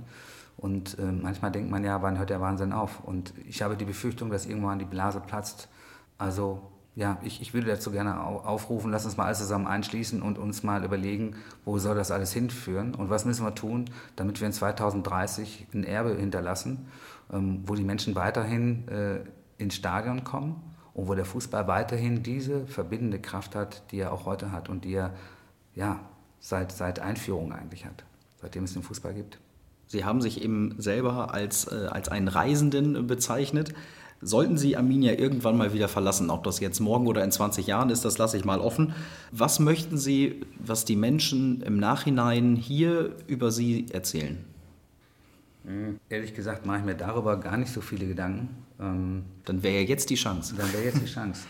Und 0.57 0.97
äh, 0.97 1.11
manchmal 1.11 1.51
denkt 1.51 1.69
man 1.69 1.83
ja, 1.83 2.01
wann 2.01 2.17
hört 2.17 2.31
der 2.31 2.41
Wahnsinn 2.41 2.73
auf? 2.73 3.03
Und 3.03 3.33
ich 3.45 3.61
habe 3.61 3.77
die 3.77 3.85
Befürchtung, 3.85 4.31
dass 4.31 4.47
irgendwann 4.47 4.79
die 4.79 4.85
Blase 4.85 5.19
platzt. 5.19 5.69
Also 6.17 6.61
ja, 6.95 7.19
ich, 7.21 7.41
ich 7.43 7.53
würde 7.53 7.67
dazu 7.67 7.91
gerne 7.91 8.19
aufrufen, 8.23 8.89
lass 8.89 9.05
uns 9.05 9.17
mal 9.17 9.25
alles 9.25 9.37
zusammen 9.37 9.67
einschließen 9.67 10.23
und 10.23 10.39
uns 10.39 10.63
mal 10.63 10.83
überlegen, 10.83 11.35
wo 11.63 11.77
soll 11.77 11.95
das 11.95 12.09
alles 12.09 12.33
hinführen 12.33 12.95
und 12.95 13.11
was 13.11 13.23
müssen 13.23 13.45
wir 13.45 13.53
tun, 13.53 13.85
damit 14.15 14.39
wir 14.39 14.47
in 14.47 14.53
2030 14.53 15.67
ein 15.75 15.83
Erbe 15.83 16.15
hinterlassen, 16.15 16.87
ähm, 17.31 17.61
wo 17.67 17.75
die 17.75 17.83
Menschen 17.83 18.15
weiterhin 18.15 18.87
äh, 18.87 19.19
ins 19.59 19.75
Stadion 19.75 20.23
kommen 20.23 20.55
und 20.97 21.07
wo 21.07 21.13
der 21.13 21.25
Fußball 21.25 21.67
weiterhin 21.67 22.23
diese 22.23 22.65
verbindende 22.65 23.19
Kraft 23.19 23.55
hat, 23.55 23.83
die 23.91 23.99
er 23.99 24.11
auch 24.11 24.25
heute 24.25 24.51
hat 24.51 24.67
und 24.67 24.83
die 24.83 24.95
er 24.95 25.13
ja, 25.75 25.99
seit, 26.39 26.71
seit 26.71 26.99
Einführung 26.99 27.53
eigentlich 27.53 27.85
hat, 27.85 28.03
seitdem 28.41 28.63
es 28.63 28.73
den 28.73 28.81
Fußball 28.81 29.13
gibt. 29.13 29.37
Sie 29.85 30.03
haben 30.03 30.21
sich 30.21 30.41
eben 30.41 30.73
selber 30.79 31.33
als, 31.35 31.71
äh, 31.71 31.87
als 31.91 32.09
einen 32.09 32.27
Reisenden 32.27 33.05
bezeichnet. 33.05 33.75
Sollten 34.21 34.57
Sie 34.57 34.75
Arminia 34.75 35.13
irgendwann 35.13 35.55
mal 35.55 35.71
wieder 35.71 35.87
verlassen, 35.87 36.31
ob 36.31 36.43
das 36.43 36.59
jetzt 36.59 36.79
morgen 36.79 37.05
oder 37.05 37.23
in 37.23 37.31
20 37.31 37.67
Jahren 37.67 37.91
ist, 37.91 38.03
das 38.03 38.17
lasse 38.17 38.35
ich 38.35 38.43
mal 38.43 38.59
offen. 38.59 38.95
Was 39.31 39.59
möchten 39.59 39.99
Sie, 39.99 40.41
was 40.57 40.83
die 40.83 40.95
Menschen 40.95 41.61
im 41.61 41.77
Nachhinein 41.77 42.55
hier 42.55 43.15
über 43.27 43.51
Sie 43.51 43.85
erzählen? 43.91 44.43
Mhm. 45.67 45.99
Ehrlich 46.09 46.33
gesagt 46.33 46.65
mache 46.65 46.79
ich 46.79 46.85
mir 46.85 46.95
darüber 46.95 47.37
gar 47.37 47.57
nicht 47.57 47.71
so 47.71 47.81
viele 47.81 48.07
Gedanken. 48.07 48.65
Ähm, 48.79 49.25
dann 49.45 49.61
wäre 49.63 49.75
ja 49.75 49.81
jetzt 49.81 50.09
die 50.09 50.15
Chance. 50.15 50.55
Dann 50.55 50.71
wäre 50.71 50.83
jetzt 50.83 51.01
die 51.01 51.05
Chance. 51.05 51.45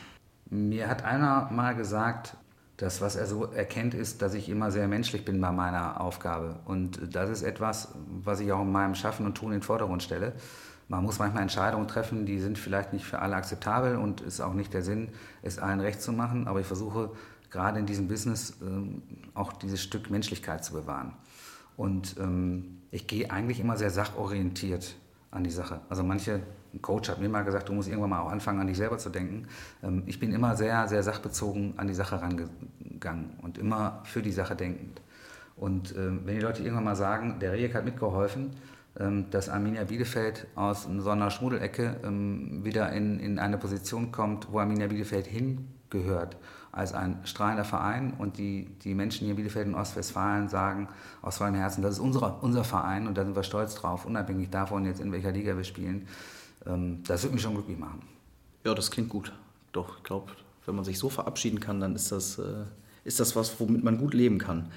Mir 0.49 0.89
hat 0.89 1.05
einer 1.05 1.49
mal 1.51 1.75
gesagt, 1.75 2.35
dass 2.77 3.01
was 3.01 3.15
er 3.15 3.27
so 3.27 3.45
erkennt, 3.45 3.93
ist, 3.93 4.21
dass 4.21 4.33
ich 4.33 4.49
immer 4.49 4.71
sehr 4.71 4.87
menschlich 4.87 5.23
bin 5.23 5.39
bei 5.39 5.51
meiner 5.51 6.01
Aufgabe. 6.01 6.59
Und 6.65 7.15
das 7.15 7.29
ist 7.29 7.43
etwas, 7.43 7.89
was 8.23 8.39
ich 8.39 8.51
auch 8.51 8.61
in 8.61 8.71
meinem 8.71 8.95
Schaffen 8.95 9.25
und 9.25 9.35
Tun 9.35 9.51
in 9.51 9.59
den 9.59 9.63
Vordergrund 9.63 10.03
stelle. 10.03 10.33
Man 10.87 11.03
muss 11.03 11.19
manchmal 11.19 11.43
Entscheidungen 11.43 11.87
treffen, 11.87 12.25
die 12.25 12.39
sind 12.39 12.57
vielleicht 12.57 12.93
nicht 12.93 13.05
für 13.05 13.19
alle 13.19 13.35
akzeptabel 13.35 13.97
und 13.97 14.21
ist 14.21 14.39
auch 14.39 14.53
nicht 14.53 14.73
der 14.73 14.83
Sinn, 14.83 15.09
es 15.41 15.59
allen 15.59 15.79
recht 15.79 16.01
zu 16.01 16.13
machen. 16.13 16.47
Aber 16.47 16.61
ich 16.61 16.67
versuche 16.67 17.11
gerade 17.51 17.79
in 17.79 17.85
diesem 17.85 18.07
Business 18.07 18.57
ähm, 18.61 19.01
auch 19.33 19.53
dieses 19.53 19.81
Stück 19.81 20.09
Menschlichkeit 20.09 20.63
zu 20.63 20.73
bewahren. 20.73 21.13
Und 21.75 22.15
ähm, 22.19 22.76
ich 22.91 23.07
gehe 23.07 23.29
eigentlich 23.31 23.59
immer 23.59 23.77
sehr 23.77 23.89
sachorientiert 23.89 24.95
an 25.31 25.43
die 25.43 25.51
Sache. 25.51 25.81
Also 25.89 26.03
manche, 26.03 26.41
ein 26.73 26.81
Coach 26.81 27.09
hat 27.09 27.19
mir 27.19 27.29
mal 27.29 27.43
gesagt, 27.43 27.69
du 27.69 27.73
musst 27.73 27.89
irgendwann 27.89 28.11
mal 28.11 28.21
auch 28.21 28.31
anfangen, 28.31 28.59
an 28.61 28.67
dich 28.67 28.77
selber 28.77 28.97
zu 28.97 29.09
denken. 29.09 29.47
Ähm, 29.83 30.03
ich 30.05 30.19
bin 30.19 30.33
immer 30.33 30.55
sehr, 30.55 30.87
sehr 30.87 31.03
sachbezogen 31.03 31.73
an 31.77 31.87
die 31.87 31.93
Sache 31.93 32.21
rangegangen 32.21 33.31
und 33.41 33.57
immer 33.57 34.01
für 34.03 34.21
die 34.21 34.31
Sache 34.31 34.55
denkend. 34.55 35.01
Und 35.55 35.95
ähm, 35.95 36.21
wenn 36.25 36.35
die 36.35 36.41
Leute 36.41 36.61
irgendwann 36.63 36.85
mal 36.85 36.95
sagen, 36.95 37.39
der 37.39 37.53
Rejek 37.53 37.73
hat 37.73 37.83
mitgeholfen, 37.83 38.51
ähm, 38.99 39.29
dass 39.31 39.49
Arminia 39.49 39.83
Bielefeld 39.83 40.47
aus 40.55 40.87
so 40.97 41.09
einer 41.09 41.29
Schmuddelecke 41.29 41.97
wieder 42.63 42.91
in, 42.91 43.19
in 43.19 43.39
eine 43.39 43.57
Position 43.57 44.11
kommt, 44.11 44.51
wo 44.51 44.59
Arminia 44.59 44.87
Bielefeld 44.87 45.27
hingehört 45.27 46.37
als 46.77 46.93
ein 46.93 47.19
strahlender 47.23 47.65
Verein 47.65 48.13
und 48.17 48.37
die, 48.37 48.67
die 48.83 48.93
Menschen 48.93 49.21
hier 49.21 49.31
in 49.31 49.35
Bielefeld 49.35 49.67
und 49.67 49.75
Ostwestfalen 49.75 50.47
sagen 50.47 50.87
aus 51.21 51.37
vollem 51.37 51.55
Herzen, 51.55 51.81
das 51.81 51.95
ist 51.95 51.99
unser, 51.99 52.43
unser 52.43 52.63
Verein 52.63 53.07
und 53.07 53.17
da 53.17 53.25
sind 53.25 53.35
wir 53.35 53.43
stolz 53.43 53.75
drauf, 53.75 54.05
unabhängig 54.05 54.49
davon 54.49 54.85
jetzt 54.85 55.01
in 55.01 55.11
welcher 55.11 55.31
Liga 55.31 55.57
wir 55.57 55.63
spielen. 55.63 56.07
Ähm, 56.65 57.01
das 57.07 57.23
würde 57.23 57.33
mich 57.33 57.41
schon 57.41 57.55
glücklich 57.55 57.77
machen. 57.77 58.01
Ja, 58.63 58.75
das 58.75 58.91
klingt 58.91 59.09
gut. 59.09 59.33
Doch, 59.71 59.97
ich 59.97 60.03
glaube, 60.03 60.31
wenn 60.65 60.75
man 60.75 60.85
sich 60.85 60.99
so 60.99 61.09
verabschieden 61.09 61.59
kann, 61.59 61.79
dann 61.79 61.95
ist 61.95 62.11
das, 62.11 62.37
äh, 62.37 62.65
ist 63.03 63.19
das 63.19 63.35
was, 63.35 63.59
womit 63.59 63.83
man 63.83 63.97
gut 63.97 64.13
leben 64.13 64.37
kann. 64.37 64.71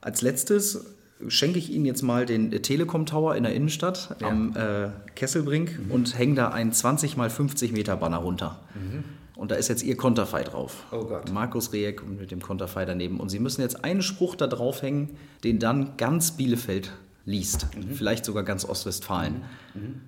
Als 0.00 0.20
letztes 0.20 0.84
schenke 1.28 1.58
ich 1.58 1.72
Ihnen 1.72 1.86
jetzt 1.86 2.02
mal 2.02 2.26
den 2.26 2.50
Telekom 2.62 3.06
Tower 3.06 3.34
in 3.34 3.44
der 3.44 3.54
Innenstadt 3.54 4.14
ja. 4.20 4.28
am 4.28 4.54
äh, 4.54 4.90
Kesselbrink 5.14 5.86
mhm. 5.86 5.90
und 5.90 6.18
hänge 6.18 6.34
da 6.34 6.48
einen 6.48 6.72
20 6.72 7.16
mal 7.16 7.30
50 7.30 7.72
Meter 7.72 7.96
Banner 7.96 8.18
runter. 8.18 8.60
Mhm. 8.74 9.04
Und 9.36 9.50
da 9.50 9.54
ist 9.54 9.68
jetzt 9.68 9.82
Ihr 9.82 9.96
Konterfei 9.96 10.42
drauf. 10.42 10.84
Oh 10.90 11.04
Gott. 11.04 11.30
Markus 11.30 11.72
Rejek 11.72 12.06
mit 12.06 12.30
dem 12.30 12.40
Konterfei 12.40 12.84
daneben. 12.84 13.20
Und 13.20 13.28
Sie 13.28 13.38
müssen 13.38 13.60
jetzt 13.60 13.84
einen 13.84 14.02
Spruch 14.02 14.34
da 14.34 14.46
draufhängen, 14.46 15.10
den 15.44 15.58
dann 15.58 15.96
ganz 15.98 16.32
Bielefeld 16.32 16.90
liest. 17.26 17.68
Mhm. 17.76 17.94
Vielleicht 17.94 18.24
sogar 18.24 18.42
ganz 18.42 18.64
Ostwestfalen. 18.64 19.42
Mhm. 19.74 19.82
mhm. 19.82 20.00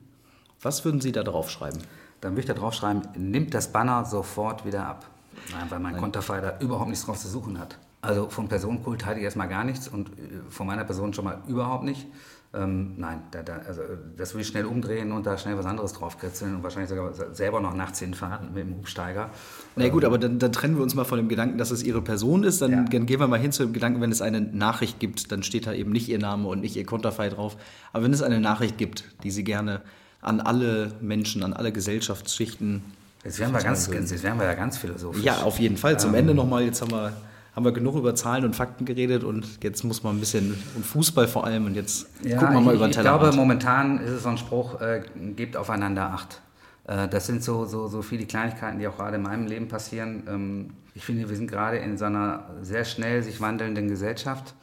Was 0.61 0.85
würden 0.85 1.01
Sie 1.01 1.12
da 1.12 1.22
draufschreiben? 1.22 1.81
Dann 2.20 2.33
würde 2.33 2.41
ich 2.41 2.47
da 2.47 2.55
draufschreiben, 2.55 3.03
nimmt 3.16 3.55
das 3.55 3.70
Banner 3.70 4.05
sofort 4.05 4.66
wieder 4.66 4.85
ab. 4.85 5.07
Nein, 5.53 5.66
weil 5.68 5.79
mein 5.79 5.93
Nein. 5.93 6.01
Konterfei 6.01 6.41
da 6.41 6.59
überhaupt 6.59 6.89
nichts 6.89 7.05
drauf 7.05 7.16
zu 7.16 7.29
suchen 7.29 7.61
hat. 7.61 7.79
Also 8.01 8.29
von 8.29 8.49
Personenkult 8.49 9.07
halte 9.07 9.20
ich 9.20 9.24
erstmal 9.24 9.49
gar 9.49 9.64
nichts 9.64 9.89
und 9.89 10.09
äh, 10.09 10.12
von 10.51 10.66
meiner 10.66 10.85
Person 10.85 11.14
schon 11.14 11.24
mal 11.24 11.43
überhaupt 11.47 11.85
nicht. 11.85 12.07
Ähm, 12.55 12.94
nein, 12.96 13.22
da, 13.30 13.42
da, 13.42 13.59
also 13.66 13.82
das 14.16 14.32
will 14.32 14.40
ich 14.40 14.46
schnell 14.46 14.64
umdrehen 14.64 15.12
und 15.12 15.26
da 15.26 15.36
schnell 15.36 15.59
was 15.59 15.66
anderes 15.66 15.92
draufkritzeln 15.92 16.57
und 16.57 16.62
wahrscheinlich 16.62 16.88
sogar 16.88 17.12
selber 17.34 17.61
noch 17.61 17.74
nachts 17.74 17.99
hinfahren 17.99 18.55
mit 18.55 18.64
dem 18.64 18.76
Hubsteiger. 18.76 19.28
Na 19.76 19.84
nee, 19.84 19.90
gut, 19.90 20.03
aber 20.05 20.16
dann, 20.16 20.38
dann, 20.38 20.51
trennen 20.51 20.76
wir 20.76 20.82
uns 20.82 20.94
mal 20.94 21.05
von 21.05 21.18
dem 21.18 21.28
Gedanken, 21.28 21.59
dass 21.59 21.70
es 21.70 21.82
Ihre 21.82 22.01
Person 22.01 22.44
ist. 22.44 22.62
Dann, 22.62 22.70
ja. 22.70 22.84
dann, 22.84 23.05
gehen 23.05 23.20
wir 23.20 23.28
mal 23.28 23.38
hin 23.38 23.53
zu 23.53 23.64
dem 23.64 23.74
Gedanken, 23.74 24.01
wenn 24.01 24.11
es 24.11 24.22
eine 24.22 24.40
Nachricht 24.40 24.99
gibt, 24.99 25.30
dann 25.30 25.42
steht 25.42 25.66
da 25.66 25.74
eben 25.74 25.92
nicht 25.92 26.09
Ihr 26.09 26.18
Name 26.18 26.49
und 26.49 26.61
nicht 26.61 26.74
Ihr 26.74 26.86
Konterfei 26.86 27.28
drauf. 27.28 27.59
Aber 27.92 28.05
wenn 28.05 28.14
es 28.14 28.22
eine 28.22 28.40
Nachricht 28.40 28.78
gibt, 28.78 29.05
die 29.24 29.30
Sie 29.30 29.44
gerne 29.44 29.82
an 30.22 30.40
alle 30.40 30.92
Menschen, 31.03 31.42
an 31.42 31.53
alle 31.53 31.70
Gesellschaftsschichten. 31.70 32.82
Jetzt 33.24 33.38
werden 33.40 33.53
wir, 33.53 33.62
ganz, 33.62 33.88
jetzt 33.88 34.22
werden 34.22 34.38
wir 34.38 34.46
ja 34.46 34.55
ganz 34.55 34.78
philosophisch. 34.78 35.22
Ja, 35.22 35.42
auf 35.42 35.59
jeden 35.59 35.76
Fall. 35.76 35.99
Zum 35.99 36.11
ähm, 36.11 36.20
Ende 36.20 36.34
nochmal, 36.34 36.64
jetzt 36.64 36.80
haben 36.80 36.92
wir 36.92 37.12
haben 37.55 37.64
wir 37.64 37.72
genug 37.72 37.96
über 37.96 38.14
Zahlen 38.14 38.44
und 38.44 38.55
Fakten 38.55 38.84
geredet 38.84 39.24
und 39.24 39.62
jetzt 39.62 39.82
muss 39.84 40.03
man 40.03 40.16
ein 40.16 40.20
bisschen 40.20 40.55
um 40.76 40.82
Fußball 40.82 41.26
vor 41.26 41.44
allem 41.44 41.66
und 41.66 41.74
jetzt 41.74 42.07
ja, 42.22 42.38
gucken 42.38 42.55
wir 42.55 42.61
mal 42.61 42.74
über 42.74 42.86
den 42.86 42.92
Teller. 42.92 43.14
Ich 43.14 43.20
glaube, 43.20 43.36
momentan 43.36 43.99
ist 43.99 44.11
es 44.11 44.22
so 44.22 44.28
ein 44.28 44.38
Spruch, 44.38 44.80
äh, 44.80 45.03
gebt 45.34 45.57
aufeinander 45.57 46.11
Acht. 46.12 46.40
Äh, 46.88 47.07
das 47.09 47.26
sind 47.26 47.44
so, 47.44 47.64
so, 47.64 47.86
so 47.86 48.03
viele 48.03 48.26
Kleinigkeiten, 48.26 48.78
die 48.78 48.88
auch 48.88 48.96
gerade 48.96 49.16
in 49.16 49.22
meinem 49.22 49.46
Leben 49.46 49.68
passieren. 49.68 50.24
Ähm, 50.28 50.70
ich 50.94 51.05
finde, 51.05 51.28
wir 51.28 51.36
sind 51.36 51.49
gerade 51.49 51.76
in 51.76 51.96
so 51.96 52.07
einer 52.07 52.51
sehr 52.62 52.84
schnell 52.84 53.22
sich 53.22 53.40
wandelnden 53.40 53.88
Gesellschaft 53.88 54.55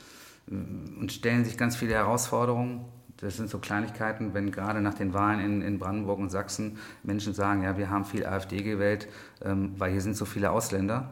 äh, 0.50 0.54
und 1.00 1.12
stellen 1.14 1.46
sich 1.46 1.58
ganz 1.58 1.76
viele 1.78 1.94
Herausforderungen. 1.94 2.86
Das 3.18 3.38
sind 3.38 3.50
so 3.50 3.60
Kleinigkeiten, 3.60 4.34
wenn 4.34 4.52
gerade 4.52 4.82
nach 4.82 4.96
den 4.96 5.14
Wahlen 5.14 5.40
in, 5.40 5.62
in 5.62 5.80
Brandenburg 5.80 6.20
und 6.20 6.30
Sachsen 6.30 6.78
Menschen 7.04 7.34
sagen, 7.34 7.64
ja, 7.64 7.78
wir 7.78 7.90
haben 7.90 8.04
viel 8.04 8.26
AfD 8.26 8.62
gewählt, 8.62 9.08
ähm, 9.44 9.74
weil 9.78 9.92
hier 9.92 10.02
sind 10.02 10.18
so 10.18 10.26
viele 10.26 10.52
Ausländer. 10.52 11.12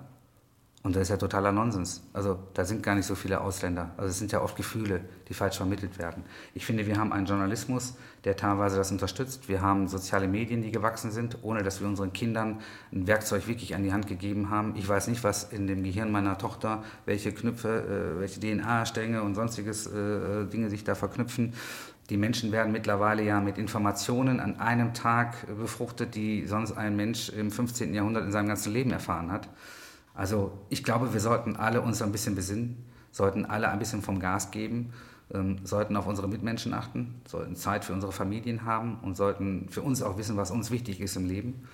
Und 0.83 0.97
das 0.97 1.03
ist 1.03 1.09
ja 1.09 1.17
totaler 1.17 1.53
Nonsens. 1.53 2.03
Also 2.11 2.37
da 2.53 2.65
sind 2.65 2.83
gar 2.83 2.93
nicht 2.93 3.05
so 3.05 3.15
viele 3.15 3.39
Ausländer. 3.39 3.91
Also 3.95 4.09
es 4.09 4.19
sind 4.19 4.33
ja 4.33 4.41
oft 4.41 4.57
Gefühle, 4.57 4.99
die 5.29 5.33
falsch 5.33 5.55
vermittelt 5.55 5.97
werden. 5.97 6.23
Ich 6.53 6.65
finde, 6.65 6.85
wir 6.85 6.97
haben 6.97 7.13
einen 7.13 7.25
Journalismus, 7.25 7.95
der 8.25 8.35
teilweise 8.35 8.75
das 8.75 8.91
unterstützt. 8.91 9.47
Wir 9.47 9.61
haben 9.61 9.87
soziale 9.87 10.27
Medien, 10.27 10.61
die 10.61 10.71
gewachsen 10.71 11.11
sind, 11.11 11.37
ohne 11.41 11.63
dass 11.63 11.79
wir 11.79 11.87
unseren 11.87 12.11
Kindern 12.11 12.59
ein 12.91 13.07
Werkzeug 13.07 13.47
wirklich 13.47 13.75
an 13.75 13.83
die 13.83 13.93
Hand 13.93 14.07
gegeben 14.07 14.49
haben. 14.49 14.75
Ich 14.75 14.85
weiß 14.85 15.07
nicht, 15.07 15.23
was 15.23 15.45
in 15.53 15.67
dem 15.67 15.83
Gehirn 15.83 16.11
meiner 16.11 16.37
Tochter, 16.37 16.83
welche 17.05 17.31
Knüpfe, 17.31 18.15
äh, 18.17 18.19
welche 18.19 18.41
DNA-Stänge 18.41 19.23
und 19.23 19.35
sonstiges 19.35 19.87
äh, 19.87 19.97
äh, 19.97 20.45
Dinge 20.47 20.69
sich 20.69 20.83
da 20.83 20.95
verknüpfen. 20.95 21.53
Die 22.09 22.17
Menschen 22.17 22.51
werden 22.51 22.73
mittlerweile 22.73 23.23
ja 23.23 23.39
mit 23.39 23.57
Informationen 23.57 24.41
an 24.41 24.59
einem 24.59 24.93
Tag 24.93 25.47
befruchtet, 25.57 26.15
die 26.15 26.45
sonst 26.45 26.73
ein 26.73 26.97
Mensch 26.97 27.29
im 27.29 27.51
15. 27.51 27.93
Jahrhundert 27.93 28.25
in 28.25 28.33
seinem 28.33 28.49
ganzen 28.49 28.73
Leben 28.73 28.91
erfahren 28.91 29.31
hat. 29.31 29.47
Also 30.13 30.51
ich 30.69 30.83
glaube, 30.83 31.13
wir 31.13 31.19
sollten 31.19 31.55
alle 31.55 31.81
uns 31.81 32.01
ein 32.01 32.11
bisschen 32.11 32.35
besinnen, 32.35 32.85
sollten 33.11 33.45
alle 33.45 33.69
ein 33.69 33.79
bisschen 33.79 34.01
vom 34.01 34.19
Gas 34.19 34.51
geben, 34.51 34.93
ähm, 35.33 35.57
sollten 35.63 35.95
auf 35.95 36.05
unsere 36.05 36.27
Mitmenschen 36.27 36.73
achten, 36.73 37.21
sollten 37.27 37.55
Zeit 37.55 37.85
für 37.85 37.93
unsere 37.93 38.11
Familien 38.11 38.65
haben 38.65 38.99
und 39.01 39.15
sollten 39.15 39.69
für 39.69 39.81
uns 39.81 40.01
auch 40.03 40.17
wissen, 40.17 40.37
was 40.37 40.51
uns 40.51 40.71
wichtig 40.71 40.99
ist 41.01 41.15
im 41.15 41.25
Leben. 41.25 41.67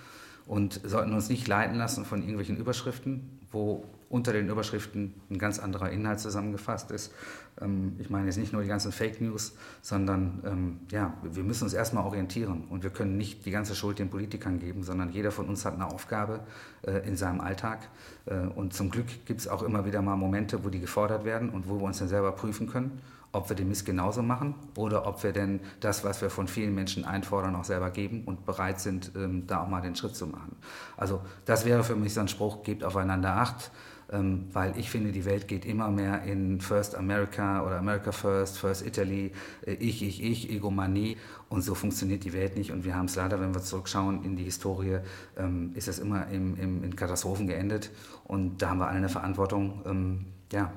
Und 0.46 0.80
sollten 0.84 1.12
uns 1.12 1.28
nicht 1.28 1.46
leiten 1.46 1.76
lassen 1.76 2.04
von 2.04 2.20
irgendwelchen 2.20 2.56
Überschriften, 2.56 3.38
wo 3.52 3.84
unter 4.10 4.32
den 4.32 4.48
Überschriften 4.48 5.14
ein 5.30 5.38
ganz 5.38 5.58
anderer 5.60 5.90
Inhalt 5.90 6.20
zusammengefasst 6.20 6.90
ist. 6.90 7.12
Ähm, 7.60 7.94
ich 7.98 8.10
meine 8.10 8.26
jetzt 8.26 8.36
nicht 8.36 8.52
nur 8.52 8.60
die 8.60 8.68
ganzen 8.68 8.92
Fake 8.92 9.20
News, 9.20 9.54
sondern 9.80 10.42
ähm, 10.44 10.80
ja, 10.90 11.14
wir 11.22 11.44
müssen 11.44 11.64
uns 11.64 11.72
erstmal 11.72 12.04
orientieren 12.04 12.64
und 12.68 12.82
wir 12.82 12.90
können 12.90 13.16
nicht 13.16 13.46
die 13.46 13.52
ganze 13.52 13.74
Schuld 13.74 14.00
den 14.00 14.10
Politikern 14.10 14.58
geben, 14.58 14.82
sondern 14.82 15.10
jeder 15.12 15.30
von 15.30 15.46
uns 15.46 15.64
hat 15.64 15.74
eine 15.74 15.86
Aufgabe 15.86 16.40
äh, 16.82 17.06
in 17.06 17.16
seinem 17.16 17.40
Alltag. 17.40 17.88
Äh, 18.26 18.34
und 18.34 18.74
zum 18.74 18.90
Glück 18.90 19.06
gibt 19.26 19.40
es 19.40 19.48
auch 19.48 19.62
immer 19.62 19.86
wieder 19.86 20.02
mal 20.02 20.16
Momente, 20.16 20.64
wo 20.64 20.68
die 20.68 20.80
gefordert 20.80 21.24
werden 21.24 21.48
und 21.48 21.68
wo 21.68 21.78
wir 21.78 21.84
uns 21.84 22.00
dann 22.00 22.08
selber 22.08 22.32
prüfen 22.32 22.68
können 22.68 23.00
ob 23.32 23.48
wir 23.48 23.56
den 23.56 23.68
Mist 23.68 23.86
genauso 23.86 24.22
machen 24.22 24.54
oder 24.76 25.06
ob 25.06 25.22
wir 25.22 25.32
denn 25.32 25.60
das, 25.80 26.04
was 26.04 26.20
wir 26.20 26.30
von 26.30 26.48
vielen 26.48 26.74
Menschen 26.74 27.04
einfordern, 27.04 27.54
auch 27.54 27.64
selber 27.64 27.90
geben 27.90 28.24
und 28.24 28.44
bereit 28.44 28.80
sind, 28.80 29.12
ähm, 29.14 29.46
da 29.46 29.62
auch 29.62 29.68
mal 29.68 29.80
den 29.80 29.94
Schritt 29.94 30.16
zu 30.16 30.26
machen. 30.26 30.56
Also 30.96 31.20
das 31.44 31.64
wäre 31.64 31.84
für 31.84 31.94
mich 31.94 32.14
so 32.14 32.20
ein 32.20 32.28
Spruch, 32.28 32.62
gebt 32.64 32.82
aufeinander 32.82 33.36
Acht, 33.36 33.70
ähm, 34.12 34.48
weil 34.52 34.76
ich 34.78 34.90
finde, 34.90 35.12
die 35.12 35.24
Welt 35.24 35.48
geht 35.48 35.64
immer 35.64 35.90
mehr 35.90 36.22
in 36.24 36.60
First 36.60 36.94
America 36.94 37.64
oder 37.64 37.78
America 37.78 38.12
First, 38.12 38.58
First 38.58 38.86
Italy, 38.86 39.32
äh, 39.66 39.72
ich, 39.74 40.02
ich, 40.02 40.22
ich, 40.22 40.50
Egomanie 40.50 41.16
und 41.48 41.62
so 41.62 41.74
funktioniert 41.74 42.24
die 42.24 42.32
Welt 42.32 42.56
nicht 42.56 42.72
und 42.72 42.84
wir 42.84 42.94
haben 42.94 43.06
es 43.06 43.16
leider, 43.16 43.40
wenn 43.40 43.54
wir 43.54 43.62
zurückschauen 43.62 44.24
in 44.24 44.36
die 44.36 44.44
Historie, 44.44 44.98
ähm, 45.36 45.72
ist 45.74 45.88
es 45.88 45.98
immer 45.98 46.28
im, 46.28 46.56
im, 46.58 46.84
in 46.84 46.96
Katastrophen 46.96 47.46
geendet 47.46 47.90
und 48.24 48.62
da 48.62 48.70
haben 48.70 48.78
wir 48.78 48.88
alle 48.88 48.98
eine 48.98 49.08
Verantwortung, 49.08 49.82
ähm, 49.86 50.26
ja, 50.52 50.72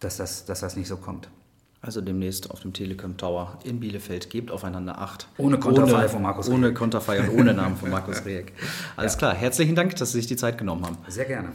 dass 0.00 0.18
das, 0.18 0.44
dass 0.44 0.60
das 0.60 0.76
nicht 0.76 0.88
so 0.88 0.96
kommt. 0.96 1.28
Also 1.82 2.00
demnächst 2.00 2.50
auf 2.50 2.60
dem 2.60 2.72
Telekom 2.72 3.16
Tower 3.16 3.58
in 3.62 3.78
Bielefeld. 3.78 4.28
Gebt 4.30 4.50
aufeinander 4.50 4.98
Acht. 4.98 5.28
Ohne 5.38 5.58
Konterfei 5.58 6.08
von 6.08 6.22
Markus 6.22 6.48
Ohne 6.48 6.74
Konterfei 6.74 7.20
und 7.20 7.38
ohne 7.38 7.54
Namen 7.54 7.76
von 7.76 7.90
Markus 7.90 8.24
Rieck. 8.24 8.52
Alles 8.96 9.12
ja. 9.12 9.18
klar. 9.18 9.34
Herzlichen 9.34 9.76
Dank, 9.76 9.94
dass 9.94 10.10
Sie 10.10 10.18
sich 10.18 10.26
die 10.26 10.36
Zeit 10.36 10.58
genommen 10.58 10.84
haben. 10.84 10.96
Sehr 11.06 11.26
gerne. 11.26 11.52